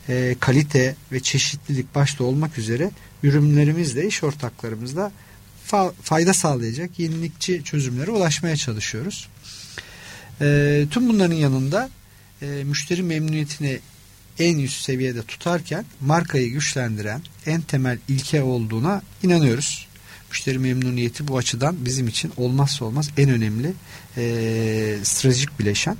e, 0.08 0.36
kalite 0.40 0.96
ve 1.12 1.20
çeşitlilik 1.20 1.94
başta 1.94 2.24
olmak 2.24 2.58
üzere 2.58 2.90
ürünlerimizle, 3.22 4.06
iş 4.06 4.22
ortaklarımızla 4.22 5.12
fa- 5.70 5.92
fayda 6.02 6.34
sağlayacak 6.34 6.98
yenilikçi 6.98 7.64
çözümlere 7.64 8.10
ulaşmaya 8.10 8.56
çalışıyoruz. 8.56 9.28
E, 10.40 10.86
tüm 10.90 11.08
bunların 11.08 11.34
yanında 11.34 11.90
e, 12.42 12.46
müşteri 12.46 13.02
memnuniyetini 13.02 13.78
en 14.38 14.58
üst 14.58 14.84
seviyede 14.84 15.22
tutarken 15.22 15.84
markayı 16.00 16.50
güçlendiren 16.50 17.22
en 17.46 17.60
temel 17.60 17.98
ilke 18.08 18.42
olduğuna 18.42 19.02
inanıyoruz. 19.22 19.88
Müşteri 20.30 20.58
memnuniyeti 20.58 21.28
bu 21.28 21.36
açıdan 21.36 21.84
bizim 21.84 22.08
için 22.08 22.32
olmazsa 22.36 22.84
olmaz 22.84 23.10
en 23.16 23.30
önemli 23.30 23.72
e, 24.16 24.96
stratejik 25.02 25.58
bileşen. 25.58 25.96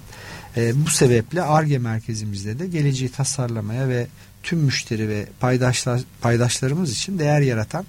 E, 0.57 0.85
bu 0.85 0.91
sebeple 0.91 1.43
ARGE 1.43 1.79
merkezimizde 1.79 2.59
de 2.59 2.67
geleceği 2.67 3.09
tasarlamaya 3.09 3.89
ve 3.89 4.07
tüm 4.43 4.59
müşteri 4.59 5.09
ve 5.09 5.27
paydaşlar, 5.41 6.01
paydaşlarımız 6.21 6.93
için 6.93 7.19
değer 7.19 7.41
yaratan 7.41 7.87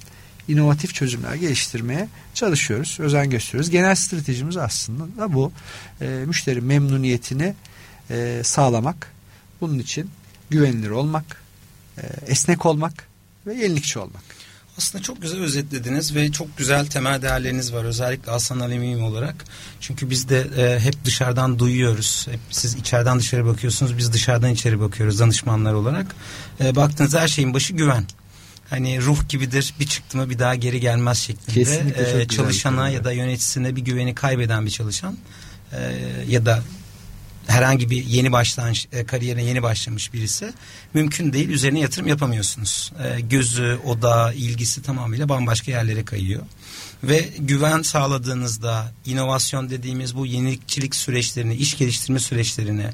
inovatif 0.48 0.94
çözümler 0.94 1.36
geliştirmeye 1.36 2.10
çalışıyoruz, 2.34 2.98
özen 3.00 3.30
gösteriyoruz. 3.30 3.70
Genel 3.70 3.96
stratejimiz 3.96 4.58
aslında 4.58 5.22
da 5.22 5.34
bu. 5.34 5.52
E, 6.02 6.06
müşteri 6.26 6.62
memnuniyetini 6.62 7.54
e, 8.10 8.42
sağlamak. 8.44 9.12
Bunun 9.62 9.80
için 9.80 10.10
güvenilir 10.50 10.90
olmak, 10.90 11.42
e, 11.98 12.02
esnek 12.28 12.66
olmak 12.66 12.94
ve 13.48 13.54
yenilikçi 13.54 14.00
olmak. 14.00 14.24
Aslında 14.78 15.04
çok 15.04 15.22
güzel 15.22 15.42
özetlediniz 15.42 16.16
ve 16.16 16.32
çok 16.32 16.58
güzel 16.58 16.88
temel 16.88 17.22
değerleriniz 17.22 17.74
var 17.74 17.84
özellikle 17.84 18.32
Aslan 18.32 18.60
Alemiyim 18.60 19.04
olarak. 19.04 19.46
Çünkü 19.80 20.10
biz 20.10 20.30
de 20.30 20.48
e, 20.58 20.80
hep 20.80 21.06
dışarıdan 21.06 21.60
duyuyoruz. 21.60 22.28
Hep 22.32 22.40
siz 22.50 22.76
içeriden 22.76 23.20
dışarı 23.20 23.46
bakıyorsunuz 23.46 23.98
biz 23.98 24.14
dışarıdan 24.14 24.52
içeri 24.52 24.80
bakıyoruz 24.80 25.20
danışmanlar 25.20 25.74
olarak. 25.74 26.16
E, 26.60 26.76
baktığınız 26.76 27.16
her 27.16 27.28
şeyin 27.28 27.54
başı 27.54 27.74
güven. 27.74 28.06
Hani 28.70 29.02
ruh 29.02 29.30
gibidir 29.30 29.74
bir 29.80 29.88
çıktı 29.88 30.18
mı 30.18 30.30
bir 30.30 30.40
daha 30.40 30.56
geri 30.56 30.80
gelmez 30.80 31.18
şeklinde. 31.18 32.22
E, 32.22 32.28
çalışana 32.28 32.90
ya 32.90 33.04
da 33.04 33.12
yöneticisine 33.12 33.76
bir 33.76 33.82
güveni 33.82 34.16
kaybeden 34.16 34.66
bir 34.66 34.72
çalışan 34.72 35.18
e, 35.72 35.94
ya 36.28 36.46
da 36.46 36.64
herhangi 37.48 37.90
bir 37.90 38.06
yeni 38.06 38.32
başlangıç 38.32 38.88
e, 38.94 39.06
kariyerine 39.06 39.44
yeni 39.44 39.64
başlamış 39.64 40.14
birisi 40.14 40.54
mümkün 40.94 41.34
değil 41.34 41.50
üzerine 41.50 41.80
yatırım 41.80 42.08
yapamıyorsunuz. 42.08 42.92
E, 43.04 43.22
gözü, 43.22 43.80
oda, 43.86 44.34
ilgisi 44.34 44.82
tamamıyla 44.82 45.30
bambaşka 45.30 45.72
yerlere 45.72 46.06
kayıyor 46.06 46.42
ve 47.04 47.30
güven 47.40 47.82
sağladığınızda 47.82 48.92
inovasyon 49.06 49.70
dediğimiz 49.70 50.16
bu 50.16 50.26
yenilikçilik 50.26 50.96
süreçlerini, 50.96 51.56
iş 51.56 51.78
geliştirme 51.78 52.20
süreçlerini 52.20 52.86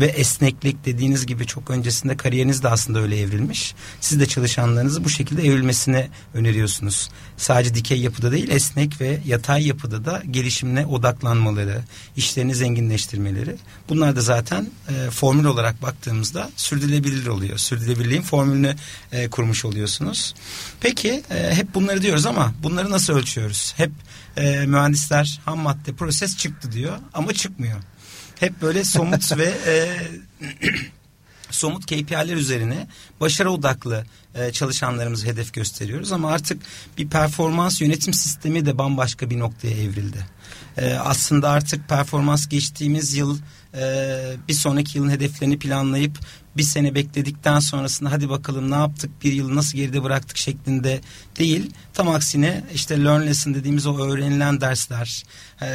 ve 0.00 0.06
esneklik 0.06 0.84
dediğiniz 0.84 1.26
gibi 1.26 1.46
çok 1.46 1.70
öncesinde 1.70 2.16
kariyeriniz 2.16 2.62
de 2.62 2.68
aslında 2.68 3.00
öyle 3.00 3.20
evrilmiş. 3.20 3.74
Siz 4.00 4.20
de 4.20 4.26
çalışanlarınızı 4.26 5.04
bu 5.04 5.08
şekilde 5.08 5.46
evrilmesini 5.46 6.08
öneriyorsunuz. 6.34 7.08
Sadece 7.36 7.74
dikey 7.74 8.00
yapıda 8.00 8.32
değil 8.32 8.48
esnek 8.50 9.00
ve 9.00 9.20
yatay 9.26 9.66
yapıda 9.66 10.04
da 10.04 10.22
gelişimine 10.30 10.86
odaklanmaları, 10.86 11.84
işlerini 12.16 12.54
zenginleştirmeleri. 12.54 13.56
Bunlar 13.88 14.16
da 14.16 14.20
zaten 14.20 14.70
e, 14.88 15.10
formül 15.10 15.44
olarak 15.44 15.82
baktığımızda 15.82 16.50
sürdürülebilir 16.56 17.26
oluyor. 17.26 17.58
Sürdürülebilirliğin 17.58 18.22
formülünü 18.22 18.76
e, 19.12 19.30
kurmuş 19.30 19.64
oluyorsunuz. 19.64 20.34
Peki 20.80 21.22
e, 21.30 21.54
hep 21.54 21.74
bunları 21.74 22.02
diyoruz 22.02 22.26
ama 22.26 22.54
bunları 22.62 22.90
nasıl 22.90 23.12
ölçüyoruz? 23.12 23.45
Görüyoruz. 23.46 23.74
Hep 23.76 23.92
e, 24.36 24.66
mühendisler 24.66 25.40
ham 25.44 25.58
madde 25.58 25.92
proses 25.92 26.36
çıktı 26.36 26.72
diyor 26.72 26.98
ama 27.14 27.32
çıkmıyor. 27.32 27.80
Hep 28.40 28.62
böyle 28.62 28.84
somut 28.84 29.36
ve 29.38 29.54
e, 29.66 29.74
somut 31.50 31.86
KPI'ler 31.86 32.36
üzerine 32.36 32.86
başarı 33.20 33.50
odaklı 33.50 34.04
e, 34.34 34.52
çalışanlarımız 34.52 35.24
hedef 35.24 35.52
gösteriyoruz 35.52 36.12
ama 36.12 36.32
artık 36.32 36.62
bir 36.98 37.08
performans 37.08 37.80
yönetim 37.80 38.14
sistemi 38.14 38.66
de 38.66 38.78
bambaşka 38.78 39.30
bir 39.30 39.38
noktaya 39.38 39.76
evrildi. 39.76 40.26
E, 40.76 40.94
aslında 40.94 41.50
artık 41.50 41.88
performans 41.88 42.48
geçtiğimiz 42.48 43.14
yıl 43.14 43.38
e, 43.76 44.36
bir 44.48 44.54
sonraki 44.54 44.98
yılın 44.98 45.10
hedeflerini 45.10 45.58
planlayıp 45.58 46.18
bir 46.56 46.62
sene 46.62 46.94
bekledikten 46.94 47.58
sonrasında 47.58 48.12
hadi 48.12 48.28
bakalım 48.28 48.70
ne 48.70 48.74
yaptık 48.74 49.10
bir 49.24 49.32
yıl 49.32 49.54
nasıl 49.54 49.78
geride 49.78 50.02
bıraktık 50.02 50.36
şeklinde 50.36 51.00
değil. 51.38 51.70
Tam 51.94 52.08
aksine 52.08 52.64
işte 52.74 53.04
learn 53.04 53.26
lesson 53.26 53.54
dediğimiz 53.54 53.86
o 53.86 53.98
öğrenilen 53.98 54.60
dersler, 54.60 55.22
e, 55.60 55.66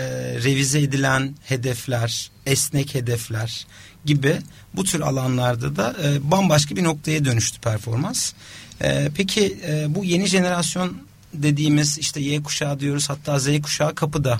revize 0.43 0.81
edilen 0.81 1.35
hedefler, 1.43 2.31
esnek 2.45 2.95
hedefler 2.95 3.67
gibi 4.05 4.37
bu 4.73 4.83
tür 4.83 4.99
alanlarda 5.01 5.75
da 5.75 5.95
e, 6.03 6.31
bambaşka 6.31 6.75
bir 6.75 6.83
noktaya 6.83 7.25
dönüştü 7.25 7.61
performans. 7.61 8.33
E, 8.81 9.09
peki 9.15 9.57
e, 9.67 9.95
bu 9.95 10.05
yeni 10.05 10.25
jenerasyon 10.25 10.97
dediğimiz 11.33 11.97
işte 11.97 12.21
Y 12.21 12.43
kuşağı 12.43 12.79
diyoruz 12.79 13.09
hatta 13.09 13.39
Z 13.39 13.61
kuşağı 13.61 13.95
kapıda 13.95 14.39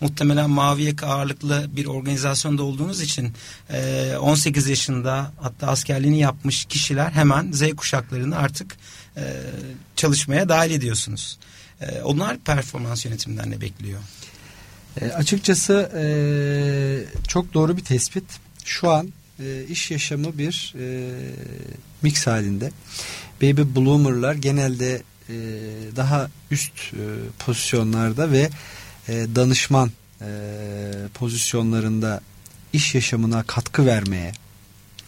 muhtemelen 0.00 0.50
mavi 0.50 0.82
yaka 0.82 1.06
ağırlıklı 1.06 1.66
bir 1.76 1.86
organizasyonda 1.86 2.62
olduğunuz 2.62 3.00
için 3.00 3.32
18 4.20 4.66
e, 4.66 4.70
yaşında 4.70 5.32
hatta 5.40 5.66
askerliğini 5.66 6.18
yapmış 6.18 6.64
kişiler 6.64 7.10
hemen 7.10 7.52
Z 7.52 7.62
kuşaklarını 7.76 8.36
artık 8.36 8.76
e, 9.16 9.22
çalışmaya 9.96 10.48
dahil 10.48 10.70
ediyorsunuz. 10.70 11.38
E, 11.80 12.02
onlar 12.02 12.38
performans 12.38 13.04
yönetiminden 13.04 13.50
ne 13.50 13.60
bekliyor? 13.60 14.00
E, 15.00 15.04
açıkçası 15.04 15.90
e, 15.96 16.04
çok 17.28 17.54
doğru 17.54 17.76
bir 17.76 17.84
tespit. 17.84 18.24
Şu 18.64 18.90
an 18.90 19.12
e, 19.40 19.64
iş 19.68 19.90
yaşamı 19.90 20.38
bir 20.38 20.74
e, 20.78 21.10
mix 22.02 22.26
halinde. 22.26 22.70
Baby 23.42 23.62
bloomer'lar 23.76 24.34
genelde 24.34 25.02
e, 25.28 25.34
daha 25.96 26.30
üst 26.50 26.72
e, 26.92 27.02
pozisyonlarda 27.38 28.32
ve 28.32 28.50
e, 29.10 29.26
danışman 29.34 29.90
e, 30.20 30.28
pozisyonlarında 31.14 32.20
iş 32.72 32.94
yaşamına 32.94 33.42
katkı 33.42 33.86
vermeye, 33.86 34.32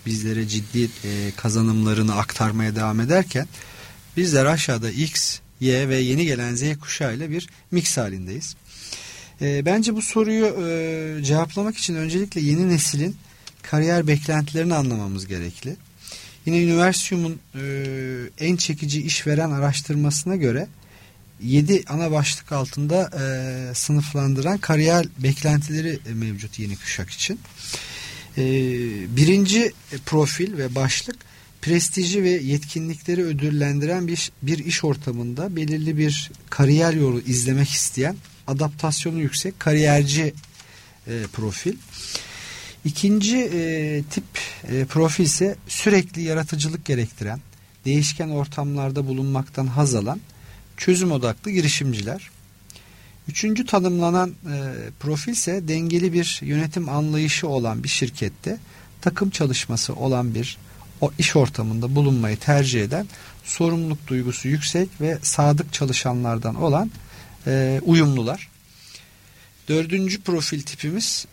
bizlere 0.07 0.48
ciddi 0.48 0.84
e, 1.05 1.30
kazanımlarını 1.36 2.14
aktarmaya 2.14 2.76
devam 2.76 3.00
ederken 3.00 3.46
bizler 4.16 4.44
aşağıda 4.44 4.90
X, 4.90 5.38
Y 5.61 5.88
ve 5.88 5.96
yeni 5.96 6.24
gelen 6.24 6.55
Z 6.55 6.78
kuşağı 6.80 7.16
ile 7.16 7.30
bir 7.30 7.48
mix 7.70 7.96
halindeyiz. 7.96 8.57
Bence 9.40 9.96
bu 9.96 10.03
soruyu 10.03 10.44
cevaplamak 11.24 11.76
için 11.76 11.94
öncelikle 11.94 12.40
yeni 12.40 12.68
neslin 12.68 13.16
kariyer 13.62 14.07
beklentilerini 14.07 14.74
anlamamız 14.74 15.26
gerekli. 15.26 15.76
Yine 16.46 16.62
Üniversium'un 16.62 17.40
e, 17.55 17.64
en 18.38 18.57
çekici 18.57 19.03
işveren 19.03 19.50
araştırmasına 19.50 20.36
göre 20.36 20.68
7 21.45 21.84
ana 21.88 22.11
başlık 22.11 22.53
altında 22.53 23.11
e, 23.20 23.74
sınıflandıran 23.74 24.59
kariyer 24.59 25.07
beklentileri 25.18 25.99
mevcut 26.14 26.59
yeni 26.59 26.76
kuşak 26.76 27.11
için. 27.11 27.40
E, 28.38 28.45
birinci 29.16 29.72
profil 30.07 30.57
ve 30.57 30.74
başlık 30.74 31.16
prestiji 31.62 32.22
ve 32.22 32.30
yetkinlikleri 32.30 33.22
ödüllendiren 33.24 34.09
bir, 34.09 34.32
bir 34.43 34.59
iş 34.59 34.84
ortamında 34.84 35.57
belirli 35.57 35.99
bir 35.99 36.30
kariyer 36.51 36.93
yolu 36.93 37.20
izlemek 37.20 37.68
isteyen 37.70 38.16
adaptasyonu 38.47 39.20
yüksek 39.20 39.61
kariyerci 39.61 40.34
e, 41.07 41.22
profil. 41.32 41.76
İkinci 42.84 43.38
e, 43.38 44.03
tip 44.11 44.24
e, 44.68 44.84
profil 44.84 45.24
ise 45.24 45.57
sürekli 45.68 46.22
yaratıcılık 46.22 46.84
gerektiren, 46.84 47.40
değişken 47.84 48.28
ortamlarda 48.28 49.07
bulunmaktan 49.07 49.66
haz 49.66 49.95
alan 49.95 50.20
çözüm 50.77 51.12
odaklı 51.12 51.51
girişimciler. 51.51 52.31
Üçüncü 53.29 53.66
tanımlanan 53.66 54.31
e, 54.31 54.59
profil 55.01 55.33
ise 55.33 55.68
dengeli 55.68 56.12
bir 56.12 56.41
yönetim 56.43 56.89
anlayışı 56.89 57.49
olan 57.49 57.85
bir 57.85 57.89
şirkette 57.89 58.59
takım 59.01 59.31
çalışması 59.31 59.95
olan 59.95 60.35
bir 60.35 60.59
o 61.01 61.12
iş 61.18 61.37
ortamında 61.37 61.95
bulunmayı 61.95 62.37
tercih 62.37 62.83
eden 62.83 63.07
sorumluluk 63.45 64.07
duygusu 64.07 64.49
yüksek 64.49 64.89
ve 65.01 65.18
sadık 65.23 65.73
çalışanlardan 65.73 66.55
olan 66.55 66.91
e, 67.47 67.81
uyumlular. 67.85 68.49
Dördüncü 69.68 70.20
profil 70.20 70.62
tipimiz 70.62 71.27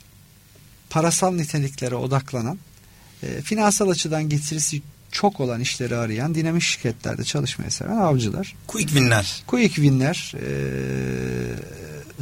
parasal 0.90 1.32
niteliklere 1.32 1.96
odaklanan, 1.96 2.60
e, 3.24 3.42
finansal 3.42 3.90
açıdan 3.90 4.30
getirisi 4.30 4.82
çok 5.12 5.39
olan 5.39 5.62
işleri 5.62 5.95
arayan 5.95 6.36
dinamik 6.36 6.62
şirketlerde 6.62 7.24
çalışmayı 7.24 7.72
seven 7.72 7.97
avcılar. 7.97 8.55
Quick 8.68 8.89
winler. 8.89 9.43
Quick 9.47 9.76
winler, 9.76 10.34
e, 10.36 10.49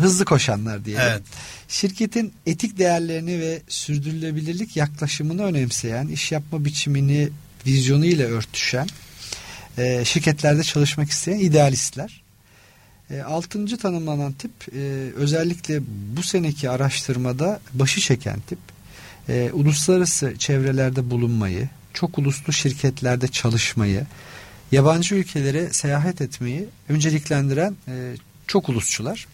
hızlı 0.01 0.25
koşanlar 0.25 0.85
diye. 0.85 0.97
Evet. 1.01 1.21
Şirketin 1.67 2.33
etik 2.45 2.77
değerlerini 2.77 3.39
ve 3.39 3.61
sürdürülebilirlik 3.67 4.77
yaklaşımını 4.77 5.43
önemseyen, 5.43 6.07
iş 6.07 6.31
yapma 6.31 6.65
biçimini 6.65 7.29
vizyonu 7.65 8.05
ile 8.05 8.25
örtüşen 8.25 8.87
e, 9.77 10.05
şirketlerde 10.05 10.63
çalışmak 10.63 11.09
isteyen 11.09 11.39
idealistler. 11.39 12.21
E, 13.09 13.21
altıncı 13.21 13.77
tanımlanan 13.77 14.33
tip 14.33 14.51
e, 14.75 14.79
özellikle 15.15 15.79
bu 16.17 16.23
seneki 16.23 16.69
araştırmada 16.69 17.59
başı 17.73 18.01
çeken 18.01 18.39
tip. 18.39 18.59
E, 19.29 19.49
uluslararası 19.53 20.33
çevrelerde 20.37 21.09
bulunmayı, 21.09 21.69
çok 21.99 22.17
uluslu 22.17 22.53
şirketlerde 22.53 23.27
çalışmayı, 23.27 24.05
yabancı 24.71 25.15
ülkelere 25.15 25.73
seyahat 25.73 26.21
etmeyi 26.21 26.65
önceliklendiren 26.89 27.75
e, 27.87 28.15
çok 28.47 28.69
ulusçular. 28.69 29.27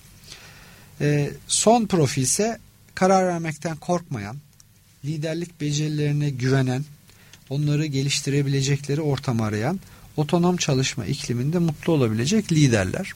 E, 1.01 1.32
son 1.47 1.86
profil 1.86 2.22
ise 2.22 2.59
karar 2.95 3.28
vermekten 3.28 3.76
korkmayan, 3.76 4.38
liderlik 5.05 5.61
becerilerine 5.61 6.30
güvenen, 6.30 6.86
onları 7.49 7.86
geliştirebilecekleri 7.86 9.01
ortam 9.01 9.41
arayan, 9.41 9.80
otonom 10.18 10.57
çalışma 10.57 11.05
ikliminde 11.05 11.59
mutlu 11.59 11.93
olabilecek 11.93 12.51
liderler. 12.51 13.11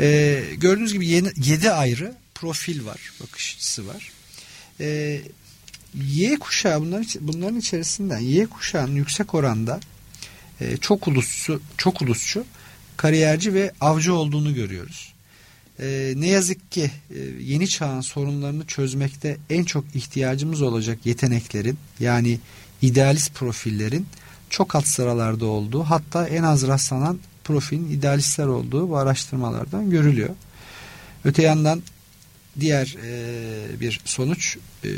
E, 0.00 0.42
gördüğünüz 0.56 0.92
gibi 0.92 1.06
yeni, 1.08 1.28
7 1.36 1.70
ayrı 1.70 2.14
profil 2.34 2.86
var, 2.86 3.12
bakış 3.20 3.54
açısı 3.56 3.86
var. 3.86 4.10
E, 4.80 5.20
Y 5.94 6.38
kuşağı 6.38 6.80
bunların, 6.80 7.06
bunların 7.20 7.58
içerisinden 7.58 8.18
Y 8.18 8.46
kuşağının 8.46 8.96
yüksek 8.96 9.34
oranda 9.34 9.80
e, 10.60 10.76
çok 10.76 11.08
ulusçu, 11.08 11.60
çok 11.78 12.02
ulusçu, 12.02 12.44
kariyerci 12.96 13.54
ve 13.54 13.72
avcı 13.80 14.14
olduğunu 14.14 14.54
görüyoruz. 14.54 15.12
E, 15.80 16.12
ne 16.16 16.28
yazık 16.28 16.72
ki 16.72 16.90
e, 17.10 17.18
yeni 17.40 17.68
çağın 17.68 18.00
sorunlarını 18.00 18.66
çözmekte 18.66 19.36
en 19.50 19.64
çok 19.64 19.84
ihtiyacımız 19.94 20.62
olacak 20.62 20.98
yeteneklerin 21.04 21.78
yani 22.00 22.38
idealist 22.82 23.34
profillerin 23.34 24.06
çok 24.50 24.74
alt 24.74 24.86
sıralarda 24.86 25.46
olduğu 25.46 25.82
hatta 25.82 26.28
en 26.28 26.42
az 26.42 26.66
rastlanan 26.66 27.18
profilin 27.44 27.90
idealistler 27.90 28.46
olduğu 28.46 28.88
bu 28.88 28.96
araştırmalardan 28.96 29.90
görülüyor. 29.90 30.30
Öte 31.24 31.42
yandan 31.42 31.82
diğer 32.60 32.96
e, 33.04 33.80
bir 33.80 34.00
sonuç 34.04 34.56
e, 34.84 34.88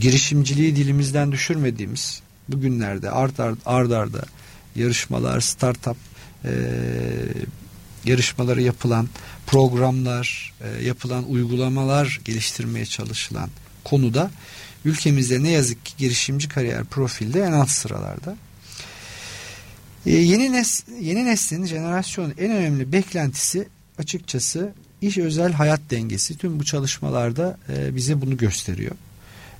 girişimciliği 0.00 0.76
dilimizden 0.76 1.32
düşürmediğimiz 1.32 2.22
bugünlerde 2.48 3.10
art 3.10 3.40
art 3.40 3.58
ard 3.66 3.90
arda 3.90 4.24
yarışmalar, 4.76 5.40
startup 5.40 5.96
e, 6.44 6.50
yarışmaları 8.04 8.62
yapılan 8.62 9.08
programlar, 9.46 10.54
e, 10.60 10.84
yapılan 10.84 11.30
uygulamalar 11.30 12.20
geliştirmeye 12.24 12.86
çalışılan 12.86 13.50
konuda 13.84 14.30
ülkemizde 14.84 15.42
ne 15.42 15.50
yazık 15.50 15.86
ki 15.86 15.92
girişimci 15.98 16.48
kariyer 16.48 16.84
profilde 16.84 17.42
en 17.42 17.52
alt 17.52 17.70
sıralarda. 17.70 18.36
E, 20.06 20.10
yeni, 20.10 20.52
nes 20.52 20.84
yeni 21.00 21.24
neslin 21.24 21.64
jenerasyonun 21.64 22.34
en 22.38 22.50
önemli 22.50 22.92
beklentisi 22.92 23.68
açıkçası 23.98 24.72
iş 25.02 25.18
özel 25.18 25.52
hayat 25.52 25.80
dengesi. 25.90 26.38
Tüm 26.38 26.60
bu 26.60 26.64
çalışmalarda 26.64 27.58
e, 27.68 27.96
bize 27.96 28.20
bunu 28.20 28.36
gösteriyor. 28.36 28.96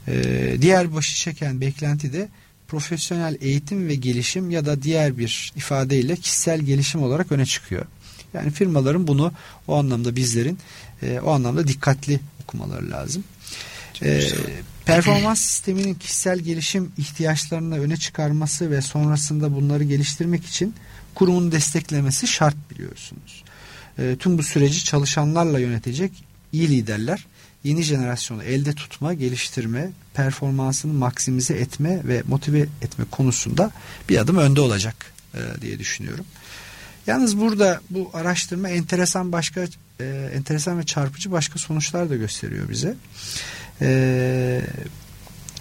E, 0.08 0.56
diğer 0.60 0.94
başı 0.94 1.16
çeken 1.16 1.60
beklenti 1.60 2.12
de 2.12 2.28
profesyonel 2.68 3.36
eğitim 3.40 3.88
ve 3.88 3.94
gelişim 3.94 4.50
ya 4.50 4.66
da 4.66 4.82
diğer 4.82 5.18
bir 5.18 5.52
ifadeyle 5.56 6.16
kişisel 6.16 6.60
gelişim 6.60 7.02
olarak 7.02 7.32
öne 7.32 7.46
çıkıyor. 7.46 7.86
Yani 8.34 8.50
firmaların 8.50 9.06
bunu 9.06 9.32
o 9.68 9.76
anlamda 9.76 10.16
bizlerin 10.16 10.58
e, 11.02 11.20
o 11.20 11.30
anlamda 11.30 11.68
dikkatli 11.68 12.20
okumaları 12.42 12.90
lazım. 12.90 13.24
E, 14.02 14.20
performans 14.84 15.40
sisteminin 15.40 15.94
kişisel 15.94 16.38
gelişim 16.38 16.92
ihtiyaçlarını 16.98 17.80
öne 17.80 17.96
çıkarması 17.96 18.70
ve 18.70 18.82
sonrasında 18.82 19.54
bunları 19.54 19.84
geliştirmek 19.84 20.46
için 20.46 20.74
kurumun 21.14 21.52
desteklemesi 21.52 22.26
şart 22.26 22.56
biliyorsunuz. 22.70 23.44
E, 23.98 24.16
tüm 24.18 24.38
bu 24.38 24.42
süreci 24.42 24.84
çalışanlarla 24.84 25.58
yönetecek 25.58 26.12
iyi 26.52 26.68
liderler 26.68 27.26
yeni 27.64 27.82
jenerasyonu 27.82 28.42
elde 28.42 28.72
tutma, 28.72 29.14
geliştirme, 29.14 29.90
performansını 30.14 30.92
maksimize 30.92 31.54
etme 31.54 32.00
ve 32.04 32.22
motive 32.28 32.60
etme 32.82 33.04
konusunda 33.10 33.70
bir 34.08 34.18
adım 34.18 34.36
önde 34.36 34.60
olacak 34.60 35.12
e, 35.34 35.40
diye 35.60 35.78
düşünüyorum. 35.78 36.24
Yalnız 37.06 37.38
burada 37.38 37.80
bu 37.90 38.10
araştırma 38.14 38.68
enteresan 38.68 39.32
başka 39.32 39.66
e, 40.00 40.30
enteresan 40.34 40.78
ve 40.78 40.86
çarpıcı 40.86 41.32
başka 41.32 41.58
sonuçlar 41.58 42.10
da 42.10 42.16
gösteriyor 42.16 42.68
bize. 42.68 42.94
E, 43.80 44.60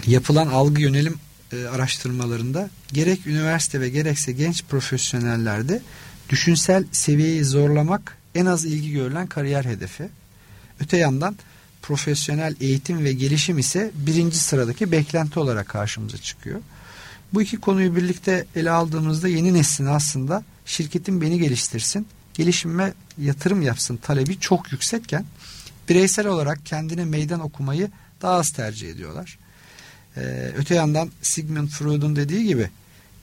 yapılan 0.07 0.47
algı 0.47 0.81
yönelim 0.81 1.15
e, 1.53 1.65
araştırmalarında 1.65 2.69
gerek 2.93 3.27
üniversite 3.27 3.81
ve 3.81 3.89
gerekse 3.89 4.31
genç 4.31 4.63
profesyonellerde 4.63 5.81
düşünsel 6.29 6.85
seviyeyi 6.91 7.43
zorlamak 7.43 8.17
en 8.35 8.45
az 8.45 8.65
ilgi 8.65 8.91
görülen 8.91 9.27
kariyer 9.27 9.65
hedefi. 9.65 10.09
Öte 10.79 10.97
yandan 10.97 11.35
profesyonel 11.84 12.55
eğitim 12.61 13.03
ve 13.03 13.13
gelişim 13.13 13.59
ise 13.59 13.91
birinci 13.93 14.38
sıradaki 14.38 14.91
beklenti 14.91 15.39
olarak 15.39 15.67
karşımıza 15.67 16.17
çıkıyor. 16.17 16.61
Bu 17.34 17.41
iki 17.41 17.57
konuyu 17.57 17.95
birlikte 17.95 18.45
ele 18.55 18.71
aldığımızda 18.71 19.27
yeni 19.27 19.53
neslin 19.53 19.86
aslında 19.86 20.43
şirketin 20.65 21.21
beni 21.21 21.39
geliştirsin, 21.39 22.07
gelişime 22.34 22.93
yatırım 23.17 23.61
yapsın 23.61 23.97
talebi 23.97 24.39
çok 24.39 24.71
yüksekken 24.71 25.25
bireysel 25.89 26.27
olarak 26.27 26.65
kendine 26.65 27.05
meydan 27.05 27.39
okumayı 27.39 27.89
daha 28.21 28.34
az 28.34 28.51
tercih 28.51 28.89
ediyorlar. 28.89 29.38
Ee, 30.17 30.51
öte 30.57 30.75
yandan 30.75 31.11
Sigmund 31.21 31.67
Freud'un 31.67 32.15
dediği 32.15 32.47
gibi 32.47 32.69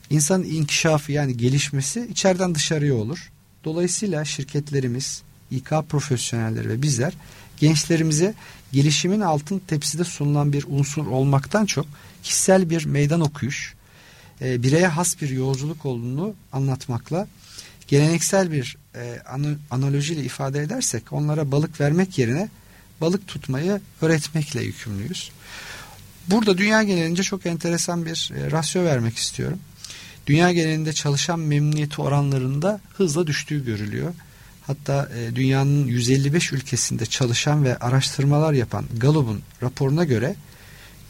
insanın 0.09 0.43
inkişafı 0.43 1.11
yani 1.11 1.37
gelişmesi 1.37 2.07
içeriden 2.11 2.55
dışarıya 2.55 2.95
olur. 2.95 3.31
Dolayısıyla 3.63 4.25
şirketlerimiz, 4.25 5.21
İK 5.51 5.69
profesyonelleri 5.89 6.69
ve 6.69 6.81
bizler 6.81 7.13
gençlerimize 7.61 8.33
gelişimin 8.71 9.21
altın 9.21 9.61
tepside 9.67 10.03
sunulan 10.03 10.53
bir 10.53 10.65
unsur 10.67 11.07
olmaktan 11.07 11.65
çok 11.65 11.85
kişisel 12.23 12.69
bir 12.69 12.85
meydan 12.85 13.21
okuyuş, 13.21 13.73
e, 14.41 14.63
bireye 14.63 14.87
has 14.87 15.21
bir 15.21 15.29
yolculuk 15.29 15.85
olduğunu 15.85 16.33
anlatmakla 16.51 17.27
geleneksel 17.87 18.51
bir 18.51 18.77
e, 18.95 19.19
analojiyle 19.71 20.23
ifade 20.23 20.61
edersek 20.61 21.13
onlara 21.13 21.51
balık 21.51 21.81
vermek 21.81 22.17
yerine 22.17 22.49
balık 23.01 23.27
tutmayı 23.27 23.81
öğretmekle 24.01 24.63
yükümlüyüz. 24.63 25.31
Burada 26.27 26.57
dünya 26.57 26.83
genelinde 26.83 27.23
çok 27.23 27.45
enteresan 27.45 28.05
bir 28.05 28.31
e, 28.35 28.51
rasyo 28.51 28.83
vermek 28.83 29.17
istiyorum. 29.17 29.59
Dünya 30.27 30.51
genelinde 30.51 30.93
çalışan 30.93 31.39
memnuniyeti 31.39 32.01
oranlarında 32.01 32.81
hızla 32.97 33.27
düştüğü 33.27 33.65
görülüyor. 33.65 34.13
Hatta 34.71 35.09
e, 35.17 35.35
dünyanın 35.35 35.87
155 35.87 36.53
ülkesinde 36.53 37.05
çalışan 37.05 37.63
ve 37.63 37.77
araştırmalar 37.77 38.53
yapan 38.53 38.85
Gallup'un 38.97 39.41
raporuna 39.63 40.03
göre 40.03 40.35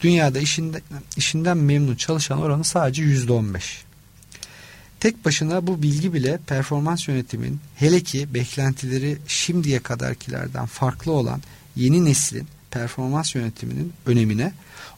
dünyada 0.00 0.38
işinde, 0.38 0.80
işinden 1.16 1.56
memnun 1.56 1.94
çalışan 1.94 2.40
oranı 2.40 2.64
sadece 2.64 3.02
%15. 3.02 3.60
Tek 5.00 5.24
başına 5.24 5.66
bu 5.66 5.82
bilgi 5.82 6.12
bile 6.12 6.38
performans 6.46 7.08
yönetimin 7.08 7.60
hele 7.76 8.00
ki 8.00 8.34
beklentileri 8.34 9.18
şimdiye 9.26 9.78
kadarkilerden 9.78 10.66
farklı 10.66 11.12
olan 11.12 11.42
yeni 11.76 12.04
neslin 12.04 12.46
performans 12.70 13.34
yönetiminin 13.34 13.92
önemine, 14.06 14.52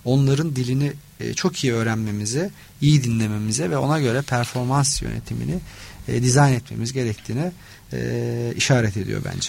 onların 0.04 0.56
dilini 0.56 0.92
e, 1.20 1.34
çok 1.34 1.64
iyi 1.64 1.72
öğrenmemize, 1.72 2.50
iyi 2.80 3.04
dinlememize 3.04 3.70
ve 3.70 3.76
ona 3.76 4.00
göre 4.00 4.22
performans 4.22 5.02
yönetimini 5.02 5.58
e, 6.08 6.22
dizayn 6.22 6.52
etmemiz 6.52 6.92
gerektiğine 6.92 7.52
e, 7.94 8.54
işaret 8.56 8.96
ediyor 8.96 9.22
bence. 9.34 9.48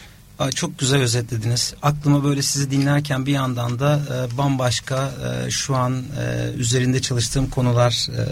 Çok 0.55 0.79
güzel 0.79 1.01
özetlediniz. 1.01 1.73
Aklıma 1.81 2.23
böyle 2.23 2.41
sizi 2.41 2.71
dinlerken 2.71 3.25
bir 3.25 3.31
yandan 3.31 3.79
da 3.79 3.99
e, 4.09 4.37
bambaşka 4.37 5.11
e, 5.45 5.51
şu 5.51 5.75
an 5.75 6.03
e, 6.19 6.51
üzerinde 6.57 7.01
çalıştığım 7.01 7.49
konular 7.49 8.07
e, 8.17 8.23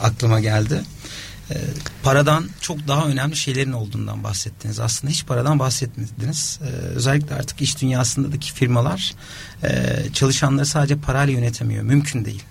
aklıma 0.00 0.40
geldi. 0.40 0.82
E, 1.50 1.54
paradan 2.02 2.48
çok 2.60 2.88
daha 2.88 3.06
önemli 3.06 3.36
şeylerin 3.36 3.72
olduğundan 3.72 4.24
bahsettiniz. 4.24 4.80
Aslında 4.80 5.10
hiç 5.10 5.26
paradan 5.26 5.58
bahsetmediniz. 5.58 6.60
E, 6.62 6.68
özellikle 6.68 7.34
artık 7.34 7.62
iş 7.62 7.82
dünyasındaki 7.82 8.52
firmalar 8.52 9.14
e, 9.64 9.96
çalışanları 10.12 10.66
sadece 10.66 10.96
parayla 10.96 11.32
yönetemiyor. 11.34 11.82
Mümkün 11.82 12.24
değil 12.24 12.44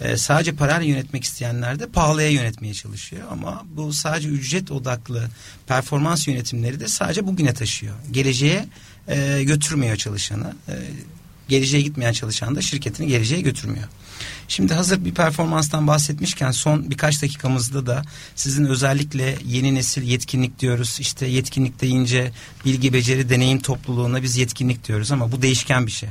E, 0.00 0.16
sadece 0.16 0.52
parayla 0.52 0.86
yönetmek 0.86 1.24
isteyenler 1.24 1.78
de 1.78 1.86
pahalıya 1.86 2.30
yönetmeye 2.30 2.74
çalışıyor 2.74 3.22
ama 3.30 3.62
bu 3.76 3.92
sadece 3.92 4.28
ücret 4.28 4.70
odaklı 4.70 5.28
performans 5.66 6.28
yönetimleri 6.28 6.80
de 6.80 6.88
sadece 6.88 7.26
bugüne 7.26 7.54
taşıyor. 7.54 7.94
Geleceğe 8.10 8.68
e, 9.08 9.42
götürmüyor 9.42 9.96
çalışanı. 9.96 10.54
E, 10.68 10.74
geleceğe 11.48 11.82
gitmeyen 11.82 12.12
çalışan 12.12 12.56
da 12.56 12.62
şirketini 12.62 13.06
geleceğe 13.08 13.40
götürmüyor. 13.40 13.88
Şimdi 14.48 14.74
hazır 14.74 15.04
bir 15.04 15.14
performanstan 15.14 15.86
bahsetmişken 15.86 16.50
son 16.50 16.90
birkaç 16.90 17.22
dakikamızda 17.22 17.86
da 17.86 18.02
sizin 18.34 18.64
özellikle 18.64 19.38
yeni 19.44 19.74
nesil 19.74 20.02
yetkinlik 20.02 20.58
diyoruz. 20.58 20.96
İşte 21.00 21.26
yetkinlik 21.26 21.80
deyince 21.80 22.32
bilgi, 22.64 22.92
beceri, 22.92 23.28
deneyim 23.28 23.60
topluluğuna 23.60 24.22
biz 24.22 24.36
yetkinlik 24.36 24.88
diyoruz 24.88 25.12
ama 25.12 25.32
bu 25.32 25.42
değişken 25.42 25.86
bir 25.86 25.92
şey. 25.92 26.08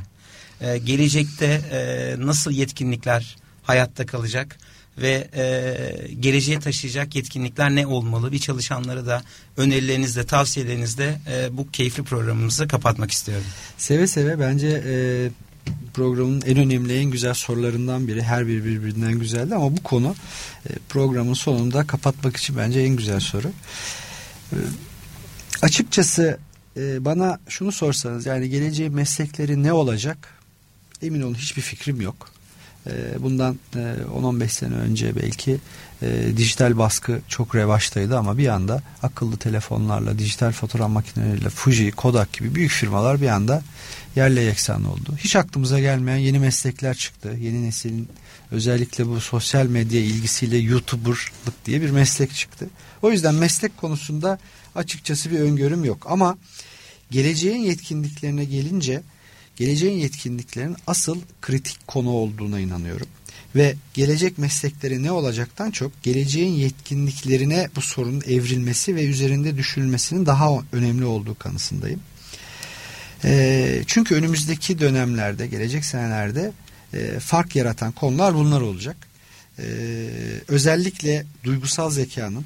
Ee, 0.60 0.78
gelecekte 0.78 1.46
e, 1.46 2.14
nasıl 2.26 2.50
yetkinlikler 2.50 3.36
hayatta 3.66 4.06
kalacak 4.06 4.58
ve 4.98 5.28
e, 5.34 6.14
geleceğe 6.20 6.60
taşıyacak 6.60 7.14
yetkinlikler 7.14 7.74
ne 7.74 7.86
olmalı? 7.86 8.32
Bir 8.32 8.38
çalışanları 8.38 9.06
da 9.06 9.22
önerilerinizle, 9.56 10.26
tavsiyelerinizle 10.26 11.20
e, 11.30 11.56
bu 11.56 11.70
keyifli 11.70 12.02
programımızı 12.02 12.68
kapatmak 12.68 13.10
istiyorum. 13.10 13.46
Seve 13.78 14.06
seve 14.06 14.40
bence 14.40 14.82
e, 14.86 14.94
programın 15.94 16.42
en 16.46 16.58
önemli, 16.58 16.98
en 16.98 17.10
güzel 17.10 17.34
sorularından 17.34 18.08
biri. 18.08 18.22
Her 18.22 18.46
biri 18.46 18.64
birbirinden 18.64 19.18
güzeldi 19.18 19.54
ama 19.54 19.76
bu 19.76 19.82
konu 19.82 20.14
e, 20.68 20.72
programın 20.88 21.34
sonunda 21.34 21.86
kapatmak 21.86 22.36
için 22.36 22.56
bence 22.56 22.80
en 22.80 22.96
güzel 22.96 23.20
soru. 23.20 23.48
E, 24.52 24.56
açıkçası 25.62 26.38
e, 26.76 27.04
bana 27.04 27.40
şunu 27.48 27.72
sorsanız 27.72 28.26
yani 28.26 28.48
geleceğin 28.48 28.94
meslekleri 28.94 29.62
ne 29.62 29.72
olacak? 29.72 30.28
Emin 31.02 31.22
olun 31.22 31.34
hiçbir 31.34 31.62
fikrim 31.62 32.00
yok. 32.00 32.35
E, 32.86 33.22
bundan 33.22 33.58
e, 33.74 33.78
10-15 33.78 34.48
sene 34.48 34.74
önce 34.74 35.16
belki 35.16 35.58
e, 36.02 36.36
dijital 36.36 36.78
baskı 36.78 37.20
çok 37.28 37.54
revaçtaydı 37.54 38.18
ama 38.18 38.38
bir 38.38 38.48
anda 38.48 38.82
akıllı 39.02 39.36
telefonlarla, 39.36 40.18
dijital 40.18 40.52
fotoğraf 40.52 40.90
makineleriyle 40.90 41.50
Fuji, 41.50 41.90
Kodak 41.90 42.32
gibi 42.32 42.54
büyük 42.54 42.70
firmalar 42.70 43.20
bir 43.20 43.28
anda 43.28 43.62
yerle 44.16 44.40
yeksan 44.40 44.84
oldu. 44.84 45.16
Hiç 45.18 45.36
aklımıza 45.36 45.80
gelmeyen 45.80 46.18
yeni 46.18 46.38
meslekler 46.38 46.96
çıktı. 46.96 47.36
Yeni 47.40 47.66
neslin 47.66 48.08
özellikle 48.50 49.06
bu 49.06 49.20
sosyal 49.20 49.66
medya 49.66 50.00
ilgisiyle 50.00 50.56
YouTuber'lık 50.56 51.64
diye 51.66 51.82
bir 51.82 51.90
meslek 51.90 52.34
çıktı. 52.34 52.66
O 53.02 53.10
yüzden 53.10 53.34
meslek 53.34 53.76
konusunda 53.76 54.38
açıkçası 54.74 55.30
bir 55.30 55.40
öngörüm 55.40 55.84
yok. 55.84 56.06
Ama 56.10 56.38
geleceğin 57.10 57.62
yetkinliklerine 57.62 58.44
gelince 58.44 59.02
geleceğin 59.56 59.98
yetkinliklerin 59.98 60.76
asıl 60.86 61.20
kritik 61.42 61.86
konu 61.86 62.10
olduğuna 62.10 62.60
inanıyorum. 62.60 63.06
Ve 63.56 63.74
gelecek 63.94 64.38
meslekleri 64.38 65.02
ne 65.02 65.12
olacaktan 65.12 65.70
çok 65.70 66.02
geleceğin 66.02 66.52
yetkinliklerine 66.52 67.68
bu 67.76 67.80
sorunun 67.80 68.22
evrilmesi 68.26 68.96
ve 68.96 69.04
üzerinde 69.04 69.56
düşünülmesinin 69.56 70.26
daha 70.26 70.50
önemli 70.72 71.04
olduğu 71.04 71.34
kanısındayım. 71.38 72.00
E, 73.24 73.82
çünkü 73.86 74.14
önümüzdeki 74.14 74.78
dönemlerde, 74.78 75.46
gelecek 75.46 75.84
senelerde 75.84 76.52
e, 76.94 77.20
fark 77.20 77.56
yaratan 77.56 77.92
konular 77.92 78.34
bunlar 78.34 78.60
olacak. 78.60 78.96
E, 79.58 79.64
özellikle 80.48 81.26
duygusal 81.44 81.90
zekanın 81.90 82.44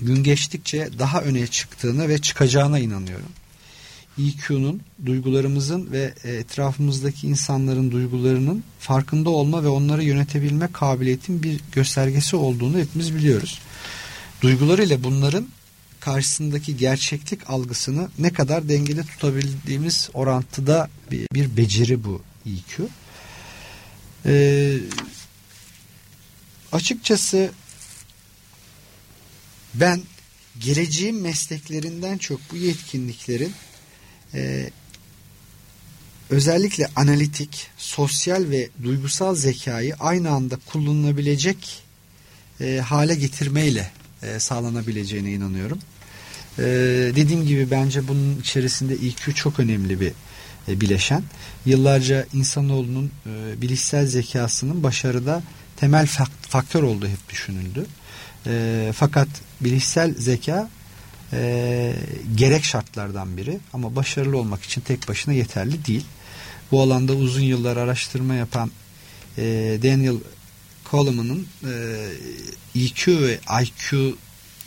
gün 0.00 0.22
geçtikçe 0.22 0.88
daha 0.98 1.20
öne 1.22 1.46
çıktığını 1.46 2.08
ve 2.08 2.18
çıkacağına 2.18 2.78
inanıyorum. 2.78 3.28
EQ'nun 4.18 4.80
duygularımızın 5.06 5.92
ve 5.92 6.14
etrafımızdaki 6.24 7.26
insanların 7.26 7.90
duygularının 7.90 8.64
farkında 8.78 9.30
olma 9.30 9.64
ve 9.64 9.68
onları 9.68 10.04
yönetebilme 10.04 10.68
kabiliyetin 10.72 11.42
bir 11.42 11.60
göstergesi 11.72 12.36
olduğunu 12.36 12.78
hepimiz 12.78 13.14
biliyoruz. 13.14 13.60
Duygularıyla 14.42 15.04
bunların 15.04 15.46
karşısındaki 16.00 16.76
gerçeklik 16.76 17.50
algısını 17.50 18.08
ne 18.18 18.32
kadar 18.32 18.68
dengede 18.68 19.02
tutabildiğimiz 19.02 20.10
orantıda 20.14 20.88
bir, 21.10 21.28
bir 21.34 21.56
beceri 21.56 22.04
bu 22.04 22.22
EQ. 22.46 22.88
Ee, 24.26 24.78
açıkçası 26.72 27.50
ben 29.74 30.02
geleceğin 30.60 31.16
mesleklerinden 31.16 32.18
çok 32.18 32.40
bu 32.52 32.56
yetkinliklerin 32.56 33.52
e, 34.34 34.70
özellikle 36.30 36.88
analitik, 36.96 37.66
sosyal 37.76 38.50
ve 38.50 38.68
duygusal 38.82 39.34
zekayı 39.34 39.94
aynı 40.00 40.30
anda 40.30 40.56
kullanılabilecek 40.66 41.82
e, 42.60 42.78
hale 42.78 43.14
getirmeyle 43.14 43.90
e, 44.22 44.38
sağlanabileceğine 44.38 45.32
inanıyorum. 45.32 45.78
E, 46.58 46.62
dediğim 47.16 47.46
gibi 47.46 47.70
bence 47.70 48.08
bunun 48.08 48.40
içerisinde 48.40 48.94
EQ 48.94 49.34
çok 49.34 49.60
önemli 49.60 50.00
bir 50.00 50.12
e, 50.68 50.80
bileşen. 50.80 51.22
Yıllarca 51.66 52.26
insanoğlunun 52.32 53.10
e, 53.26 53.62
bilişsel 53.62 54.06
zekasının 54.06 54.82
başarıda 54.82 55.42
temel 55.76 56.06
faktör 56.40 56.82
olduğu 56.82 57.08
hep 57.08 57.30
düşünüldü. 57.30 57.86
E, 58.46 58.92
fakat 58.96 59.28
bilişsel 59.60 60.14
zeka 60.18 60.70
e, 61.34 61.94
gerek 62.34 62.64
şartlardan 62.64 63.36
biri 63.36 63.58
ama 63.72 63.96
başarılı 63.96 64.38
olmak 64.38 64.62
için 64.62 64.80
tek 64.80 65.08
başına 65.08 65.34
yeterli 65.34 65.86
değil. 65.86 66.04
Bu 66.72 66.82
alanda 66.82 67.12
uzun 67.12 67.42
yıllar 67.42 67.76
araştırma 67.76 68.34
yapan 68.34 68.70
e, 69.38 69.42
Daniel 69.82 70.16
Kahneman'ın 70.84 71.46
e, 71.64 71.72
EQ 72.74 73.20
ve 73.20 73.38
IQ 73.62 74.16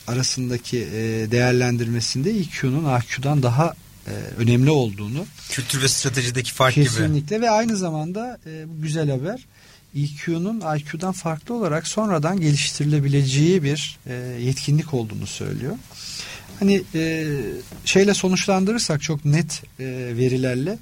arasındaki 0.08 0.78
e, 0.78 1.32
değerlendirmesinde 1.32 2.32
EQ'nun 2.32 3.00
IQ'dan 3.00 3.44
daha 3.44 3.74
e, 4.08 4.12
önemli 4.38 4.70
olduğunu 4.70 5.26
kültür 5.50 5.82
ve 5.82 5.88
stratejideki 5.88 6.54
fark 6.54 6.76
kesinlikle 6.76 6.98
gibi 6.98 7.14
kesinlikle 7.14 7.42
ve 7.42 7.50
aynı 7.50 7.78
zamanda 7.78 8.40
e, 8.46 8.70
bu 8.70 8.82
güzel 8.82 9.10
haber 9.10 9.46
EQ'nun 9.96 10.78
IQ'dan 10.78 11.12
farklı 11.12 11.56
olarak 11.56 11.88
sonradan 11.88 12.40
geliştirilebileceği 12.40 13.64
bir 13.64 13.98
e, 14.06 14.14
yetkinlik 14.40 14.94
olduğunu 14.94 15.28
söylüyor. 15.28 15.76
Hani 16.60 16.84
e, 16.96 17.28
şeyle 17.86 18.14
sonuçlandırırsak 18.14 19.02
çok 19.02 19.26
net 19.26 19.64
e, 19.80 19.86
verilerle 20.18 20.78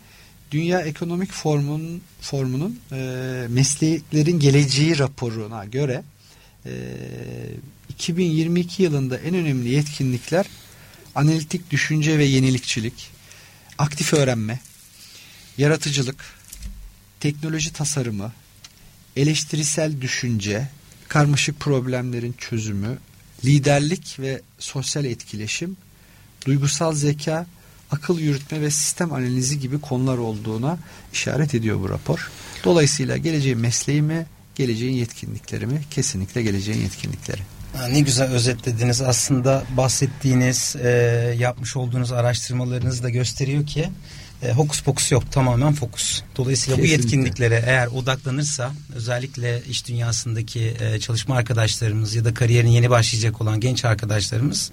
Dünya 0.51 0.81
Ekonomik 0.81 1.31
Formunun, 1.31 2.01
formunun 2.21 2.79
e, 2.91 2.97
mesleklerin 3.49 4.39
geleceği 4.39 4.99
raporuna 4.99 5.65
göre 5.65 6.03
e, 6.65 6.71
2022 7.89 8.83
yılında 8.83 9.17
en 9.17 9.35
önemli 9.35 9.69
yetkinlikler 9.69 10.45
analitik 11.15 11.71
düşünce 11.71 12.17
ve 12.17 12.25
yenilikçilik, 12.25 13.09
aktif 13.77 14.13
öğrenme, 14.13 14.59
yaratıcılık, 15.57 16.25
teknoloji 17.19 17.73
tasarımı, 17.73 18.33
eleştirisel 19.15 20.01
düşünce, 20.01 20.67
karmaşık 21.07 21.59
problemlerin 21.59 22.33
çözümü, 22.33 22.97
liderlik 23.45 24.19
ve 24.19 24.41
sosyal 24.59 25.05
etkileşim, 25.05 25.77
duygusal 26.45 26.93
zeka, 26.93 27.45
akıl 27.91 28.19
yürütme 28.19 28.61
ve 28.61 28.71
sistem 28.71 29.13
analizi 29.13 29.59
gibi 29.59 29.81
konular 29.81 30.17
olduğuna 30.17 30.77
işaret 31.13 31.55
ediyor 31.55 31.79
bu 31.79 31.89
rapor. 31.89 32.31
Dolayısıyla 32.63 33.17
geleceğin 33.17 33.59
mesleğimi, 33.59 34.25
geleceğin 34.55 34.93
yetkinliklerimi 34.93 35.81
kesinlikle 35.91 36.43
geleceğin 36.43 36.81
yetkinlikleri. 36.81 37.41
Ne 37.91 37.99
güzel 37.99 38.31
özetlediniz. 38.31 39.01
Aslında 39.01 39.63
bahsettiğiniz, 39.77 40.75
e, 40.75 40.89
yapmış 41.39 41.75
olduğunuz 41.75 42.11
araştırmalarınız 42.11 43.03
da 43.03 43.09
gösteriyor 43.09 43.65
ki 43.65 43.89
e, 44.45 44.51
hokus 44.51 44.81
pokus 44.81 45.11
yok 45.11 45.31
tamamen 45.31 45.73
fokus. 45.73 46.21
Dolayısıyla 46.37 46.77
Kesinlikle. 46.77 46.97
bu 46.97 47.01
yetkinliklere 47.01 47.63
eğer 47.65 47.87
odaklanırsa 47.87 48.71
özellikle 48.95 49.61
iş 49.69 49.87
dünyasındaki 49.87 50.73
e, 50.79 50.99
çalışma 50.99 51.35
arkadaşlarımız 51.35 52.15
ya 52.15 52.25
da 52.25 52.33
kariyerin 52.33 52.69
yeni 52.69 52.89
başlayacak 52.89 53.41
olan 53.41 53.59
genç 53.59 53.85
arkadaşlarımız 53.85 54.71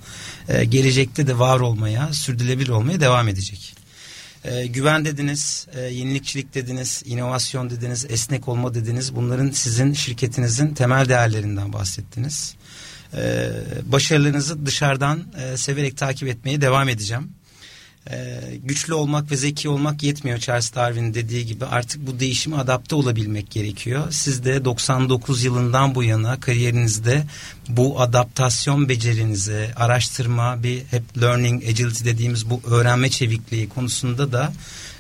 e, 0.48 0.64
gelecekte 0.64 1.26
de 1.26 1.38
var 1.38 1.60
olmaya, 1.60 2.12
sürdürülebilir 2.12 2.68
olmaya 2.68 3.00
devam 3.00 3.28
edecek. 3.28 3.74
E, 4.44 4.66
güven 4.66 5.04
dediniz, 5.04 5.66
e, 5.74 5.80
yenilikçilik 5.80 6.54
dediniz, 6.54 7.02
inovasyon 7.06 7.70
dediniz, 7.70 8.06
esnek 8.08 8.48
olma 8.48 8.74
dediniz. 8.74 9.14
Bunların 9.14 9.50
sizin 9.50 9.92
şirketinizin 9.92 10.74
temel 10.74 11.08
değerlerinden 11.08 11.72
bahsettiniz. 11.72 12.54
E, 13.14 13.50
başarılarınızı 13.84 14.66
dışarıdan 14.66 15.24
e, 15.42 15.56
severek 15.56 15.96
takip 15.96 16.28
etmeye 16.28 16.60
devam 16.60 16.88
edeceğim. 16.88 17.30
Ee, 18.10 18.40
güçlü 18.64 18.94
olmak 18.94 19.30
ve 19.30 19.36
zeki 19.36 19.68
olmak 19.68 20.02
yetmiyor 20.02 20.38
Charles 20.38 20.74
Darwin 20.74 21.14
dediği 21.14 21.46
gibi 21.46 21.66
artık 21.66 22.06
bu 22.06 22.20
değişime 22.20 22.56
adapte 22.56 22.94
olabilmek 22.94 23.50
gerekiyor. 23.50 24.06
Siz 24.10 24.44
de 24.44 24.64
99 24.64 25.44
yılından 25.44 25.94
bu 25.94 26.02
yana 26.02 26.40
kariyerinizde 26.40 27.24
bu 27.68 28.00
adaptasyon 28.00 28.88
becerinizi 28.88 29.70
araştırma 29.76 30.62
bir 30.62 30.82
hep 30.90 31.22
learning 31.22 31.64
agility 31.64 32.04
dediğimiz 32.04 32.50
bu 32.50 32.60
öğrenme 32.66 33.10
çevikliği 33.10 33.68
konusunda 33.68 34.32
da 34.32 34.52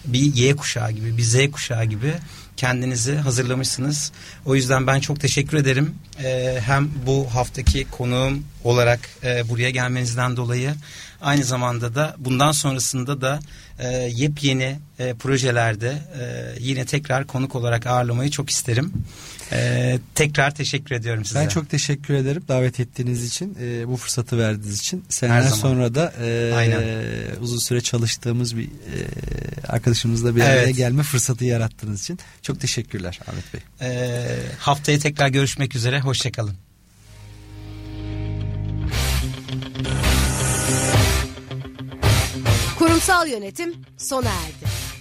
bir 0.04 0.34
Y 0.34 0.56
kuşağı 0.56 0.92
gibi 0.92 1.16
bir 1.16 1.22
Z 1.22 1.50
kuşağı 1.52 1.84
gibi 1.84 2.14
kendinizi 2.56 3.14
hazırlamışsınız. 3.16 4.12
O 4.46 4.54
yüzden 4.54 4.86
ben 4.86 5.00
çok 5.00 5.20
teşekkür 5.20 5.56
ederim. 5.56 5.94
E, 6.24 6.58
hem 6.64 6.90
bu 7.06 7.34
haftaki 7.34 7.86
konuğum 7.90 8.44
olarak 8.64 9.00
e, 9.24 9.48
buraya 9.48 9.70
gelmenizden 9.70 10.36
dolayı 10.36 10.74
aynı 11.22 11.44
zamanda 11.44 11.94
da 11.94 12.14
bundan 12.18 12.52
sonrasında 12.52 13.20
da 13.20 13.40
e, 13.78 13.88
yepyeni 13.96 14.78
e, 14.98 15.14
projelerde 15.14 15.88
e, 16.20 16.54
yine 16.60 16.84
tekrar 16.84 17.26
konuk 17.26 17.54
olarak 17.54 17.86
ağırlamayı 17.86 18.30
çok 18.30 18.50
isterim. 18.50 18.92
E, 19.52 19.98
tekrar 20.14 20.54
teşekkür 20.54 20.94
ediyorum 20.94 21.24
size. 21.24 21.40
Ben 21.40 21.48
çok 21.48 21.70
teşekkür 21.70 22.14
ederim 22.14 22.42
davet 22.48 22.80
ettiğiniz 22.80 23.24
için, 23.24 23.56
e, 23.60 23.88
bu 23.88 23.96
fırsatı 23.96 24.38
verdiğiniz 24.38 24.78
için. 24.78 25.04
Seneler 25.08 25.40
zaman. 25.42 25.56
sonra 25.56 25.94
da 25.94 26.12
e, 26.22 26.52
Aynen. 26.56 26.82
uzun 27.40 27.58
süre 27.58 27.80
çalıştığımız 27.80 28.56
bir 28.56 28.64
e, 28.64 28.68
arkadaşımızla 29.68 30.36
bir 30.36 30.40
araya 30.40 30.62
Evet. 30.62 30.76
gelme 30.76 31.02
fırsatı 31.02 31.44
yarattığınız 31.44 32.02
için 32.02 32.18
çok 32.42 32.60
teşekkürler 32.60 33.20
Ahmet 33.28 33.44
Bey. 33.54 33.60
E, 33.88 34.26
haftaya 34.58 34.98
tekrar 34.98 35.28
görüşmek 35.28 35.76
üzere. 35.76 36.00
Hoşçakalın. 36.00 36.56
Kurumsal 43.02 43.28
yönetim 43.28 43.74
sona 43.96 44.28
erdi. 44.28 44.91